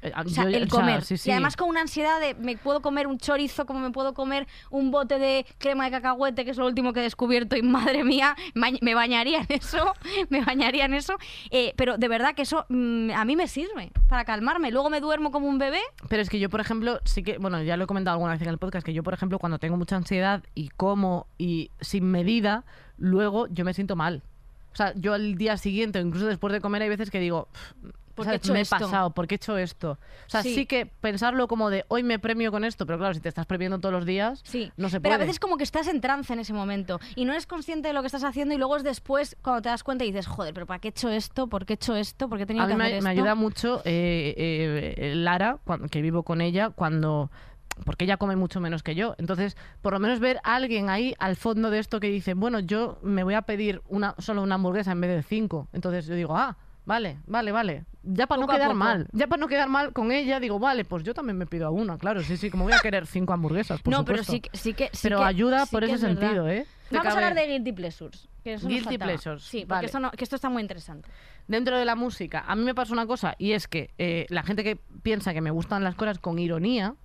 Eh, 0.02 0.12
O 0.26 0.30
sea, 0.30 0.44
yo- 0.44 0.50
el 0.58 0.64
o 0.64 0.68
sea, 0.70 0.80
comer. 0.80 1.02
sí, 1.04 1.18
sí. 1.18 1.30
Y 1.30 1.32
además 1.32 1.56
con 1.58 1.70
una 1.70 1.82
ansiedad 1.82 2.20
de 2.20 2.36
me 2.36 2.58
puedo 2.58 2.82
comer 2.82 3.08
un 3.08 3.18
chorizo 3.18 3.66
como 3.66 3.80
me 3.80 3.92
puedo 3.92 4.14
comer 4.14 4.48
un 4.70 4.92
bote 4.92 5.20
de 5.20 5.46
crema 5.58 5.86
de 5.86 5.92
cacahuete, 5.92 6.46
que 6.46 6.52
es 6.52 6.58
lo 6.58 6.66
último 6.66 6.94
que 6.94 7.00
he 7.02 7.04
descubierto, 7.04 7.56
y 7.56 7.62
madre 7.62 8.04
mía, 8.04 8.36
me 8.82 8.96
bañaría 8.96 9.40
en 9.48 9.58
eso, 9.58 9.94
me 10.30 10.44
bañaría 10.44 10.86
en 10.86 10.94
eso. 10.94 11.16
Eh, 11.52 11.74
pero 11.76 11.98
de 11.98 12.08
verdad 12.08 12.36
que 12.36 12.44
eso 12.44 12.66
mm, 12.70 13.12
a 13.16 13.26
mí 13.26 13.36
me 13.36 13.48
sirve 13.48 13.92
para 14.08 14.26
calmarme. 14.26 14.72
Luego 14.72 14.90
me 14.90 15.00
duermo 15.02 15.32
como 15.32 15.48
un 15.48 15.58
bebé. 15.58 15.80
Pero 16.10 16.22
es 16.22 16.30
que 16.30 16.40
yo, 16.40 16.50
por 16.50 16.62
ejemplo, 16.62 17.00
sí 17.04 17.24
que, 17.24 17.38
bueno, 17.38 17.62
ya 17.64 17.78
lo 17.78 17.84
he 17.84 17.88
comentado 17.88 18.16
alguna 18.16 18.34
vez 18.34 18.42
en 18.42 18.50
el 18.50 18.58
podcast, 18.58 18.86
que 18.86 18.94
yo, 18.94 19.04
por 19.04 19.14
ejemplo, 19.14 19.40
cuando 19.40 19.60
tengo 19.60 19.78
mucha 19.78 19.96
ansiedad 19.96 20.44
y 20.56 20.70
como 20.70 21.28
y 21.38 21.72
sin 21.82 22.06
medida, 22.10 22.64
luego 22.98 23.48
yo 23.48 23.66
me 23.66 23.74
siento 23.74 23.96
mal. 23.96 24.22
O 24.72 24.76
sea, 24.76 24.94
yo 24.96 25.14
al 25.14 25.36
día 25.36 25.56
siguiente 25.58 26.00
incluso 26.00 26.26
después 26.26 26.52
de 26.52 26.60
comer 26.60 26.82
hay 26.82 26.90
veces 26.90 27.12
que 27.12 27.20
digo, 27.20 27.48
¿Por 28.16 28.26
qué 28.26 28.34
he 28.34 28.36
hecho 28.36 28.54
me 28.54 28.60
he 28.60 28.62
esto? 28.62 28.76
pasado, 28.78 29.10
¿por 29.12 29.28
qué 29.28 29.36
he 29.36 29.38
hecho 29.38 29.58
esto? 29.58 29.92
O 29.92 30.30
sea, 30.30 30.44
Sí. 30.44 30.54
sí. 30.56 30.66
que 30.66 30.86
pensarlo 30.86 31.48
como 31.48 31.70
de 31.70 31.86
hoy 31.88 32.04
me 32.04 32.20
premio 32.20 32.52
con 32.52 32.64
esto, 32.64 32.86
pero 32.86 32.98
claro, 33.00 33.14
si 33.14 33.20
te 33.20 33.30
estás 33.30 33.46
premiando 33.46 33.80
todos 33.80 33.94
los 33.94 34.06
días, 34.06 34.42
Sí, 34.44 34.72
no 34.78 34.90
se 34.90 35.00
pero 35.02 35.14
puede. 35.14 35.16
a 35.16 35.26
veces 35.26 35.40
como 35.40 35.58
que 35.58 35.64
estás 35.64 35.88
en 35.88 36.00
trance 36.02 36.32
en 36.34 36.40
ese 36.40 36.54
momento 36.54 37.00
y 37.16 37.26
no 37.26 37.32
eres 37.34 37.48
consciente 37.48 37.88
de 37.88 37.94
lo 37.94 38.02
que 38.02 38.08
estás 38.08 38.24
haciendo 38.24 38.54
y 38.54 38.58
luego 38.58 38.76
es 38.78 38.84
después 38.84 39.36
cuando 39.42 39.62
te 39.64 39.70
das 39.70 39.84
cuenta 39.84 40.04
y 40.04 40.08
dices, 40.12 40.28
joder, 40.28 40.54
pero 40.54 40.66
¿para 40.66 40.80
qué 40.80 40.90
he 40.90 40.92
hecho 40.92 41.10
esto? 41.10 41.48
¿Por 41.48 41.66
qué 41.66 41.74
he 41.74 41.76
hecho 41.76 41.96
esto? 41.96 42.30
¿Por 42.30 42.38
qué 42.38 42.44
he 42.44 42.48
tenido 42.48 42.64
A 42.66 42.68
mí 42.68 42.74
que 42.74 42.78
me, 42.78 42.84
hacer 42.86 43.02
me 43.04 43.10
esto? 43.10 43.22
ayuda 43.22 43.36
mucho 43.36 43.82
eh, 43.86 44.96
eh, 44.98 45.14
Lara, 45.16 45.58
cuan- 45.66 45.90
que 45.90 46.02
vivo 46.02 46.24
con 46.24 46.42
ella, 46.42 46.70
cuando 46.70 47.32
porque 47.86 48.06
ella 48.06 48.18
come 48.18 48.36
mucho 48.36 48.60
menos 48.60 48.84
que 48.84 48.94
yo. 48.94 49.16
Entonces, 49.18 49.58
por 49.82 49.94
lo 49.94 50.00
menos 50.00 50.20
ver 50.20 50.40
a 50.44 50.56
alguien 50.56 50.90
ahí 50.92 51.16
al 51.18 51.36
fondo 51.36 51.72
de 51.72 51.80
esto 51.80 52.00
que 52.00 52.08
dice, 52.12 52.36
bueno, 52.36 52.60
yo 52.60 53.00
me 53.02 53.24
voy 53.24 53.34
a 53.34 53.42
pedir 53.42 53.82
una 53.88 54.14
solo 54.20 54.44
una 54.44 54.56
hamburguesa 54.56 54.92
en 54.92 55.02
vez 55.02 55.10
de 55.16 55.24
cinco. 55.24 55.68
Entonces 55.74 56.06
yo 56.06 56.14
digo, 56.14 56.38
ah, 56.38 56.56
vale, 56.86 57.18
vale, 57.28 57.52
vale. 57.52 57.86
Ya 58.04 58.28
para 58.28 58.42
no 58.42 58.48
Poco 58.48 58.58
quedar 58.58 58.70
poco. 58.70 58.80
mal. 58.80 59.08
Ya 59.14 59.28
para 59.28 59.40
no 59.40 59.48
quedar 59.48 59.70
mal 59.70 59.94
con 59.94 60.12
ella, 60.12 60.40
digo, 60.42 60.60
vale, 60.60 60.84
pues 60.84 61.04
yo 61.04 61.14
también 61.14 61.38
me 61.38 61.46
pido 61.46 61.68
a 61.68 61.70
una, 61.70 61.98
claro, 61.98 62.22
sí, 62.22 62.36
sí, 62.38 62.50
como 62.50 62.66
voy 62.66 62.74
a 62.74 62.80
querer 62.80 63.08
cinco 63.08 63.32
hamburguesas, 63.34 63.82
por 63.82 63.94
no, 63.94 64.04
pero 64.04 64.24
sí, 64.24 64.42
que- 64.42 64.50
sí 64.58 64.74
que... 64.74 64.90
sí 64.92 65.00
Pero 65.04 65.20
que- 65.20 65.26
ayuda 65.26 65.66
sí 65.66 65.72
por 65.72 65.84
ese 65.86 65.94
es 65.96 66.02
verdad. 66.02 66.20
sentido, 66.22 66.50
¿eh? 66.50 66.66
Vamos 66.92 67.08
a 67.08 67.12
hablar 67.16 67.34
de 67.34 67.48
guilty 67.48 67.72
pleasures. 67.72 68.28
Que 68.44 68.54
eso 68.56 68.68
Guilty 68.68 68.98
pleasures, 68.98 69.42
Sí, 69.44 69.60
porque 69.62 69.70
vale. 69.74 69.86
esto, 69.86 70.00
no- 70.02 70.12
que 70.12 70.24
esto 70.26 70.36
está 70.36 70.50
muy 70.50 70.62
interesante. 70.62 71.10
Dentro 71.48 71.78
de 71.78 71.86
la 71.86 71.96
música, 71.96 72.44
a 72.46 72.56
mí 72.58 72.64
me 72.66 72.76
pasa 72.76 72.92
una 72.92 73.08
cosa, 73.08 73.36
y 73.38 73.54
es 73.54 73.70
que 73.70 73.92
eh, 73.98 74.26
la 74.30 74.44
gente 74.44 74.66
que 74.66 74.76
piensa 75.02 75.34
que 75.34 75.40
me 75.42 75.50
gustan 75.52 75.84
las 75.86 75.96
cosas 75.96 76.20
con 76.20 76.38
ironía, 76.40 76.96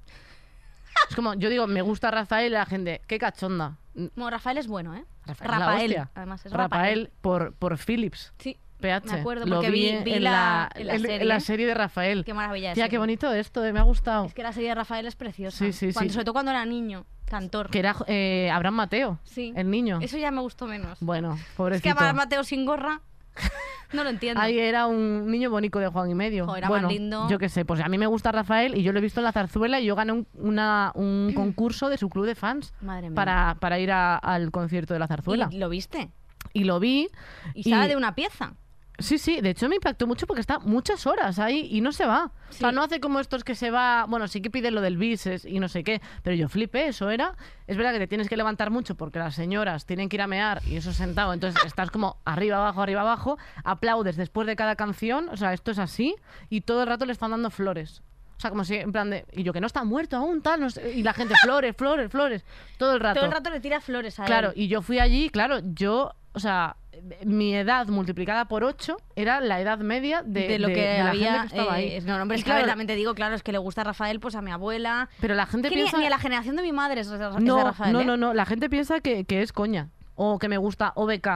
es 1.09 1.14
como, 1.14 1.35
yo 1.35 1.49
digo, 1.49 1.68
me 1.68 1.81
gusta 1.83 2.11
Rafael 2.11 2.49
y 2.49 2.55
la 2.55 2.66
gente, 2.66 3.01
qué 3.07 3.18
cachonda. 3.18 3.76
Bueno, 3.95 4.31
Rafael 4.31 4.59
es 4.59 4.66
bueno, 4.66 4.95
¿eh? 4.97 5.05
Rafael, 5.26 5.51
Rafael, 5.51 6.09
además 6.14 6.45
es 6.47 6.53
Rafael, 6.53 6.70
Rafael. 6.70 7.11
por, 7.20 7.55
por 7.55 7.79
Philips. 7.79 8.33
Sí, 8.39 8.59
PH. 8.79 9.12
Me 9.12 9.20
acuerdo, 9.20 9.47
Lo 9.47 9.57
porque 9.57 9.70
vi- 9.70 9.89
en 9.89 10.05
la- 10.24 10.70
en 10.74 10.87
la 10.87 10.95
en- 10.95 11.01
en 11.01 11.03
serie. 11.07 11.24
la 11.26 11.41
serie 11.41 11.66
de 11.66 11.74
Rafael. 11.74 12.24
qué 12.24 12.35
maravilla 12.35 12.74
Tía, 12.74 12.89
qué 12.89 12.99
bonito 12.99 13.33
esto, 13.33 13.64
eh, 13.64 13.72
me 13.72 13.79
ha 13.81 13.83
gustado. 13.83 14.24
Es 14.26 14.35
que 14.35 14.43
la 14.43 14.53
serie 14.53 14.70
de 14.70 14.74
Rafael 14.76 15.07
es 15.07 15.16
preciosa. 15.16 15.59
Sí, 15.59 15.72
sí, 15.72 15.93
Cuando- 15.93 16.11
sí. 16.11 16.14
Sobre 16.14 16.24
todo 16.24 16.33
cuando 16.33 16.51
era 16.53 16.64
niño, 16.64 17.05
cantor. 17.26 17.70
Que 17.70 17.79
era 17.81 17.95
eh, 18.07 18.51
Abraham 18.53 18.74
Mateo, 18.76 19.18
Sí. 19.24 19.53
el 19.57 19.70
niño. 19.70 19.99
Eso 20.01 20.16
ya 20.16 20.31
me 20.31 20.41
gustó 20.41 20.66
menos. 20.66 20.99
Bueno, 21.01 21.35
Es 21.35 21.41
que 21.45 21.53
pobrecito. 21.57 21.91
Amar 21.99 22.14
Mateo 22.14 22.45
sin 22.45 22.64
gorra. 22.64 23.03
No 23.91 24.05
lo 24.05 24.11
entiendo. 24.11 24.39
Ahí 24.43 24.59
era 24.59 24.87
un 24.87 25.31
niño 25.31 25.49
bonito 25.49 25.79
de 25.79 25.89
Juan 25.89 26.11
y 26.11 26.14
medio. 26.14 26.45
Jo, 26.45 26.57
era 26.57 26.68
más 26.68 26.83
lindo. 26.93 27.26
yo 27.31 27.39
qué 27.39 27.49
sé, 27.49 27.64
pues 27.64 27.81
a 27.81 27.89
mí 27.89 27.97
me 27.97 28.07
gusta 28.07 28.31
Rafael 28.33 28.76
y 28.76 28.83
yo 28.83 28.93
lo 28.93 28.99
he 28.99 29.01
visto 29.01 29.20
en 29.20 29.24
la 29.24 29.33
zarzuela 29.33 29.81
y 29.81 29.87
yo 29.87 29.97
gané 29.97 30.12
un, 30.12 30.26
una- 30.35 30.93
un 30.95 31.33
concurso 31.35 31.89
de 31.89 31.97
su 31.97 32.11
club 32.11 32.26
de 32.26 32.35
fans 32.35 32.74
Madre 32.83 33.09
mía. 33.09 33.14
para, 33.14 33.57
para 33.59 33.79
ir 33.79 33.91
a- 33.91 34.16
al 34.18 34.51
concierto 34.51 34.93
de 34.93 35.01
la 35.01 35.07
zarzuela. 35.07 35.49
¿Y 35.51 35.57
lo 35.57 35.70
viste? 35.70 36.11
Y 36.53 36.64
lo 36.64 36.81
vi. 36.81 37.09
Y 37.55 37.62
sale 37.64 37.89
de 37.89 37.97
una 37.97 38.14
pieza. 38.14 38.53
Sí, 39.01 39.16
sí, 39.18 39.40
de 39.40 39.51
hecho 39.51 39.68
me 39.68 39.76
impactó 39.76 40.09
mucho 40.09 40.26
porque 40.26 40.40
está 40.40 40.59
muchas 40.59 41.07
horas 41.07 41.38
ahí 41.38 41.68
y 41.70 41.80
no 41.80 41.92
se 41.92 42.05
va. 42.05 42.32
O 42.51 42.53
sea, 42.53 42.72
no 42.72 42.82
hace 42.82 42.99
como 42.99 43.20
estos 43.20 43.44
que 43.44 43.55
se 43.55 43.70
va, 43.70 44.07
bueno, 44.09 44.26
sí 44.26 44.40
que 44.42 44.51
piden 44.51 44.74
lo 44.74 44.80
del 44.80 44.96
bis 44.96 45.24
y 45.44 45.61
no 45.61 45.68
sé 45.68 45.84
qué, 45.84 46.03
pero 46.24 46.34
yo 46.34 46.49
flipé, 46.49 46.88
eso 46.88 47.09
era. 47.09 47.36
Es 47.68 47.76
verdad 47.76 47.92
que 47.92 48.01
te 48.01 48.09
tienes 48.09 48.28
que 48.28 48.36
levantar 48.36 48.70
mucho 48.70 48.96
porque 48.96 49.20
las 49.20 49.36
señoras 49.36 49.86
tienen 49.86 50.09
que 50.09 50.16
ir 50.16 50.22
a 50.22 50.26
mear 50.26 50.61
y 50.66 50.76
eso 50.76 50.92
sentado, 50.92 51.32
entonces 51.32 51.64
estás 51.64 51.92
como 51.92 52.16
arriba, 52.24 52.57
abajo, 52.57 52.82
arriba, 52.82 53.03
abajo, 53.03 53.38
aplaudes 53.62 54.16
después 54.16 54.49
de 54.49 54.57
cada 54.57 54.74
canción, 54.74 55.28
o 55.28 55.36
sea, 55.36 55.53
esto 55.53 55.70
es 55.70 55.78
así 55.78 56.16
y 56.51 56.62
todo 56.62 56.82
el 56.82 56.88
rato 56.88 57.07
le 57.07 57.12
están 57.12 57.30
dando 57.30 57.51
flores. 57.51 58.03
O 58.36 58.40
sea, 58.40 58.51
como 58.51 58.64
si 58.64 58.76
en 58.76 58.90
plan 58.90 59.11
de, 59.11 59.24
y 59.32 59.42
yo 59.44 59.53
que 59.53 59.61
no 59.61 59.66
está 59.68 59.84
muerto 59.84 60.16
aún, 60.16 60.42
tal, 60.42 60.61
no 60.61 60.70
sé, 60.70 60.92
y 60.92 61.03
la 61.05 61.12
gente, 61.12 61.34
flores, 61.42 61.76
flores, 61.76 62.11
flores, 62.11 62.44
todo 62.78 62.94
el 62.94 63.01
rato. 63.01 63.20
Todo 63.20 63.26
el 63.26 63.32
rato 63.32 63.51
le 63.51 63.61
tira 63.61 63.80
flores 63.80 64.18
a 64.18 64.24
Claro, 64.24 64.49
él. 64.51 64.55
y 64.62 64.68
yo 64.68 64.82
fui 64.82 64.99
allí, 64.99 65.28
claro, 65.30 65.59
yo, 65.62 66.12
o 66.32 66.40
sea, 66.40 66.76
mi 67.24 67.55
edad 67.55 67.86
multiplicada 67.88 68.46
por 68.46 68.64
8 68.64 68.96
era 69.16 69.40
la 69.40 69.61
edad 69.61 69.78
media 69.78 70.22
de, 70.24 70.49
de 70.49 70.59
lo 70.59 70.68
de- 70.68 70.74
que 70.74 70.80
de 70.80 70.99
la 71.05 71.11
había. 71.11 71.32
gente 71.40 71.40
que 71.55 71.61
estaba 71.61 71.80
eh, 71.80 71.96
ahí. 71.96 72.01
no, 72.05 72.16
hombre, 72.22 72.38
es 72.38 72.44
que 72.44 72.51
a 72.51 72.55
ver, 72.55 72.62
claro, 72.64 72.72
también 72.72 72.86
te 72.86 72.94
digo, 72.96 73.14
claro, 73.14 73.34
es 73.34 73.42
que 73.42 73.53
le 73.53 73.59
gusta 73.59 73.80
a 73.82 73.84
Rafael, 73.84 74.20
pues 74.20 74.34
a 74.34 74.42
mi 74.42 74.51
abuela. 74.51 75.09
Pero 75.20 75.34
la 75.34 75.46
gente 75.46 75.68
Que 75.68 75.74
piensa... 75.74 75.99
ni 75.99 76.07
a 76.07 76.11
la 76.11 76.18
generación 76.18 76.57
de 76.57 76.62
mi 76.62 76.72
madre 76.72 77.01
es 77.01 77.09
de, 77.09 77.18
no, 77.40 77.64
Rafael. 77.64 77.92
no, 77.92 78.01
¿eh? 78.01 78.05
no, 78.05 78.16
no, 78.16 78.34
la 78.34 78.46
gente 78.46 78.68
piensa 78.70 79.01
que, 79.01 79.24
que 79.24 79.42
es 79.42 79.53
coña. 79.53 79.90
O 80.14 80.38
que 80.38 80.49
me 80.49 80.59
gusta 80.59 80.92
OBK. 80.96 81.26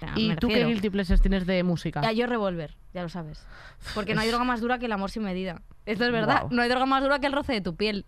Ya, 0.00 0.12
¿Y 0.16 0.34
tú 0.36 0.48
qué 0.48 0.64
guilty 0.66 0.90
pleasures 0.90 1.20
tienes 1.20 1.46
de 1.46 1.62
música? 1.62 2.00
Ya, 2.02 2.10
yo 2.10 2.26
revolver, 2.26 2.76
ya 2.92 3.02
lo 3.02 3.08
sabes. 3.08 3.46
Porque 3.94 4.14
no 4.14 4.20
hay 4.20 4.28
droga 4.28 4.42
más 4.44 4.60
dura 4.60 4.78
que 4.78 4.86
el 4.86 4.92
amor 4.92 5.10
sin 5.12 5.22
medida. 5.22 5.62
Esto 5.86 6.04
es 6.06 6.10
verdad. 6.12 6.44
No 6.50 6.60
hay 6.62 6.68
droga 6.68 6.86
más 6.86 7.02
dura 7.04 7.20
que 7.20 7.26
el 7.28 7.32
roce 7.32 7.52
de 7.52 7.60
tu 7.60 7.76
piel. 7.76 8.04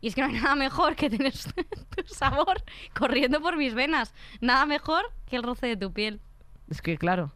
Y 0.00 0.08
es 0.08 0.14
que 0.14 0.20
no 0.22 0.26
hay 0.26 0.34
nada 0.34 0.56
mejor 0.56 0.96
que 0.96 1.08
tener 1.08 1.32
tu 1.96 2.14
sabor 2.14 2.62
corriendo 2.98 3.40
por 3.40 3.56
mis 3.56 3.74
venas. 3.74 4.12
Nada 4.40 4.66
mejor 4.66 5.04
que 5.26 5.36
el 5.36 5.42
roce 5.44 5.68
de 5.68 5.76
tu 5.76 5.92
piel. 5.92 6.20
Es 6.70 6.82
que, 6.82 6.96
claro. 6.98 7.32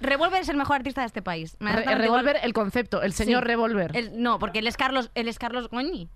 Revolver 0.00 0.40
es 0.42 0.48
el 0.48 0.56
mejor 0.56 0.76
artista 0.76 1.02
de 1.02 1.06
este 1.06 1.22
país. 1.22 1.56
Me 1.60 1.72
Re- 1.72 1.94
Revolver, 1.94 2.36
el 2.42 2.52
concepto, 2.52 3.02
el 3.02 3.12
señor 3.12 3.42
Sí. 3.42 3.48
Revolver. 3.48 3.96
El- 3.96 4.20
no, 4.22 4.38
porque 4.38 4.58
él 4.58 4.66
es 4.66 4.76
Carlos, 4.76 5.10
él 5.14 5.28
es 5.28 5.38
Carlos 5.38 5.68
Goñi. 5.68 6.08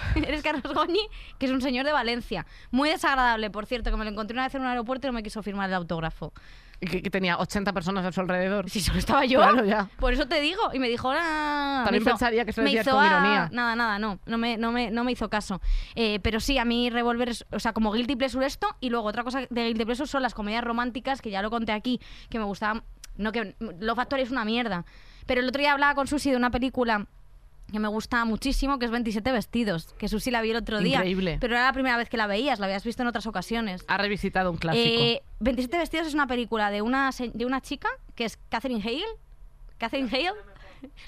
él 0.16 0.24
es 0.34 0.42
Carlos 0.42 0.72
Goñi, 0.74 1.00
que 1.38 1.46
es 1.46 1.52
un 1.52 1.60
señor 1.60 1.84
de 1.86 1.92
Valencia. 1.92 2.46
Muy 2.70 2.88
desagradable, 2.90 3.50
por 3.50 3.66
cierto, 3.66 3.90
que 3.90 3.96
me 3.96 4.04
lo 4.04 4.10
encontré 4.10 4.34
una 4.34 4.44
vez 4.44 4.54
en 4.54 4.62
un 4.62 4.66
aeropuerto 4.68 5.06
y 5.06 5.10
no 5.10 5.14
me 5.14 5.22
quiso 5.22 5.42
firmar 5.42 5.68
el 5.68 5.74
autógrafo. 5.74 6.32
Que, 6.80 7.00
que 7.00 7.10
tenía 7.10 7.38
80 7.38 7.72
personas 7.72 8.04
a 8.04 8.10
su 8.10 8.20
alrededor. 8.20 8.68
Si 8.68 8.80
solo 8.80 8.98
estaba 8.98 9.24
yo. 9.24 9.38
Claro, 9.38 9.64
ya. 9.64 9.88
Por 10.00 10.12
eso 10.14 10.26
te 10.26 10.40
digo. 10.40 10.60
Y 10.72 10.80
me 10.80 10.88
dijo, 10.88 11.12
"Ah", 11.14 11.82
También 11.84 12.02
me 12.02 12.10
hizo- 12.10 12.18
pensaría 12.18 12.44
que 12.44 12.50
decías 12.50 12.88
con 12.88 12.98
"Ah", 13.00 13.06
ironía. 13.06 13.48
Nada, 13.52 13.76
nada, 13.76 13.98
no. 14.00 14.18
No 14.26 14.36
me, 14.36 14.56
no 14.56 14.72
me, 14.72 14.90
no 14.90 15.04
me 15.04 15.12
hizo 15.12 15.30
caso. 15.30 15.60
Eh, 15.94 16.18
pero 16.24 16.40
sí, 16.40 16.58
a 16.58 16.64
mí 16.64 16.90
Revolver 16.90 17.28
es, 17.28 17.44
o 17.52 17.60
sea, 17.60 17.72
como 17.72 17.92
Guilty 17.92 18.16
Pleasure 18.16 18.44
esto. 18.44 18.66
Y 18.80 18.90
luego 18.90 19.06
otra 19.06 19.22
cosa 19.22 19.42
de 19.48 19.64
Guilty 19.68 19.84
Pleasure 19.84 20.08
son 20.08 20.22
las 20.22 20.34
comedias 20.34 20.64
románticas, 20.64 21.22
que 21.22 21.30
ya 21.30 21.40
lo 21.40 21.50
conté 21.50 21.70
aquí, 21.70 22.00
que 22.28 22.40
me 22.40 22.44
gustaban. 22.46 22.82
No, 23.16 23.30
que 23.30 23.54
Love 23.60 23.94
Factory 23.96 24.22
es 24.22 24.32
una 24.32 24.44
mierda. 24.44 24.84
Pero 25.26 25.40
el 25.40 25.48
otro 25.48 25.60
día 25.60 25.72
hablaba 25.74 25.94
con 25.94 26.08
Susi 26.08 26.32
de 26.32 26.36
una 26.36 26.50
película 26.50 27.06
que 27.72 27.80
me 27.80 27.88
gusta 27.88 28.24
muchísimo, 28.24 28.78
que 28.78 28.84
es 28.84 28.90
27 28.90 29.32
vestidos, 29.32 29.94
que 29.98 30.08
Susi 30.08 30.30
la 30.30 30.40
vi 30.42 30.50
el 30.50 30.56
otro 30.56 30.78
día. 30.80 30.98
Increíble. 30.98 31.38
Pero 31.40 31.54
era 31.56 31.64
la 31.64 31.72
primera 31.72 31.96
vez 31.96 32.08
que 32.08 32.16
la 32.16 32.26
veías, 32.26 32.60
la 32.60 32.66
habías 32.66 32.84
visto 32.84 33.02
en 33.02 33.08
otras 33.08 33.26
ocasiones. 33.26 33.84
Ha 33.88 33.98
revisitado 33.98 34.50
un 34.50 34.58
clásico. 34.58 34.84
Eh, 35.02 35.22
27 35.40 35.78
vestidos 35.78 36.06
es 36.08 36.14
una 36.14 36.26
película 36.26 36.70
de 36.70 36.82
una, 36.82 37.10
de 37.32 37.46
una 37.46 37.60
chica 37.60 37.88
que 38.14 38.24
es 38.26 38.38
Catherine 38.48 38.82
Hale. 38.82 39.04
Catherine 39.78 40.08
Hale. 40.08 40.38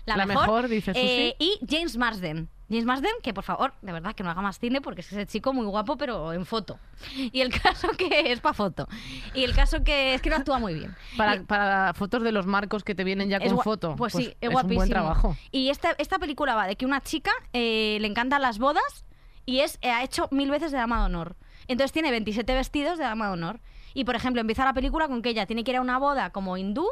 La, 0.06 0.16
La 0.16 0.26
mejor, 0.26 0.68
dice 0.68 0.92
Susi. 0.92 1.04
Eh, 1.04 1.36
y 1.38 1.58
James 1.68 1.96
Marsden. 1.96 2.48
James 2.68 2.86
Marsden, 2.86 3.12
que 3.22 3.34
por 3.34 3.44
favor, 3.44 3.74
de 3.82 3.92
verdad, 3.92 4.14
que 4.14 4.22
no 4.22 4.30
haga 4.30 4.40
más 4.40 4.58
cine 4.58 4.80
porque 4.80 5.02
es 5.02 5.12
ese 5.12 5.26
chico 5.26 5.52
muy 5.52 5.66
guapo, 5.66 5.96
pero 5.96 6.32
en 6.32 6.46
foto. 6.46 6.78
Y 7.14 7.40
el 7.42 7.50
caso 7.60 7.88
que 7.90 8.08
es 8.32 8.40
para 8.40 8.54
foto. 8.54 8.88
Y 9.34 9.44
el 9.44 9.54
caso 9.54 9.84
que 9.84 10.14
es 10.14 10.22
que 10.22 10.30
no 10.30 10.36
actúa 10.36 10.58
muy 10.58 10.74
bien. 10.74 10.96
para, 11.16 11.36
Y- 11.36 11.40
para 11.40 11.92
fotos 11.94 12.22
de 12.22 12.32
los 12.32 12.46
marcos 12.46 12.82
que 12.82 12.94
te 12.94 13.04
vienen 13.04 13.28
ya 13.28 13.38
con 13.38 13.58
foto. 13.60 13.96
Pues, 13.96 14.14
sí, 14.14 14.34
es, 14.40 14.48
un 14.48 14.54
guapísimo. 14.54 14.76
buen 14.80 14.88
trabajo. 14.90 15.36
Y 15.50 15.68
esta, 15.68 15.94
esta 15.98 16.18
película 16.18 16.54
va 16.54 16.66
de 16.66 16.76
que 16.76 16.86
una 16.86 17.00
chica 17.02 17.32
eh, 17.52 17.98
le 18.00 18.06
encantan 18.08 18.40
las 18.40 18.58
bodas 18.58 19.04
y 19.46 19.60
es 19.60 19.78
eh, 19.82 19.90
ha 19.90 20.02
hecho 20.02 20.28
mil 20.30 20.50
veces 20.50 20.72
de 20.72 20.78
dama 20.78 21.00
de 21.00 21.04
honor. 21.06 21.36
Entonces 21.68 21.92
tiene 21.92 22.10
27 22.10 22.54
vestidos 22.54 22.98
de 22.98 23.04
dama 23.04 23.26
de 23.26 23.32
honor. 23.34 23.60
Y 23.92 24.04
por 24.04 24.16
ejemplo, 24.16 24.40
empieza 24.40 24.64
la 24.64 24.72
película 24.72 25.06
con 25.06 25.22
que 25.22 25.28
ella 25.30 25.46
tiene 25.46 25.64
que 25.64 25.70
ir 25.72 25.76
a 25.76 25.80
una 25.80 25.98
boda 25.98 26.30
como 26.30 26.56
hindú. 26.56 26.86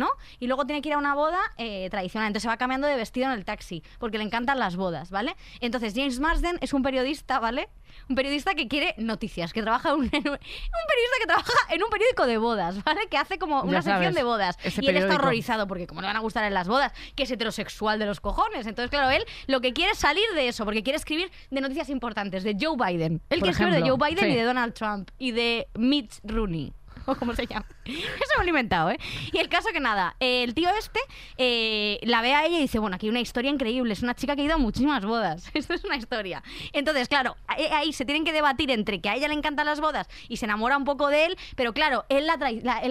¿No? 0.00 0.08
Y 0.38 0.46
luego 0.46 0.64
tiene 0.64 0.80
que 0.80 0.88
ir 0.88 0.94
a 0.94 0.98
una 0.98 1.14
boda 1.14 1.38
eh, 1.58 1.90
tradicional. 1.90 2.28
Entonces 2.28 2.44
se 2.44 2.48
va 2.48 2.56
cambiando 2.56 2.86
de 2.86 2.96
vestido 2.96 3.26
en 3.26 3.32
el 3.32 3.44
taxi, 3.44 3.82
porque 3.98 4.16
le 4.16 4.24
encantan 4.24 4.58
las 4.58 4.76
bodas, 4.76 5.10
¿vale? 5.10 5.36
Entonces 5.60 5.92
James 5.94 6.18
Marsden 6.20 6.56
es 6.62 6.72
un 6.72 6.82
periodista, 6.82 7.38
¿vale? 7.38 7.68
Un 8.08 8.16
periodista 8.16 8.54
que 8.54 8.66
quiere 8.66 8.94
noticias, 8.96 9.52
que 9.52 9.60
trabaja 9.60 9.90
en 9.90 9.96
un, 9.96 10.04
un 10.04 10.10
periodista 10.10 11.16
que 11.20 11.26
trabaja 11.26 11.52
en 11.74 11.82
un 11.82 11.90
periódico 11.90 12.26
de 12.26 12.38
bodas, 12.38 12.82
¿vale? 12.82 13.08
Que 13.10 13.18
hace 13.18 13.38
como 13.38 13.60
una 13.60 13.82
sección 13.82 14.14
de 14.14 14.22
bodas. 14.22 14.56
y 14.80 14.88
él 14.88 14.96
está 14.96 15.16
horrorizado 15.16 15.66
porque 15.66 15.86
como 15.86 16.00
le 16.00 16.06
van 16.06 16.16
a 16.16 16.20
gustar 16.20 16.44
en 16.44 16.54
las 16.54 16.66
bodas, 16.66 16.94
que 17.14 17.24
es 17.24 17.30
heterosexual 17.30 17.98
de 17.98 18.06
los 18.06 18.20
cojones. 18.20 18.66
Entonces, 18.66 18.88
claro, 18.88 19.10
él 19.10 19.22
lo 19.48 19.60
que 19.60 19.74
quiere 19.74 19.92
es 19.92 19.98
salir 19.98 20.24
de 20.34 20.48
eso, 20.48 20.64
porque 20.64 20.82
quiere 20.82 20.96
escribir 20.96 21.30
de 21.50 21.60
noticias 21.60 21.90
importantes, 21.90 22.42
de 22.42 22.56
Joe 22.58 22.74
Biden. 22.74 23.20
Él 23.28 23.40
quiere 23.40 23.50
escribir 23.50 23.74
de 23.74 23.82
Joe 23.82 23.98
Biden 23.98 24.24
sí. 24.24 24.30
y 24.30 24.34
de 24.34 24.44
Donald 24.44 24.72
Trump 24.72 25.10
y 25.18 25.32
de 25.32 25.68
Mitch 25.74 26.20
Rooney. 26.24 26.72
O 27.20 27.34
se 27.34 27.46
llama. 27.46 27.66
Eso 27.84 28.32
me 28.38 28.44
lo 28.44 28.44
he 28.44 28.48
inventado, 28.48 28.90
¿eh? 28.90 28.98
Y 29.32 29.38
el 29.38 29.48
caso 29.48 29.68
que 29.72 29.80
nada, 29.80 30.16
el 30.20 30.54
tío 30.54 30.68
este 30.78 31.00
eh, 31.36 31.98
la 32.02 32.22
ve 32.22 32.34
a 32.34 32.44
ella 32.46 32.58
y 32.58 32.62
dice, 32.62 32.78
bueno, 32.78 32.96
aquí 32.96 33.06
hay 33.06 33.10
una 33.10 33.20
historia 33.20 33.50
increíble, 33.50 33.92
es 33.92 34.02
una 34.02 34.14
chica 34.14 34.36
que 34.36 34.42
ha 34.42 34.44
ido 34.44 34.54
a 34.54 34.58
muchísimas 34.58 35.04
bodas. 35.04 35.50
Esto 35.54 35.74
es 35.74 35.84
una 35.84 35.96
historia. 35.96 36.42
Entonces, 36.72 37.08
claro, 37.08 37.36
ahí, 37.46 37.92
se 37.92 38.04
tienen 38.04 38.24
que 38.24 38.32
debatir 38.32 38.70
entre 38.70 39.00
que 39.00 39.08
a 39.08 39.16
ella 39.16 39.28
le 39.28 39.34
encantan 39.34 39.66
las 39.66 39.80
bodas 39.80 40.08
y 40.28 40.36
se 40.36 40.44
enamora 40.46 40.76
un 40.76 40.84
poco 40.84 41.08
de 41.08 41.26
él, 41.26 41.36
pero 41.56 41.72
claro, 41.72 42.04
él 42.08 42.26
la, 42.26 42.36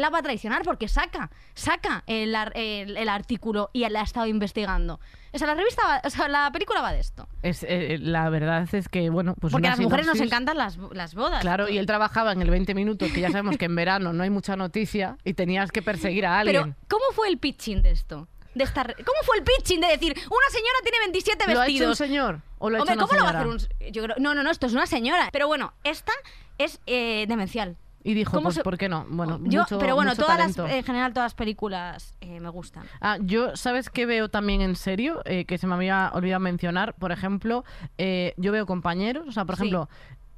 va 0.10 0.18
a 0.18 0.22
traicionar 0.22 0.64
porque 0.64 0.88
saca, 0.88 1.30
saca 1.54 2.04
el, 2.08 2.36
el- 2.54 2.98
el 2.98 3.10
artículo 3.10 3.70
y 3.74 3.84
él 3.84 3.94
la 3.94 4.02
ha 4.02 4.04
estado 4.04 4.28
investigando. 4.28 5.00
O 5.32 5.38
sea, 5.38 5.48
la 5.48 5.54
revista, 5.56 5.82
va- 5.88 6.02
o 6.04 6.10
sea, 6.10 6.28
la 6.28 6.52
película 6.52 6.82
va 6.82 6.92
de 6.92 7.00
esto. 7.00 7.28
Es, 7.44 7.64
eh, 7.68 7.98
la 8.02 8.30
verdad 8.30 8.68
es 8.74 8.90
que, 8.90 9.10
bueno, 9.10 9.36
pues 9.40 9.52
porque 9.52 9.68
a 9.68 9.72
las 9.72 9.80
mujeres 9.80 10.06
nos 10.08 10.20
encantan 10.20 10.58
las, 10.58 10.78
las 10.92 11.14
bodas. 11.16 11.42
Claro, 11.42 11.70
y 11.70 11.78
él 11.78 11.86
trabajaba 11.86 12.32
en 12.32 12.42
el 12.42 12.50
20 12.50 12.74
minutos, 12.74 13.12
que 13.12 13.22
ya 13.22 13.30
sabemos 13.30 13.58
que 13.58 13.66
en 13.66 13.76
verano 13.76 14.12
no 14.14 14.24
hay 14.24 14.30
mucha 14.30 14.56
noticia 14.56 15.18
y 15.24 15.34
tenías 15.34 15.72
que 15.72 15.82
perseguir 15.82 16.26
a 16.26 16.40
alguien. 16.40 16.64
Pero, 16.64 16.76
¿cómo 16.88 17.06
fue 17.14 17.28
el 17.30 17.38
pitching 17.38 17.82
de 17.82 17.92
esto? 17.92 18.28
De 18.56 18.64
esta 18.64 18.84
¿Cómo 18.84 19.20
fue 19.26 19.38
el 19.38 19.44
pitching 19.44 19.80
de 19.80 19.88
decir, 19.88 20.12
una 20.12 20.50
señora 20.52 20.80
tiene 20.82 20.98
27 21.02 21.38
¿Lo 21.38 21.44
ha 21.44 21.54
hecho 21.54 21.60
un 21.62 21.66
vestidos? 21.68 21.98
señor? 22.00 22.42
¿O 22.58 22.70
lo 22.72 22.78
ha 22.78 22.82
Hombre, 22.82 22.96
hecho 22.96 23.04
una 23.04 23.08
¿cómo 23.08 23.20
lo 23.20 23.24
va 23.26 23.30
a 23.30 23.34
hacer 23.42 23.48
un.? 23.48 23.92
Yo 23.94 24.04
creo, 24.04 24.16
no, 24.20 24.34
no, 24.34 24.42
no, 24.44 24.50
esto 24.50 24.66
es 24.66 24.74
una 24.74 24.88
señora. 24.88 25.30
Pero 25.32 25.48
bueno, 25.48 25.74
esta 25.84 26.12
es 26.58 26.80
eh, 26.88 27.26
demencial. 27.28 27.78
Y 28.04 28.14
dijo, 28.14 28.32
¿Cómo 28.32 28.44
pues, 28.46 28.56
se- 28.56 28.64
¿por 28.64 28.78
qué 28.78 28.88
no? 28.88 29.06
Bueno, 29.10 29.40
Yo- 29.44 29.62
mucho, 29.62 29.78
pero 29.78 29.94
bueno, 29.96 30.12
mucho 30.12 30.22
todas 30.24 30.38
las, 30.38 30.58
en 30.72 30.84
general, 30.84 31.14
todas 31.14 31.26
las 31.26 31.34
películas 31.36 32.14
eh, 32.22 32.40
me 32.40 32.48
gustan. 32.50 32.84
Ah, 33.02 33.18
yo, 33.22 33.56
¿sabes 33.58 33.90
qué 33.90 34.06
veo 34.06 34.30
también 34.30 34.62
en 34.62 34.76
serio? 34.78 35.22
Eh, 35.26 35.44
que 35.46 35.58
se 35.58 35.68
me 35.68 35.76
había 35.76 36.10
olvidado 36.14 36.40
mencionar. 36.40 36.96
Por 36.96 37.12
ejemplo, 37.12 37.66
eh, 37.98 38.34
yo 38.38 38.52
veo 38.54 38.66
compañeros. 38.66 39.28
O 39.28 39.32
sea, 39.34 39.44
por 39.44 39.58
Sí. 39.58 39.64
ejemplo, 39.64 39.90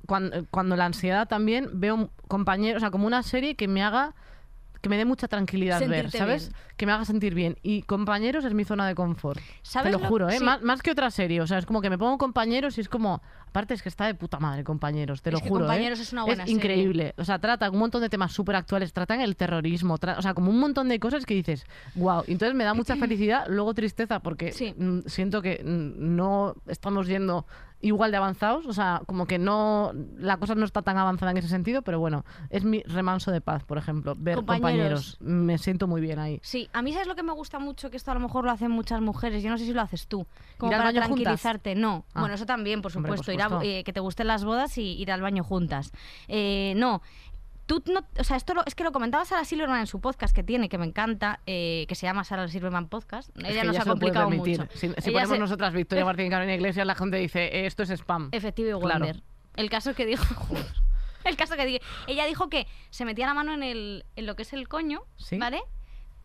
cuando, 0.07 0.45
cuando 0.49 0.76
la 0.76 0.86
ansiedad 0.86 1.28
también 1.28 1.70
veo 1.74 2.09
compañeros. 2.28 2.78
O 2.78 2.82
sea, 2.82 2.89
como 2.91 3.05
una 3.05 3.22
serie 3.24 3.55
que 3.55 3.68
me 3.68 3.84
haga. 3.84 4.16
Que 4.82 4.90
me 4.90 4.98
dé 4.98 5.06
mucha 5.06 5.28
tranquilidad 5.28 5.80
ver, 5.82 5.90
Sentirte 5.90 6.18
¿sabes? 6.18 6.50
bien. 6.50 6.62
Que 6.76 6.86
me 6.88 6.92
haga 6.92 7.06
sentir 7.06 7.36
bien. 7.36 7.56
Y 7.62 7.84
compañeros 7.84 8.44
es 8.46 8.54
mi 8.56 8.64
zona 8.64 8.88
de 8.88 8.96
confort. 8.96 9.40
¿Sabes 9.62 9.92
Te 9.92 9.98
lo 9.98 10.04
lo- 10.04 10.10
juro, 10.10 10.30
¿eh? 10.30 10.40
sí. 10.40 10.44
Más, 10.44 10.62
más 10.64 10.82
que 10.82 10.90
otra 10.90 11.12
serie. 11.12 11.40
O 11.42 11.46
sea, 11.48 11.60
es 11.60 11.68
como 11.68 11.82
que 11.82 11.90
me 11.92 12.00
pongo 12.00 12.18
compañeros 12.18 12.78
y 12.78 12.82
es 12.82 12.90
como. 12.90 13.22
Aparte, 13.48 13.74
es 13.76 13.84
que 13.84 13.90
está 13.90 14.06
de 14.08 14.16
puta 14.16 14.40
madre, 14.40 14.64
compañeros. 14.64 15.22
Te 15.22 15.30
Es 15.30 15.34
lo 15.36 15.40
que 15.42 15.50
juro. 15.50 15.66
¿eh? 15.66 15.68
Compañeros 15.68 16.00
es 16.00 16.12
una 16.14 16.24
buena 16.24 16.44
serie. 16.46 16.56
increíble. 16.56 17.14
O 17.18 17.26
sea, 17.26 17.38
tratan 17.38 17.74
un 17.74 17.80
montón 17.80 18.02
de 18.02 18.10
temas 18.10 18.32
súper 18.32 18.56
actuales. 18.56 18.92
Tratan 18.92 19.22
el 19.22 19.36
terrorismo. 19.36 20.00
tra- 20.00 20.18
o 20.18 20.22
sea, 20.24 20.34
como 20.34 20.50
un 20.50 20.60
montón 20.60 20.88
de 20.90 21.00
cosas 21.00 21.26
que 21.28 21.36
dices, 21.36 21.66
wow. 21.96 22.24
Entonces 22.28 22.56
me 22.56 22.64
da 22.64 22.74
mucha 22.74 22.96
felicidad. 22.98 23.46
Luego 23.50 23.74
tristeza 23.76 24.20
porque 24.22 24.52
Sí. 24.52 24.74
mm, 24.76 25.02
siento 25.06 25.42
que 25.44 25.62
mm, 25.64 26.16
no 26.16 26.56
estamos 26.68 27.06
yendo 27.08 27.46
igual 27.82 28.12
de 28.12 28.18
avanzados. 28.18 28.66
O 28.66 28.74
sea, 28.74 29.02
como 29.06 29.26
que 29.26 29.38
no. 29.40 29.92
La 30.18 30.38
cosa 30.38 30.56
no 30.56 30.66
está 30.66 30.82
tan 30.82 30.98
avanzada 30.98 31.32
en 31.32 31.38
ese 31.38 31.48
sentido. 31.48 31.82
Pero 31.82 32.00
bueno, 32.00 32.26
es 32.50 32.64
mi 32.64 32.82
remanso 32.84 33.32
de 33.32 33.42
paz, 33.42 33.64
por 33.64 33.78
ejemplo. 33.78 34.16
Ver 34.18 34.36
Compañeros. 34.38 35.18
compañeros. 35.18 35.18
Me 35.22 35.58
siento 35.58 35.88
muy 35.88 36.02
bien 36.02 36.20
ahí. 36.20 36.40
Sí, 36.44 36.70
a 36.74 36.82
mí 36.82 36.94
sabes 36.94 37.08
lo 37.08 37.16
que 37.16 37.24
me 37.24 37.34
gusta 37.34 37.60
mucho, 37.60 37.90
que 37.90 37.98
esto 37.98 38.12
a 38.12 38.14
lo 38.14 38.20
mejor 38.20 38.46
lo 38.46 38.52
hacen 38.52 38.72
muchas 38.72 39.02
mujeres, 39.02 39.44
yo 39.44 39.50
no 39.50 39.58
sé 39.58 39.66
si 39.66 39.74
lo 39.74 39.82
haces 39.82 40.08
tú, 40.08 40.26
como 40.58 40.72
¿Ir 40.72 40.76
al 40.76 40.82
para 40.82 40.92
baño 40.92 41.08
juntas? 41.08 41.42
tranquilizarte, 41.42 41.76
no, 41.76 42.06
Ah. 42.14 42.20
bueno, 42.22 42.36
eso 42.36 42.46
también, 42.46 42.82
por 42.82 42.96
Hombre, 42.96 43.10
por 43.10 43.18
supuesto, 43.18 43.32
ir 43.34 43.42
a- 43.42 43.46
supuesto. 43.46 43.68
eh, 43.68 43.84
que 43.84 43.94
te 43.94 44.00
gusten 44.00 44.28
las 44.28 44.44
bodas 44.44 44.78
y 44.78 44.94
ir 45.02 45.12
al 45.12 45.22
baño 45.22 45.44
juntas. 45.44 45.92
Eh, 46.28 46.74
no, 46.78 47.02
tú 47.80 47.93
no, 47.93 48.01
o 48.19 48.24
sea, 48.24 48.36
esto 48.36 48.53
lo- 48.53 48.65
es 48.65 48.76
que 48.76 48.84
lo 48.84 48.91
comentaba 48.91 49.24
Sara 49.24 49.45
Silverman 49.45 49.80
en 49.80 49.88
su 49.88 50.01
podcast 50.01 50.36
que 50.36 50.43
tiene, 50.43 50.67
que 50.67 50.78
me 50.78 50.86
encanta, 50.86 51.39
eh, 51.45 51.86
que 51.88 51.95
se 51.95 52.05
llama 52.05 52.24
Sara 52.26 52.47
Silverman 52.49 52.89
Podcast, 52.89 53.30
Es 53.38 53.45
ella 53.51 53.61
que 53.61 53.67
nos 53.67 53.80
ha 53.80 53.86
complicado 53.86 54.30
mucho. 54.30 54.67
Si, 54.74 54.89
si 54.97 55.11
ponemos 55.11 55.30
se- 55.30 55.39
nosotras 55.39 55.74
Victoria 55.74 56.03
Martín 56.03 56.26
y 56.26 56.30
Carolina 56.30 56.55
Iglesias, 56.55 56.86
la 56.86 56.95
gente 56.95 57.17
dice, 57.17 57.45
"Eh, 57.45 57.65
esto 57.67 57.84
es 57.84 57.89
spam. 57.91 58.30
Efectivo 58.34 58.78
y 58.78 58.82
Claro. 58.82 59.05
Wonder. 59.05 59.24
El 59.55 59.69
caso 59.69 59.93
que 59.93 60.05
dijo. 60.05 60.26
El 61.24 61.36
caso 61.38 61.55
que 61.55 61.65
dijo. 61.65 61.84
Ella 62.07 62.26
dijo 62.26 62.49
que 62.49 62.67
se 62.89 63.05
metía 63.05 63.28
la 63.28 63.34
mano 63.34 63.53
en, 63.53 63.63
el, 63.63 64.05
en 64.15 64.26
lo 64.26 64.36
que 64.36 64.41
es 64.41 64.53
el 64.53 64.67
coño, 64.67 65.01
¿Sí? 65.17 65.38
¿vale? 65.38 65.61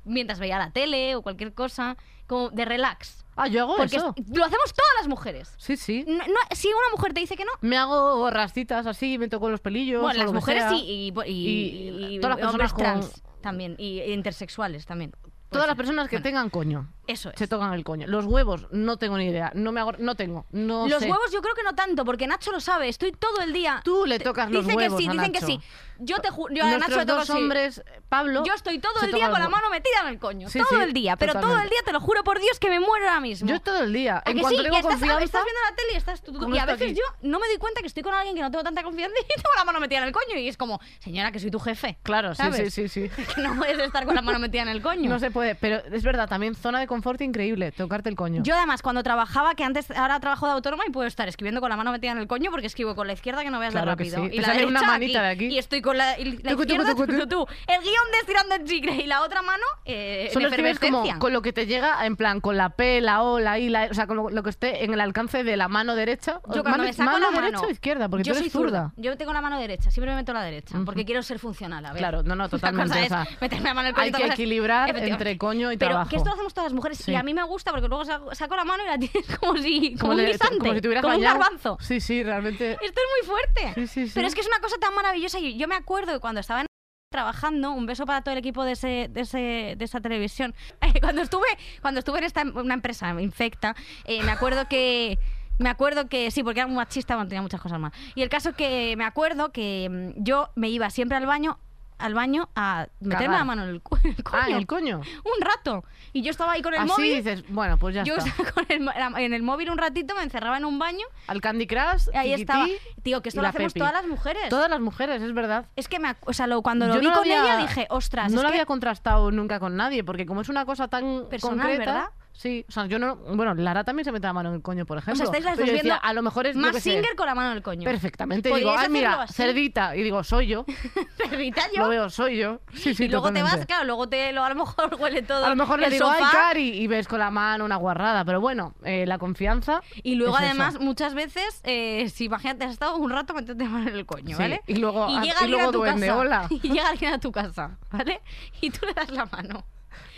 Mientras 0.06 0.38
veía 0.38 0.58
la 0.58 0.70
tele 0.70 1.14
o 1.16 1.22
cualquier 1.22 1.52
cosa, 1.52 1.96
como 2.26 2.50
de 2.50 2.64
relax. 2.64 3.24
Ah, 3.36 3.48
yo 3.48 3.62
hago 3.62 3.76
Porque 3.76 3.96
eso. 3.96 4.14
es- 4.16 4.28
lo 4.30 4.44
hacemos 4.44 4.72
todas 4.72 4.90
las 4.98 5.08
mujeres. 5.08 5.54
Sí, 5.58 5.76
sí. 5.76 6.04
No- 6.08 6.16
no- 6.26 6.56
si 6.56 6.68
una 6.68 6.90
mujer 6.92 7.12
te 7.12 7.20
dice 7.20 7.36
que 7.36 7.44
no, 7.44 7.52
Me 7.60 7.76
hago 7.76 8.30
rastitas 8.30 8.86
así, 8.86 9.18
me 9.18 9.28
toco 9.28 9.50
los 9.50 9.60
pelillos. 9.60 10.00
bueno, 10.00 10.16
o 10.16 10.18
las 10.18 10.26
lo 10.26 10.32
que 10.32 10.36
mujeres 10.38 10.62
sea. 10.64 10.72
y, 10.74 10.80
y, 10.80 11.12
y- 11.26 11.30
Y 11.30 12.14
y 12.16 12.20
todas 12.20 12.38
las 12.38 12.48
hombres 12.50 12.72
personas 12.72 12.72
con- 12.72 13.10
trans 13.10 13.22
también, 13.42 13.74
y 13.78 14.00
intersexuales 14.02 14.86
también. 14.86 15.10
Puede 15.10 15.30
Todas 15.50 15.66
las 15.68 15.74
ser. 15.74 15.76
personas 15.76 16.08
que 16.08 16.16
Bueno, 16.16 16.22
tengan 16.24 16.50
coño 16.50 16.88
Eso 17.06 17.30
es. 17.30 17.38
se 17.38 17.46
tocan 17.48 17.72
el 17.72 17.84
coño. 17.84 18.06
Los 18.06 18.24
huevos, 18.26 18.66
no 18.70 18.96
tengo 18.96 19.16
ni 19.18 19.26
idea. 19.28 19.50
No 19.54 19.72
me 19.72 19.80
hago, 19.80 19.92
no 19.98 20.14
tengo. 20.14 20.46
No 20.50 20.88
Los 20.88 21.00
sé. 21.02 21.10
huevos 21.10 21.30
yo 21.32 21.40
creo 21.42 21.54
que 21.54 21.62
no 21.62 21.74
tanto, 21.74 22.04
porque 22.04 22.26
Nacho 22.26 22.50
lo 22.52 22.60
sabe. 22.60 22.88
Estoy 22.88 23.12
todo 23.12 23.40
el 23.42 23.52
día. 23.52 23.80
Tú 23.84 24.04
le 24.06 24.18
tocas 24.18 24.50
los 24.50 24.64
dicen 24.64 24.76
huevos 24.76 24.96
que 24.98 25.02
sí, 25.04 25.08
a 25.08 25.12
dicen 25.12 25.32
que 25.32 25.40
Nacho. 25.40 25.46
sí. 25.46 25.60
Yo 25.98 26.18
te 26.18 26.28
ju- 26.28 26.48
yo 26.54 26.62
a 26.62 26.66
Nuestros 26.66 26.90
Nacho 26.90 27.00
le 27.00 27.06
toco 27.06 27.18
dos 27.20 27.30
así. 27.30 27.38
hombres, 27.38 27.82
Pablo. 28.10 28.44
Yo 28.44 28.52
estoy 28.52 28.78
todo 28.78 29.00
el 29.02 29.12
día 29.12 29.30
con 29.30 29.40
la 29.40 29.48
mano 29.48 29.70
metida 29.70 30.00
en 30.02 30.08
el 30.08 30.18
coño. 30.18 30.48
Sí, 30.50 30.58
todo 30.58 30.78
sí, 30.78 30.84
el 30.84 30.92
día, 30.92 31.16
pero 31.16 31.32
todo 31.40 31.58
el 31.58 31.70
día 31.70 31.78
te 31.86 31.92
lo 31.92 32.00
juro 32.00 32.22
por 32.22 32.38
Dios 32.38 32.58
que 32.60 32.68
me 32.68 32.80
muero 32.80 33.06
ahora 33.08 33.20
mismo. 33.20 33.48
Yo 33.48 33.60
todo 33.60 33.80
el 33.82 33.92
día. 33.94 34.22
¿A 34.24 34.30
En 34.30 34.38
cuanto 34.40 34.58
sí? 34.58 34.62
tengo 34.64 34.76
estás, 34.76 34.92
confianza, 34.92 35.24
estás 35.24 35.44
viendo 35.44 35.60
la 35.70 35.74
tele 35.76 35.92
y 35.94 35.96
estás 35.96 36.22
tú, 36.22 36.32
Y 36.54 36.58
a 36.58 36.66
veces 36.66 36.82
aquí. 36.90 36.94
yo 36.94 37.02
no 37.22 37.38
me 37.40 37.46
doy 37.46 37.56
cuenta 37.56 37.80
que 37.80 37.86
estoy 37.86 38.02
con 38.02 38.12
alguien 38.12 38.36
que 38.36 38.42
no 38.42 38.50
tengo 38.50 38.62
tanta 38.62 38.82
confianza 38.82 39.16
y 39.18 39.26
tengo 39.26 39.48
la 39.56 39.64
mano 39.64 39.80
metida 39.80 39.98
en 40.00 40.04
el 40.04 40.12
coño. 40.12 40.36
Y 40.36 40.48
es 40.48 40.58
como, 40.58 40.80
señora, 40.98 41.32
que 41.32 41.40
soy 41.40 41.50
tu 41.50 41.60
jefe. 41.60 41.96
Claro, 42.02 42.34
sí, 42.34 42.42
sí, 42.52 42.70
sí, 42.70 42.88
sí. 42.88 43.10
Que 43.34 43.40
no 43.40 43.56
puedes 43.56 43.78
estar 43.78 44.04
con 44.04 44.14
la 44.14 44.22
mano 44.22 44.38
metida 44.38 44.62
en 44.62 44.68
el 44.68 44.82
coño. 44.82 45.08
No 45.08 45.18
se 45.18 45.30
puede, 45.30 45.54
pero 45.54 45.76
es 45.90 46.02
verdad, 46.02 46.28
también 46.28 46.54
zona 46.54 46.78
de 46.78 46.86
confort 46.96 47.20
increíble, 47.20 47.72
tocarte 47.72 48.08
el 48.08 48.16
coño. 48.16 48.42
Yo 48.42 48.54
además 48.56 48.82
cuando 48.82 49.02
trabajaba, 49.02 49.54
que 49.54 49.64
antes 49.64 49.90
ahora 49.90 50.18
trabajo 50.20 50.46
de 50.46 50.52
autónoma 50.52 50.84
y 50.86 50.90
puedo 50.90 51.06
estar 51.06 51.28
escribiendo 51.28 51.60
con 51.60 51.70
la 51.70 51.76
mano 51.76 51.92
metida 51.92 52.12
en 52.12 52.18
el 52.18 52.26
coño 52.26 52.50
porque 52.50 52.66
escribo 52.66 52.94
con 52.94 53.06
la 53.06 53.12
izquierda 53.12 53.42
que 53.42 53.50
no 53.50 53.58
veas 53.60 53.72
Claro 53.72 53.96
que 53.96 54.04
rápido. 54.04 54.16
sí. 54.24 54.30
Y 54.36 54.40
Te 54.40 54.60
la 54.60 54.66
una 54.66 54.82
manita 54.82 55.22
de 55.22 55.28
aquí. 55.28 55.46
Y 55.46 55.58
estoy 55.58 55.82
con 55.82 55.96
la, 55.98 56.18
y 56.18 56.38
la 56.42 56.50
Tucu, 56.52 56.62
izquierda, 56.62 56.90
tucu, 56.94 57.06
tucu. 57.06 57.26
tú, 57.26 57.46
el 57.66 57.80
guion 57.82 58.10
de 58.12 58.18
estirando 58.20 58.54
el 58.54 58.64
chicle 58.64 58.92
y 58.96 59.06
la 59.06 59.22
otra 59.22 59.42
mano 59.42 59.62
eh, 59.84 60.30
Solo 60.32 60.48
escribes 60.48 60.78
como 60.78 61.04
con 61.18 61.32
lo 61.32 61.42
que 61.42 61.52
te 61.52 61.66
llega, 61.66 62.04
en 62.06 62.16
plan, 62.16 62.40
con 62.40 62.56
la 62.56 62.70
P, 62.70 63.00
la 63.00 63.22
O, 63.22 63.38
la 63.38 63.58
I, 63.58 63.68
la 63.68 63.86
E, 63.86 63.90
o 63.90 63.94
sea, 63.94 64.06
con 64.06 64.16
lo, 64.16 64.30
lo 64.30 64.42
que 64.42 64.50
esté 64.50 64.84
en 64.84 64.92
el 64.92 65.00
alcance 65.00 65.44
de 65.44 65.56
la 65.56 65.68
mano 65.68 65.94
derecha. 65.94 66.40
Yo 66.54 66.62
cuando 66.62 66.70
mano, 66.70 66.84
me 66.84 66.92
saco 66.92 67.10
mano 67.10 67.18
la 67.26 67.30
mano, 67.30 67.46
derecha 67.46 67.66
o 67.66 67.70
izquierda, 67.70 68.08
porque 68.08 68.24
yo 68.24 68.32
tú 68.34 68.40
soy 68.40 68.50
zurda. 68.50 68.92
Yo 68.96 69.16
tengo 69.16 69.32
la 69.32 69.40
mano 69.40 69.58
derecha, 69.58 69.90
siempre 69.90 70.10
me 70.12 70.16
meto 70.16 70.32
la 70.32 70.42
derecha, 70.42 70.78
porque 70.84 71.04
quiero 71.04 71.22
ser 71.22 71.38
funcional. 71.38 71.84
A 71.84 71.90
ver. 71.92 71.98
Claro, 71.98 72.22
no, 72.22 72.34
no, 72.34 72.48
totalmente, 72.56 72.88
cosa 72.88 73.00
o 73.00 73.02
es 73.02 73.08
sea, 73.08 73.36
meterme 73.40 73.68
la 73.68 73.74
mano 73.74 73.88
en 73.88 73.94
el 73.94 73.94
coño 73.94 74.06
hay 74.06 74.12
que 74.28 74.32
equilibrar 74.32 74.96
entre 74.96 75.36
coño 75.38 75.72
y 75.72 75.76
Pero 75.76 75.90
trabajo. 75.90 76.10
que 76.10 76.16
esto 76.16 76.28
lo 76.28 76.34
hacemos 76.34 76.54
todas 76.54 76.66
las 76.70 76.74
mujeres 76.74 76.85
Sí. 76.94 77.12
y 77.12 77.14
a 77.14 77.22
mí 77.22 77.34
me 77.34 77.42
gusta 77.42 77.70
porque 77.72 77.88
luego 77.88 78.04
saco, 78.04 78.34
saco 78.34 78.54
la 78.56 78.64
mano 78.64 78.82
y 78.84 78.86
la 78.86 78.98
tienes 78.98 79.36
como 79.38 79.56
si 79.58 79.94
como, 79.96 80.12
Como, 80.12 80.22
un 80.22 80.26
guisante, 80.26 80.58
como 80.58 80.74
si 80.74 80.80
te 80.80 80.88
hubieras 80.88 81.02
como 81.02 81.16
un 81.16 81.22
garbanzo. 81.22 81.78
Sí, 81.80 82.00
sí, 82.00 82.22
realmente. 82.22 82.72
Esto 82.72 82.84
es 82.84 82.92
muy 82.94 83.26
fuerte. 83.26 83.72
Sí, 83.74 83.86
sí, 83.86 84.06
sí. 84.06 84.12
Pero 84.14 84.26
es 84.28 84.34
que 84.34 84.40
es 84.42 84.46
una 84.46 84.60
cosa 84.60 84.76
tan 84.78 84.94
maravillosa. 84.94 85.38
y 85.38 85.56
Yo 85.58 85.66
me 85.68 85.74
acuerdo 85.74 86.12
que 86.12 86.20
cuando 86.20 86.40
estaba 86.40 86.60
en- 86.60 86.66
trabajando, 87.12 87.70
un 87.72 87.86
beso 87.86 88.04
para 88.04 88.20
todo 88.22 88.32
el 88.32 88.38
equipo 88.38 88.64
de, 88.64 88.72
ese, 88.72 89.08
de, 89.10 89.20
ese, 89.22 89.74
de 89.76 89.84
esa 89.84 90.00
televisión. 90.00 90.54
Eh, 90.82 91.00
cuando 91.00 91.22
estuve 91.22 91.46
cuando 91.80 92.00
estuve 92.00 92.18
en 92.18 92.24
esta 92.24 92.42
una 92.42 92.74
empresa 92.74 93.10
infecta, 93.20 93.74
eh, 94.04 94.22
me 94.22 94.30
acuerdo 94.32 94.68
que 94.68 95.18
me 95.58 95.70
acuerdo 95.70 96.08
que 96.08 96.30
sí, 96.30 96.42
porque 96.42 96.60
era 96.60 96.66
muy 96.66 96.76
machista, 96.76 97.14
bueno, 97.14 97.28
tenía 97.28 97.40
muchas 97.42 97.60
cosas 97.62 97.80
más. 97.80 97.92
Y 98.14 98.20
el 98.22 98.28
caso 98.28 98.52
que 98.54 98.94
me 98.98 99.04
acuerdo 99.04 99.52
que 99.52 99.88
mm, 100.18 100.22
yo 100.22 100.50
me 100.54 100.68
iba 100.68 100.90
siempre 100.90 101.16
al 101.16 101.24
baño 101.26 101.58
al 101.98 102.14
baño 102.14 102.48
a 102.54 102.86
meterme 103.00 103.24
Cagar. 103.26 103.38
la 103.40 103.44
mano 103.44 103.62
en 103.64 103.68
el, 103.70 103.80
cu- 103.82 103.96
el 104.04 104.22
coño. 104.22 104.42
Ah, 104.42 104.48
en 104.50 104.56
el 104.56 104.66
coño. 104.66 104.98
Un 104.98 105.40
rato. 105.44 105.84
Y 106.12 106.22
yo 106.22 106.30
estaba 106.30 106.52
ahí 106.52 106.62
con 106.62 106.74
el 106.74 106.80
Así 106.80 106.88
móvil. 106.90 107.16
dices, 107.16 107.44
bueno, 107.48 107.78
pues 107.78 107.94
ya 107.94 108.04
yo 108.04 108.16
está. 108.16 108.30
estaba 108.30 108.50
con 108.54 108.66
el 108.68 108.80
mo- 108.80 108.92
en 109.18 109.32
el 109.34 109.42
móvil 109.42 109.70
un 109.70 109.78
ratito, 109.78 110.14
me 110.14 110.22
encerraba 110.22 110.56
en 110.58 110.64
un 110.64 110.78
baño. 110.78 111.06
Al 111.26 111.40
Candy 111.40 111.66
Crush, 111.66 112.08
Ahí 112.14 112.30
Tiki 112.30 112.40
estaba. 112.42 112.64
Ti 112.66 112.76
Tío, 113.02 113.22
que 113.22 113.28
esto 113.30 113.38
y 113.38 113.40
lo 113.40 113.42
la 113.44 113.48
hacemos 113.50 113.72
Pepi. 113.72 113.80
todas 113.80 113.92
las 113.94 114.06
mujeres. 114.06 114.48
Todas 114.48 114.70
las 114.70 114.80
mujeres, 114.80 115.22
es 115.22 115.32
verdad. 115.34 115.66
Es 115.76 115.88
que 115.88 115.98
me, 115.98 116.08
ac- 116.08 116.16
o 116.26 116.32
sea, 116.32 116.46
lo- 116.46 116.62
cuando 116.62 116.86
lo 116.86 116.94
Yo 116.94 117.00
vi 117.00 117.06
no 117.06 117.10
lo 117.12 117.18
con 117.18 117.24
había- 117.30 117.42
ella 117.44 117.56
dije, 117.58 117.86
ostras, 117.90 118.30
No 118.32 118.38
es 118.38 118.42
lo 118.42 118.48
que 118.48 118.54
había 118.54 118.66
contrastado 118.66 119.30
nunca 119.30 119.60
con 119.60 119.76
nadie, 119.76 120.04
porque 120.04 120.26
como 120.26 120.40
es 120.40 120.48
una 120.48 120.64
cosa 120.66 120.88
tan 120.88 121.26
Personal, 121.30 121.66
concreta. 121.68 121.92
¿verdad? 121.92 122.10
Sí, 122.36 122.66
o 122.68 122.72
sea, 122.72 122.84
yo 122.84 122.98
no. 122.98 123.16
Bueno, 123.16 123.54
Lara 123.54 123.82
también 123.82 124.04
se 124.04 124.12
mete 124.12 124.26
la 124.26 124.34
mano 124.34 124.50
en 124.50 124.56
el 124.56 124.62
coño, 124.62 124.84
por 124.84 124.98
o 124.98 125.00
ejemplo. 125.00 125.16
sea, 125.16 125.24
estáis 125.24 125.44
las 125.46 125.56
dos 125.56 125.70
viendo 125.70 125.94
a 126.00 126.12
lo 126.12 126.20
mejor 126.22 126.46
es 126.46 126.54
más 126.54 126.74
sé, 126.74 126.80
singer 126.82 127.16
con 127.16 127.24
la 127.26 127.34
mano 127.34 127.50
en 127.52 127.56
el 127.56 127.62
coño. 127.62 127.84
Perfectamente. 127.84 128.54
Digo, 128.54 128.74
ay, 128.76 128.90
mira, 128.90 129.08
hacerlo 129.12 129.22
así. 129.22 129.32
cerdita. 129.32 129.96
Y 129.96 130.02
digo, 130.02 130.22
soy 130.22 130.46
yo. 130.48 130.66
Perrita 131.16 131.62
yo. 131.74 131.84
Lo 131.84 131.88
veo, 131.88 132.10
soy 132.10 132.36
yo. 132.36 132.60
Sí, 132.74 132.94
sí, 132.94 133.04
y 133.04 133.08
luego 133.08 133.32
te 133.32 133.42
vas, 133.42 133.64
claro, 133.64 133.84
luego 133.84 134.06
te, 134.08 134.32
lo, 134.32 134.44
a 134.44 134.50
lo 134.50 134.54
mejor 134.54 134.94
huele 135.00 135.22
todo. 135.22 135.44
A 135.44 135.48
lo 135.48 135.56
mejor 135.56 135.80
le 135.80 135.88
digo, 135.88 136.06
ay, 136.10 136.18
sofá. 136.22 136.30
Cari, 136.32 136.68
y 136.78 136.86
ves 136.86 137.08
con 137.08 137.18
la 137.20 137.30
mano 137.30 137.64
una 137.64 137.76
guarrada. 137.76 138.22
Pero 138.26 138.40
bueno, 138.40 138.74
eh, 138.84 139.06
la 139.06 139.16
confianza. 139.16 139.80
Y 140.02 140.16
luego, 140.16 140.36
es 140.36 140.42
eso. 140.42 140.50
además, 140.50 140.78
muchas 140.78 141.14
veces, 141.14 141.60
eh, 141.64 142.08
si 142.10 142.24
imagínate, 142.24 142.66
has 142.66 142.72
estado 142.72 142.96
un 142.98 143.10
rato 143.10 143.32
metiéndote 143.32 143.64
la 143.64 143.70
mano 143.70 143.88
en 143.88 143.94
el 143.96 144.04
coño, 144.04 144.36
Sí, 144.36 144.42
¿vale? 144.42 144.60
y 144.66 144.76
luego- 144.76 145.04
ah, 145.06 145.08
llega 145.22 145.24
y 145.24 145.30
alguien 145.30 145.50
luego 145.52 145.68
a 145.68 145.72
tu 145.72 145.78
duende, 145.78 146.06
casa. 146.08 146.18
hola. 146.18 146.48
Y 146.50 146.68
llega 146.68 146.88
alguien 146.90 147.14
a 147.14 147.18
tu 147.18 147.32
casa, 147.32 147.78
¿vale? 147.90 148.20
Y 148.60 148.68
tú 148.70 148.84
le 148.84 148.92
das 148.92 149.10
la 149.10 149.24
mano. 149.24 149.64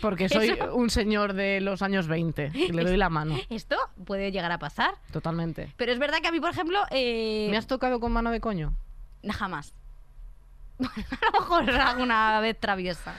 Porque 0.01 0.29
soy 0.29 0.49
Eso- 0.49 0.75
un 0.75 0.89
señor 0.89 1.33
de 1.33 1.59
los 1.61 1.81
años 1.81 2.07
20 2.07 2.51
y 2.53 2.71
le 2.71 2.83
doy 2.83 2.97
la 2.97 3.09
mano. 3.09 3.37
Esto 3.49 3.75
puede 4.05 4.31
llegar 4.31 4.51
a 4.51 4.59
pasar. 4.59 4.95
Totalmente. 5.11 5.73
Pero 5.77 5.91
es 5.91 5.99
verdad 5.99 6.19
que 6.21 6.27
a 6.27 6.31
mí, 6.31 6.39
por 6.39 6.51
ejemplo, 6.51 6.79
eh, 6.91 7.47
¿Me 7.51 7.57
has 7.57 7.67
tocado 7.67 7.99
con 7.99 8.11
mano 8.11 8.31
de 8.31 8.39
coño? 8.39 8.73
Jamás. 9.29 9.73
A 10.79 10.85
lo 11.33 11.39
mejor 11.41 11.69
alguna 11.69 12.39
vez 12.39 12.57
traviesa. 12.59 13.13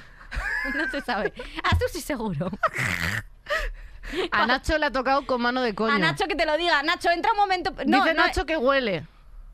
No 0.75 0.89
se 0.91 1.01
sabe. 1.03 1.33
A 1.65 1.77
tú 1.77 1.85
sí 1.93 2.01
seguro. 2.01 2.51
A 4.33 4.47
Nacho 4.47 4.77
le 4.79 4.87
ha 4.87 4.91
tocado 4.91 5.27
con 5.27 5.41
mano 5.43 5.63
de 5.63 5.75
coño. 5.75 5.95
A 5.95 5.99
Nacho 5.99 6.27
que 6.27 6.35
te 6.35 6.47
lo 6.47 6.57
diga. 6.57 6.83
Nacho, 6.83 7.11
entra 7.11 7.33
un 7.33 7.39
momento. 7.39 7.71
No, 7.87 7.99
Dice 8.03 8.15
no, 8.15 8.27
Nacho 8.27 8.47
que 8.47 8.57
huele. 8.57 9.07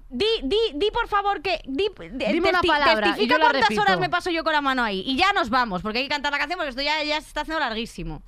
Di, 0.08 0.26
di, 0.44 0.56
di 0.74 0.90
por 0.92 1.08
favor 1.08 1.42
que. 1.42 1.60
Di, 1.66 1.90
Dime 2.10 2.50
una 2.50 2.60
palabra 2.62 3.08
y 3.08 3.10
testifica 3.10 3.34
yo 3.34 3.38
la 3.38 3.44
cuántas 3.46 3.62
repito. 3.68 3.82
horas 3.82 3.98
me 3.98 4.08
paso 4.08 4.30
yo 4.30 4.44
con 4.44 4.52
la 4.52 4.60
mano 4.60 4.82
ahí. 4.84 5.02
Y 5.04 5.16
ya 5.16 5.32
nos 5.32 5.50
vamos, 5.50 5.82
porque 5.82 5.98
hay 5.98 6.04
que 6.04 6.10
cantar 6.10 6.32
la 6.32 6.38
canción 6.38 6.58
porque 6.58 6.70
esto 6.70 6.82
ya, 6.82 7.02
ya 7.02 7.20
se 7.20 7.26
está 7.28 7.40
haciendo 7.40 7.60
larguísimo. 7.60 8.22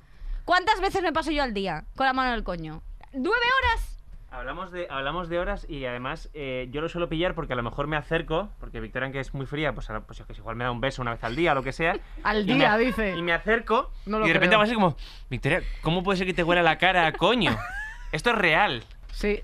¿Cuántas 0.45 0.81
veces 0.81 1.01
me 1.03 1.13
paso 1.13 1.31
yo 1.31 1.43
al 1.43 1.53
día 1.53 1.85
con 1.95 2.05
la 2.05 2.13
mano 2.13 2.29
en 2.29 2.35
el 2.35 2.43
coño? 2.43 2.81
¿Nueve 3.13 3.45
horas? 3.59 3.95
Hablamos 4.31 4.71
de, 4.71 4.85
hablamos 4.91 5.27
de 5.27 5.39
horas 5.39 5.65
y 5.67 5.85
además 5.85 6.29
eh, 6.35 6.67
yo 6.71 6.81
lo 6.81 6.89
suelo 6.89 7.09
pillar 7.09 7.33
porque 7.33 7.53
a 7.53 7.55
lo 7.55 7.63
mejor 7.63 7.87
me 7.87 7.97
acerco, 7.97 8.49
porque 8.59 8.79
Victoria, 8.79 9.05
aunque 9.05 9.19
es 9.19 9.33
muy 9.33 9.47
fría, 9.47 9.73
pues, 9.73 9.89
a 9.89 10.01
pues 10.01 10.19
yo 10.19 10.27
que 10.27 10.33
igual 10.33 10.55
me 10.55 10.65
da 10.65 10.71
un 10.71 10.81
beso 10.81 11.01
una 11.01 11.11
vez 11.11 11.23
al 11.23 11.35
día 11.35 11.53
o 11.53 11.55
lo 11.55 11.63
que 11.63 11.71
sea. 11.71 11.97
Al 12.23 12.45
día, 12.45 12.77
me, 12.77 12.85
dice. 12.85 13.15
Y 13.17 13.21
me 13.23 13.33
acerco 13.33 13.91
No 14.05 14.19
y 14.19 14.27
de 14.27 14.33
repente 14.33 14.49
creo. 14.49 14.59
hago 14.59 14.63
así 14.63 14.73
como, 14.75 14.95
Victoria, 15.29 15.63
¿cómo 15.81 16.03
puede 16.03 16.17
ser 16.17 16.27
que 16.27 16.33
te 16.33 16.43
huela 16.43 16.61
la 16.61 16.77
cara 16.77 17.11
coño? 17.13 17.57
Esto 18.11 18.29
es 18.31 18.35
real. 18.37 18.83
Sí. 19.11 19.41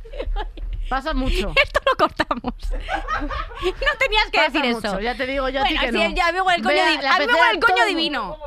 Pasa 0.89 1.13
mucho. 1.13 1.51
Esto 1.63 1.79
lo 1.89 1.97
cortamos. 1.97 2.53
no 2.71 3.97
tenías 3.99 4.25
que 4.31 4.38
Pasa 4.38 4.49
decir 4.51 4.73
mucho. 4.75 4.88
eso. 4.88 4.99
Ya 4.99 5.15
te 5.15 5.25
digo 5.25 5.49
yo 5.49 5.61
a 5.61 5.65
ti 5.65 5.73
Bueno, 5.75 5.91
que 5.91 5.91
sí, 6.05 6.09
no. 6.09 6.15
ya 6.15 6.31
me 6.31 6.41
huele 6.41 6.57
el 6.57 6.63
coño, 6.63 6.75
Vea, 6.75 6.89
di- 6.89 6.97
la 7.01 7.15
a 7.15 7.19
mí 7.19 7.25
me 7.27 7.33
huele 7.33 7.51
el 7.53 7.59
coño 7.59 7.75
todo. 7.75 7.86
divino. 7.88 8.38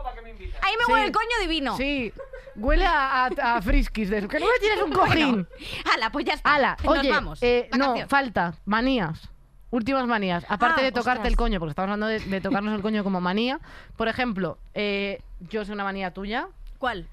A 0.62 0.66
mí 0.66 0.72
me 0.78 0.84
Sí. 0.86 0.92
huele 0.92 1.04
el 1.06 1.12
coño 1.12 1.38
divino. 1.40 1.76
Sí. 1.76 2.12
Huele 2.56 2.86
a, 2.86 3.26
a, 3.26 3.56
a 3.56 3.62
friskis. 3.62 4.10
De... 4.10 4.26
Que 4.28 4.40
no 4.40 4.46
me 4.46 4.58
tienes 4.60 4.82
un 4.82 4.92
cojín. 4.92 5.48
Ala, 5.94 6.10
pues 6.10 6.24
ya 6.24 6.34
está. 6.34 6.54
Ala, 6.54 6.76
Nos 6.82 6.98
oye, 6.98 7.10
vamos. 7.10 7.38
eh, 7.42 7.68
no, 7.76 7.94
falta, 8.08 8.54
manías. 8.64 9.28
Últimas 9.70 10.06
manías. 10.06 10.44
Aparte 10.48 10.80
Ah, 10.80 10.84
de 10.84 10.92
tocarte 10.92 11.18
ostras. 11.20 11.28
el 11.28 11.36
coño, 11.36 11.58
porque 11.60 11.70
estamos 11.70 11.86
hablando 11.92 12.06
de, 12.06 12.20
de 12.20 12.40
tocarnos 12.40 12.74
el 12.74 12.80
coño 12.82 13.04
como 13.04 13.20
manía. 13.20 13.60
Por 13.96 14.08
ejemplo, 14.08 14.56
eh, 14.74 15.20
yo 15.50 15.64
sé 15.66 15.72
una 15.72 15.84
manía 15.84 16.12
tuya, 16.14 16.48
¿Cuál? 16.78 17.06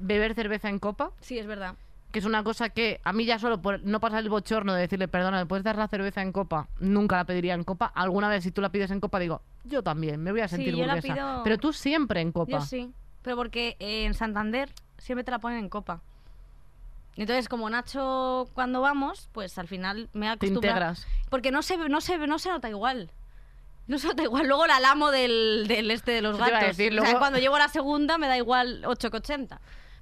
beber 0.00 0.34
cerveza 0.34 0.68
en 0.68 0.78
copa, 0.78 1.10
Sí, 1.20 1.38
es 1.38 1.46
verdad. 1.46 1.74
Que 2.18 2.20
es 2.20 2.24
una 2.26 2.42
cosa 2.42 2.68
que 2.70 3.00
a 3.04 3.12
mí 3.12 3.24
ya 3.24 3.38
solo 3.38 3.62
por 3.62 3.80
no 3.84 4.00
pasar 4.00 4.18
el 4.24 4.28
bochorno 4.28 4.74
de 4.74 4.80
decirle, 4.80 5.06
perdona, 5.06 5.38
¿me 5.38 5.46
puedes 5.46 5.62
dar 5.62 5.76
la 5.76 5.86
cerveza 5.86 6.20
en 6.20 6.32
copa? 6.32 6.66
Nunca 6.80 7.14
la 7.16 7.24
pediría 7.24 7.54
en 7.54 7.62
copa. 7.62 7.86
Alguna 7.94 8.28
vez 8.28 8.42
si 8.42 8.50
tú 8.50 8.60
la 8.60 8.70
pides 8.70 8.90
en 8.90 8.98
copa 8.98 9.20
digo, 9.20 9.40
yo 9.62 9.84
también, 9.84 10.20
me 10.20 10.32
voy 10.32 10.40
a 10.40 10.48
Sí, 10.48 10.56
sentir 10.56 10.74
burguesa. 10.74 11.00
pido- 11.14 11.40
Pero 11.44 11.58
tú 11.58 11.72
siempre 11.72 12.20
en 12.20 12.32
copa. 12.32 12.50
Yo 12.50 12.60
sí. 12.62 12.92
Pero 13.22 13.36
porque 13.36 13.76
eh, 13.78 14.04
en 14.04 14.14
Santander 14.14 14.68
siempre 14.98 15.22
te 15.22 15.30
la 15.30 15.38
ponen 15.38 15.60
en 15.60 15.68
copa. 15.68 16.00
Entonces, 17.16 17.48
como 17.48 17.68
Nacho, 17.70 18.48
cuando 18.54 18.80
vamos, 18.80 19.28
pues 19.32 19.56
al 19.58 19.68
final 19.68 20.08
me 20.12 20.26
Te 20.26 20.32
acostumbro. 20.32 20.68
integras. 20.70 21.06
Porque 21.30 21.50
no 21.52 21.62
se, 21.62 21.76
no, 21.76 22.00
se, 22.00 22.18
no 22.18 22.38
se 22.38 22.48
nota 22.50 22.68
igual. 22.68 23.10
No 23.86 23.98
se 23.98 24.08
nota 24.08 24.22
igual. 24.24 24.46
Luego 24.46 24.66
la 24.66 24.80
lamo 24.80 25.10
del, 25.10 25.66
del 25.68 25.90
este 25.90 26.12
de 26.12 26.22
los 26.22 26.36
te 26.38 26.50
gatos. 26.50 26.68
decir, 26.76 26.98
O 26.98 27.04
sea, 27.04 27.18
cuando 27.18 27.38
llego 27.38 27.56
a 27.56 27.60
la 27.60 27.68
segunda 27.68 28.18
me 28.18 28.26
da 28.28 28.36
igual 28.36 28.82
8 28.86 29.10
que 29.10 29.16
80. 29.18 29.60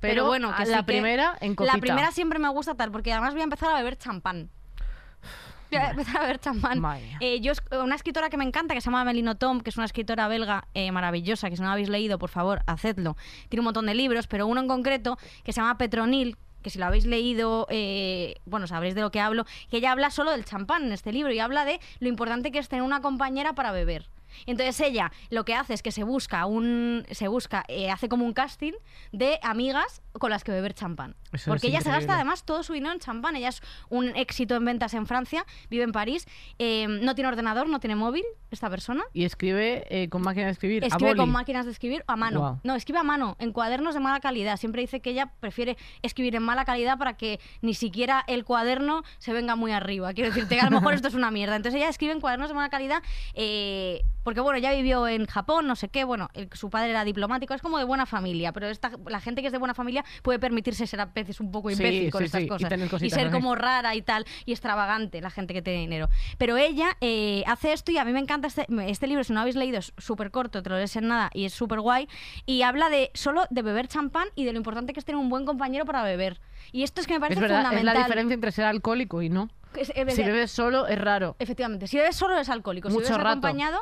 Pero, 0.09 0.27
bueno, 0.27 0.55
que 0.57 0.65
sí 0.67 0.71
la 0.71 0.79
que- 0.79 0.85
primera 0.85 1.37
en 1.41 1.51
La 1.51 1.57
copita. 1.57 1.79
primera 1.79 2.11
siempre 2.13 2.39
me 2.39 2.49
gusta 2.49 2.75
tal, 2.75 2.91
porque 2.93 3.13
además 3.13 3.33
voy 3.35 3.41
a 3.43 3.45
empezar 3.45 3.71
a 3.71 3.77
beber 3.77 3.97
champán. 3.97 4.51
Voy 5.71 5.81
a 5.81 5.91
empezar 5.91 6.19
a 6.19 6.21
beber 6.21 6.39
champán. 6.39 6.81
Eh, 7.21 7.41
yo, 7.41 7.51
es- 7.53 7.63
una 7.73 7.97
escritora 7.97 8.31
que 8.31 8.37
me 8.37 8.45
encanta, 8.45 8.73
que 8.75 8.81
se 8.81 8.87
llama 8.87 9.05
Melino 9.05 9.37
Tom, 9.37 9.61
que 9.61 9.71
es 9.71 9.77
una 9.77 9.87
escritora 9.87 10.29
belga 10.29 10.69
eh, 10.75 10.93
maravillosa, 10.93 11.51
que 11.51 11.57
si 11.57 11.63
no 11.63 11.67
la 11.69 11.73
habéis 11.73 11.89
leído, 11.89 12.19
por 12.19 12.31
favor, 12.31 12.63
hacedlo. 12.67 13.17
Tiene 13.49 13.63
un 13.63 13.65
montón 13.65 13.87
de 13.87 13.95
libros, 13.95 14.29
pero 14.29 14.47
uno 14.47 14.61
en 14.61 14.69
concreto, 14.69 15.19
que 15.43 15.53
se 15.53 15.61
llama 15.61 15.77
Petronil, 15.77 16.37
que 16.63 16.71
si 16.71 16.79
lo 16.79 16.87
habéis 16.87 17.05
leído, 17.07 17.67
eh, 17.69 18.37
bueno, 18.45 18.67
sabréis 18.69 18.95
de 18.95 19.01
lo 19.01 19.11
que 19.11 19.21
hablo, 19.21 19.45
que 19.71 19.79
ella 19.79 19.91
habla 19.93 20.11
solo 20.11 20.31
del 20.31 20.45
champán 20.45 20.85
en 20.85 20.93
este 20.93 21.13
libro 21.13 21.33
y 21.33 21.41
habla 21.41 21.65
de 21.65 21.81
lo 21.99 22.09
importante 22.09 22.53
que 22.53 22.59
es 22.61 22.69
tener 22.69 22.83
una 22.85 23.01
compañera 23.01 23.55
para 23.55 23.73
beber. 23.73 24.09
Entonces 24.45 24.79
ella 24.81 25.13
lo 25.31 25.45
que 25.45 25.55
hace 25.55 25.75
es 25.75 25.83
que 25.83 25.93
se 25.93 26.05
busca 26.05 26.47
un. 26.47 27.07
se 27.11 27.29
busca, 27.29 27.65
eh, 27.69 27.91
hace 27.91 28.09
como 28.09 28.25
un 28.27 28.33
casting 28.33 28.73
de 29.13 29.39
amigas 29.43 30.03
con 30.13 30.31
las 30.31 30.45
que 30.45 30.53
beber 30.53 30.75
champán. 30.75 31.17
Eso 31.33 31.51
Porque 31.51 31.67
ella 31.69 31.81
se 31.81 31.89
increíble. 31.89 32.07
gasta 32.07 32.15
además 32.15 32.45
todo 32.45 32.63
su 32.63 32.73
dinero 32.73 32.93
en 32.93 33.01
champán. 33.01 33.37
Ella 33.37 33.49
es 33.49 33.63
un 33.89 34.09
éxito 34.17 34.55
en 34.57 34.65
ventas 34.65 34.95
en 34.95 35.07
Francia, 35.07 35.45
vive 35.71 35.85
en 35.85 35.93
París, 35.93 36.27
eh, 36.59 36.87
no 36.89 37.15
tiene 37.15 37.29
ordenador, 37.29 37.69
no 37.69 37.81
tiene 37.81 37.97
móvil, 37.97 38.25
esta 38.51 38.71
persona. 38.71 39.03
Y 39.13 39.25
escribe 39.25 39.85
eh, 39.91 40.09
con 40.09 40.23
máquina 40.23 40.47
de 40.47 40.53
escribir. 40.53 40.85
a 40.85 40.87
Escribe 40.87 41.11
con 41.11 41.27
boli. 41.27 41.33
máquinas 41.33 41.67
de 41.67 41.73
escribir 41.73 42.05
a 42.07 42.17
mano. 42.17 42.39
Guau. 42.41 42.61
No, 42.63 42.75
escribe 42.75 42.99
a 43.01 43.03
mano, 43.03 43.37
en 43.39 43.53
cuadernos 43.53 43.95
de 43.95 44.01
mala 44.01 44.21
calidad. 44.21 44.57
Siempre 44.57 44.83
dice 44.83 45.01
que 45.01 45.11
ella 45.11 45.33
prefiere 45.41 45.77
escribir 46.03 46.35
en 46.37 46.43
mala 46.43 46.65
calidad 46.65 46.97
para 46.99 47.17
que 47.17 47.41
ni 47.61 47.75
siquiera 47.75 48.25
el 48.27 48.45
cuaderno 48.45 49.03
se 49.19 49.33
venga 49.33 49.57
muy 49.57 49.73
arriba. 49.73 50.13
Quiero 50.15 50.31
decirte 50.31 50.55
que 50.55 50.61
a 50.61 50.71
lo 50.71 50.71
mejor 50.81 50.95
esto 50.95 51.09
es 51.09 51.15
una 51.15 51.31
mierda. 51.31 51.57
Entonces 51.57 51.81
ella 51.81 51.89
escribe 51.91 52.13
en 52.13 52.21
cuadernos 52.21 52.49
de 52.49 52.55
mala 52.55 52.69
calidad 52.69 53.03
eh, 53.35 54.03
porque, 54.23 54.41
bueno, 54.41 54.59
ya 54.59 54.73
vivió 54.73 55.07
en 55.07 55.27
Japón, 55.27 55.67
no 55.69 55.77
sé 55.77 55.89
qué. 55.89 56.03
Bueno, 56.05 56.29
el- 56.35 56.49
su 56.53 56.69
padre 56.69 56.91
era 56.91 57.05
diplomático, 57.05 57.55
es 57.55 57.63
como 57.63 57.79
de 57.79 57.85
buena 57.85 58.07
familia. 58.07 58.53
Pero 58.53 58.67
esta, 58.69 58.91
la 59.09 59.21
gente 59.21 59.41
que 59.41 59.47
es 59.49 59.53
de 59.53 59.59
buena 59.59 59.75
familia 59.75 60.05
puede 60.23 60.39
permitirse 60.41 60.87
ser 60.87 61.01
a 61.01 61.13
veces 61.27 61.41
un 61.41 61.51
poco 61.53 61.69
Sí, 61.71 61.75
imbécil 61.77 62.11
con 62.11 62.21
sí, 62.21 62.25
estas 62.27 62.41
sí, 62.41 62.45
y 62.45 62.49
cosas. 62.49 62.73
cositas 62.91 63.21
ser 63.21 63.31
como 63.31 63.55
rara 63.55 63.95
y 63.95 64.03
tal, 64.03 64.25
y 64.45 64.53
extravagante 64.53 65.21
la 65.21 65.31
gente 65.31 65.53
que 65.55 65.63
tiene 65.63 65.81
dinero. 65.81 66.09
Pero 66.39 66.57
ella 66.57 66.97
eh, 67.01 67.43
hace 67.47 67.73
esto 67.73 67.93
y 67.93 67.99
a 67.99 68.05
mí 68.05 68.13
me 68.13 68.21
encanta 68.21 68.49
este, 68.49 68.67
este 68.87 69.07
libro, 69.07 69.25
si 69.25 69.33
no 69.33 69.37
lo 69.39 69.41
habéis 69.43 69.57
leído, 69.57 69.79
es 69.79 69.93
súper 69.99 70.31
corto, 70.31 70.63
te 70.63 70.71
lo 70.71 70.77
lees 70.77 70.95
en 70.97 71.09
nada 71.09 71.31
y 71.35 71.45
es 71.45 71.53
súper 71.55 71.81
guay. 71.81 72.09
Y 72.47 72.63
habla 72.63 72.89
de 72.89 73.11
solo 73.15 73.45
de 73.51 73.63
beber 73.63 73.89
champán 73.89 74.29
y 74.35 74.45
de 74.45 74.53
lo 74.53 74.59
importante 74.59 74.93
que 74.93 75.01
es 75.01 75.05
tener 75.05 75.19
un 75.19 75.29
buen 75.29 75.45
compañero 75.45 75.85
para 75.85 76.03
beber. 76.03 76.41
Y 76.73 76.83
esto 76.83 77.01
es 77.01 77.07
que 77.07 77.15
me 77.15 77.21
parece 77.21 77.39
Es 77.39 77.41
verdad, 77.43 77.61
es 77.61 77.65
fundamental. 77.67 77.95
la 77.95 78.05
diferencia 78.07 78.35
entre 78.35 78.53
ser 78.53 78.65
alcohólico 78.65 79.23
y 79.23 79.29
no. 79.29 79.49
Es- 79.77 79.93
es- 79.95 80.15
Si 80.15 80.23
bebes 80.23 80.51
solo 80.51 80.87
es 80.87 80.99
raro. 80.99 81.37
Efectivamente, 81.39 81.87
si 81.87 81.97
bebes 81.99 82.17
solo 82.17 82.35
eres 82.35 82.49
alcohólico, 82.49 82.89
si 82.89 82.95
Mucho 82.95 83.05
bebes 83.09 83.19
rato. 83.19 83.29
acompañado. 83.31 83.81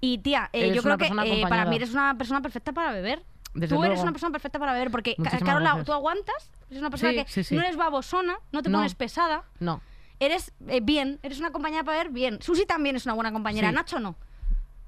Y 0.00 0.18
tía, 0.18 0.50
eh, 0.52 0.74
yo 0.74 0.82
creo 0.82 0.98
que 0.98 1.06
eh, 1.06 1.42
para 1.48 1.64
mí 1.64 1.76
eres 1.76 1.92
una 1.94 2.16
persona 2.18 2.42
perfecta 2.42 2.72
para 2.72 2.92
beber. 2.92 3.22
Desde 3.56 3.74
tú 3.74 3.82
eres 3.84 4.00
una 4.00 4.12
persona 4.12 4.30
perfecta 4.32 4.58
para 4.58 4.72
beber 4.72 4.90
porque, 4.90 5.14
Muchísimas 5.18 5.42
Carola, 5.44 5.64
gracias. 5.70 5.86
tú 5.86 5.92
aguantas, 5.92 6.50
eres 6.70 6.80
una 6.80 6.90
persona 6.90 7.12
Sí, 7.12 7.16
que 7.24 7.30
sí, 7.30 7.44
sí. 7.44 7.54
no 7.56 7.62
eres 7.62 7.76
babosona, 7.76 8.38
no 8.52 8.62
te 8.62 8.68
No. 8.68 8.78
pones 8.78 8.94
pesada, 8.94 9.44
No. 9.60 9.80
eres 10.20 10.52
eh, 10.68 10.80
bien, 10.82 11.18
eres 11.22 11.38
una 11.40 11.50
compañera 11.50 11.82
para 11.84 11.98
beber 11.98 12.12
bien. 12.12 12.42
Susi 12.42 12.66
también 12.66 12.96
es 12.96 13.04
una 13.06 13.14
buena 13.14 13.32
compañera, 13.32 13.68
Sí. 13.70 13.74
Nacho 13.74 13.98
no. 14.00 14.14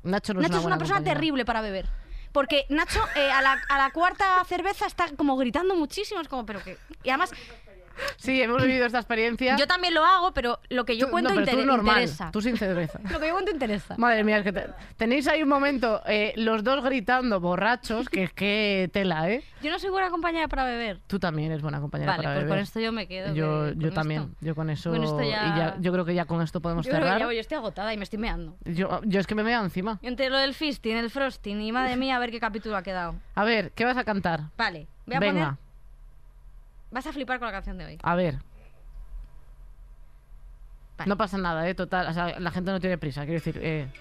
Nacho 0.02 0.34
no 0.34 0.40
Nacho 0.40 0.58
es 0.58 0.64
una, 0.64 0.78
persona 0.78 0.96
compañera. 0.98 1.14
terrible 1.14 1.44
para 1.44 1.60
beber. 1.60 1.86
Porque 2.32 2.66
Nacho 2.68 3.00
eh, 3.16 3.30
a, 3.30 3.40
la, 3.42 3.56
a 3.68 3.78
la 3.78 3.90
cuarta 3.90 4.44
cerveza 4.44 4.86
está 4.86 5.08
como 5.16 5.36
gritando 5.36 5.74
muchísimo, 5.74 6.20
es 6.20 6.28
como, 6.28 6.44
pero 6.46 6.62
que... 6.62 6.76
Y 7.02 7.08
además, 7.08 7.32
Sí, 8.16 8.42
hemos 8.42 8.62
vivido 8.62 8.86
esta 8.86 8.98
experiencia. 8.98 9.56
yo 9.56 9.66
también 9.66 9.94
lo 9.94 10.04
hago, 10.04 10.32
pero 10.34 10.58
lo 10.68 10.84
que 10.84 10.96
yo 10.96 11.06
Tú- 11.06 11.12
cuento 11.12 11.34
no, 11.34 11.44
pero 11.44 11.58
tú 11.58 11.64
normal, 11.66 12.02
interesa. 12.02 12.30
Tú 12.30 12.40
sin 12.40 12.56
cerveza. 12.56 12.98
Lo 13.10 13.20
que 13.20 13.28
yo 13.28 13.32
cuento 13.32 13.50
interesa. 13.52 13.94
Madre 13.96 14.24
mía, 14.24 14.38
es 14.38 14.44
que 14.44 14.52
te- 14.52 14.66
tenéis 14.96 15.26
ahí 15.28 15.42
un 15.42 15.48
momento, 15.48 16.02
eh, 16.06 16.32
los 16.36 16.62
dos 16.64 16.82
gritando 16.84 17.40
borrachos, 17.40 18.08
que 18.08 18.24
es 18.24 18.32
que 18.32 18.90
tela, 18.92 19.30
¿eh? 19.30 19.42
Yo 19.62 19.70
no 19.70 19.78
soy 19.78 19.90
buena 19.90 20.10
compañera 20.10 20.46
para 20.48 20.64
beber. 20.64 21.00
Tú 21.06 21.18
también 21.18 21.50
eres 21.50 21.62
buena 21.62 21.80
compañera 21.80 22.12
Vale, 22.12 22.22
para 22.22 22.34
pues 22.36 22.44
beber. 22.44 22.56
con 22.58 22.62
esto 22.62 22.80
yo 22.80 22.92
me 22.92 23.06
quedo. 23.08 23.34
yo 23.34 23.72
yo 23.72 23.92
también, 23.92 24.22
esto. 24.22 24.36
yo 24.40 24.54
con 24.54 24.70
eso, 24.70 24.90
Con 24.90 25.02
esto 25.02 25.20
ya- 25.22 25.26
y 25.26 25.58
ya- 25.58 25.76
yo 25.80 25.92
creo 25.92 26.04
que 26.04 26.14
ya 26.14 26.24
con 26.26 26.40
esto 26.42 26.60
podemos 26.60 26.84
Yo 26.86 26.90
creo 26.90 27.02
que 27.02 27.06
cerrar. 27.08 27.20
ya 27.28 27.34
yo 27.34 27.40
estoy 27.40 27.56
agotada 27.56 27.92
y 27.92 27.96
me 27.96 28.04
estoy 28.04 28.18
meando. 28.18 28.56
Yo, 28.64 29.00
yo 29.04 29.18
es 29.20 29.26
que 29.26 29.34
me 29.34 29.42
veo 29.42 29.60
encima. 29.62 29.98
Entre 30.02 30.30
lo 30.30 30.38
del 30.38 30.54
fisting, 30.54 30.96
el 30.96 31.10
frosting 31.10 31.60
y 31.60 31.72
madre 31.72 31.96
mía, 31.96 32.16
a 32.16 32.18
ver 32.18 32.30
qué 32.30 32.38
capítulo 32.40 32.76
ha 32.76 32.82
quedado. 32.82 33.16
A 33.34 33.44
ver, 33.44 33.72
¿qué 33.72 33.84
vas 33.84 33.96
a 33.96 34.04
cantar? 34.04 34.42
Vale, 34.56 34.86
voy 35.06 35.16
a 35.16 35.20
Venga, 35.20 35.32
poner. 35.56 35.67
Vas 36.90 37.06
a 37.06 37.12
flipar 37.12 37.38
con 37.38 37.46
la 37.46 37.52
canción 37.52 37.78
de 37.78 37.84
hoy. 37.84 37.98
a 38.02 38.14
ver. 38.14 38.38
Vale. 40.96 41.08
No 41.08 41.16
pasa 41.16 41.38
nada, 41.38 41.68
¿eh? 41.68 41.74
Total, 41.74 42.08
o 42.08 42.12
sea, 42.12 42.40
la 42.40 42.50
gente 42.50 42.72
no 42.72 42.80
tiene 42.80 42.98
prisa, 42.98 43.20
quiero 43.20 43.34
decir... 43.34 43.58
Eh, 43.62 43.88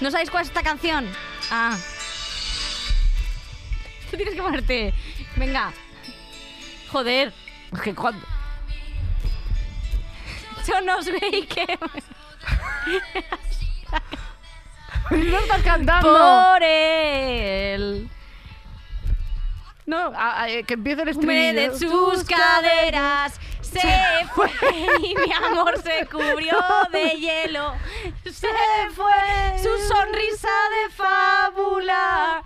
¿No 0.00 0.10
sabéis 0.10 0.30
cuál 0.30 0.42
es 0.42 0.48
esta 0.48 0.62
canción? 0.62 1.06
Ah. 1.50 1.76
Tú 4.10 4.16
tienes 4.16 4.34
que 4.34 4.42
ponerte. 4.42 4.94
Venga. 5.36 5.72
Joder. 6.90 7.32
es 7.72 7.80
que 7.80 7.94
cuando... 7.94 8.24
Yo 10.66 10.80
no 10.80 11.00
soy 11.00 11.46
que. 11.46 11.78
¡No 15.30 15.38
estás 15.38 15.62
cantando! 15.62 16.10
Por 16.12 16.62
él. 16.62 18.08
No, 19.86 20.12
a- 20.16 20.42
a- 20.42 20.48
eh, 20.50 20.64
que 20.64 20.74
empiece 20.74 21.02
el 21.02 21.08
estribillo. 21.08 21.52
de 21.72 21.78
sus 21.78 22.24
caderas 22.24 23.38
se 23.60 23.80
fue 24.34 24.50
y 25.02 25.14
mi 25.14 25.32
amor 25.32 25.80
se 25.82 26.06
cubrió 26.06 26.56
de 26.90 27.10
hielo. 27.10 27.74
Se 28.24 28.48
fue 28.94 29.58
su 29.62 29.78
sonrisa 29.88 30.48
de 30.48 30.92
fábula. 30.94 32.42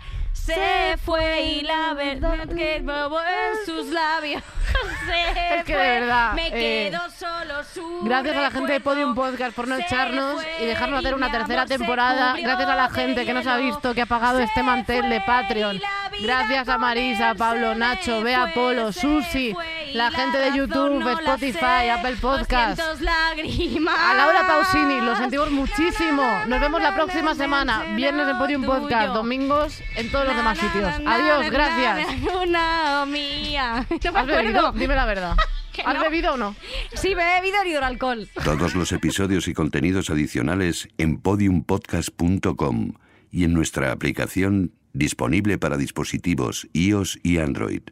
Se 0.55 0.97
fue 0.99 1.43
y 1.43 1.61
la 1.63 1.95
verdad 1.95 2.49
que 2.49 2.81
bobo 2.81 3.21
en 3.21 3.67
sus 3.67 3.87
labios. 3.89 4.43
Se 5.07 5.57
Es 5.57 5.65
que 5.65 5.77
de 5.77 6.01
verdad, 6.01 6.33
Me 6.35 6.49
eh, 6.49 6.91
quedo 6.91 7.01
solo 7.11 7.65
su 7.73 8.01
Gracias 8.03 8.37
a 8.37 8.41
la 8.41 8.51
gente 8.51 8.73
de. 8.75 8.81
Podium 8.81 9.15
Podcast 9.15 9.55
por 9.55 9.69
no 9.69 9.77
echarnos 9.77 10.43
y 10.61 10.65
dejarnos 10.65 11.01
hacer 11.01 11.15
una 11.15 11.31
tercera 11.31 11.67
temporada. 11.67 12.35
Gracias 12.41 12.69
a 12.69 12.77
la 12.77 12.89
gente 12.89 13.27
que 13.27 13.35
nos 13.35 13.47
ha 13.47 13.57
visto, 13.57 13.95
que 13.95 14.03
ha 14.03 14.07
pagado 14.07 14.39
este 14.39 14.63
mantel 14.63 15.09
de 15.11 15.21
Patreon. 15.21 15.81
Gracias 16.23 16.69
a 16.69 16.79
Marisa, 16.79 17.35
Pablo, 17.35 17.75
Nacho, 17.75 18.23
Bea 18.23 18.53
Polo, 18.55 18.93
Susi, 18.93 19.55
la 19.93 20.11
gente 20.11 20.39
de 20.39 20.57
YouTube, 20.57 21.07
Spotify, 21.21 21.89
Apple 21.93 22.17
Podcast. 22.17 22.79
200 22.79 23.01
lágrimas. 23.01 23.95
A 23.99 24.15
Laura 24.15 24.47
Pausini, 24.47 25.01
lo 25.01 25.17
sentimos 25.17 25.51
muchísimo. 25.51 26.23
Nos 26.47 26.61
vemos 26.61 26.81
la 26.81 26.95
próxima 26.95 27.35
semana. 27.35 27.83
Viernes 27.95 28.29
en 28.29 28.39
Podium 28.39 28.65
Podcast, 28.65 29.09
domingos 29.15 29.83
en 29.97 30.11
todos 30.11 30.27
los 30.27 30.37
demás 30.41 30.59
sitios. 30.59 30.93
Adiós, 31.07 31.51
gracias. 31.51 32.21
na, 32.23 32.41
Una 32.43 33.07
mía. 33.07 33.87
No 34.05 34.13
me 34.13 34.19
¿Has 34.21 34.27
bebido? 34.27 34.59
acuerdo. 34.61 34.79
Dime 34.79 34.95
la 34.95 35.05
verdad. 35.07 35.37
¿Has 35.85 35.95
no. 35.95 36.01
bebido 36.03 36.35
o 36.35 36.37
no? 36.37 36.57
Sí, 36.95 37.15
me 37.15 37.23
he 37.23 37.41
bebido 37.41 37.79
el 37.79 37.85
alcohol. 37.85 38.29
Todos 38.45 38.75
los 38.75 38.93
episodios 38.93 39.49
y 39.49 39.55
contenidos 39.55 40.11
adicionales 40.11 40.89
en 40.99 41.19
podiumpodcast.com 41.19 42.93
y 43.31 43.45
en 43.45 43.55
nuestra 43.55 43.93
aplicación 43.93 44.73
disponible 44.93 45.57
para 45.59 45.77
dispositivos 45.77 46.69
iOS 46.73 47.19
y 47.23 47.39
Android. 47.39 47.83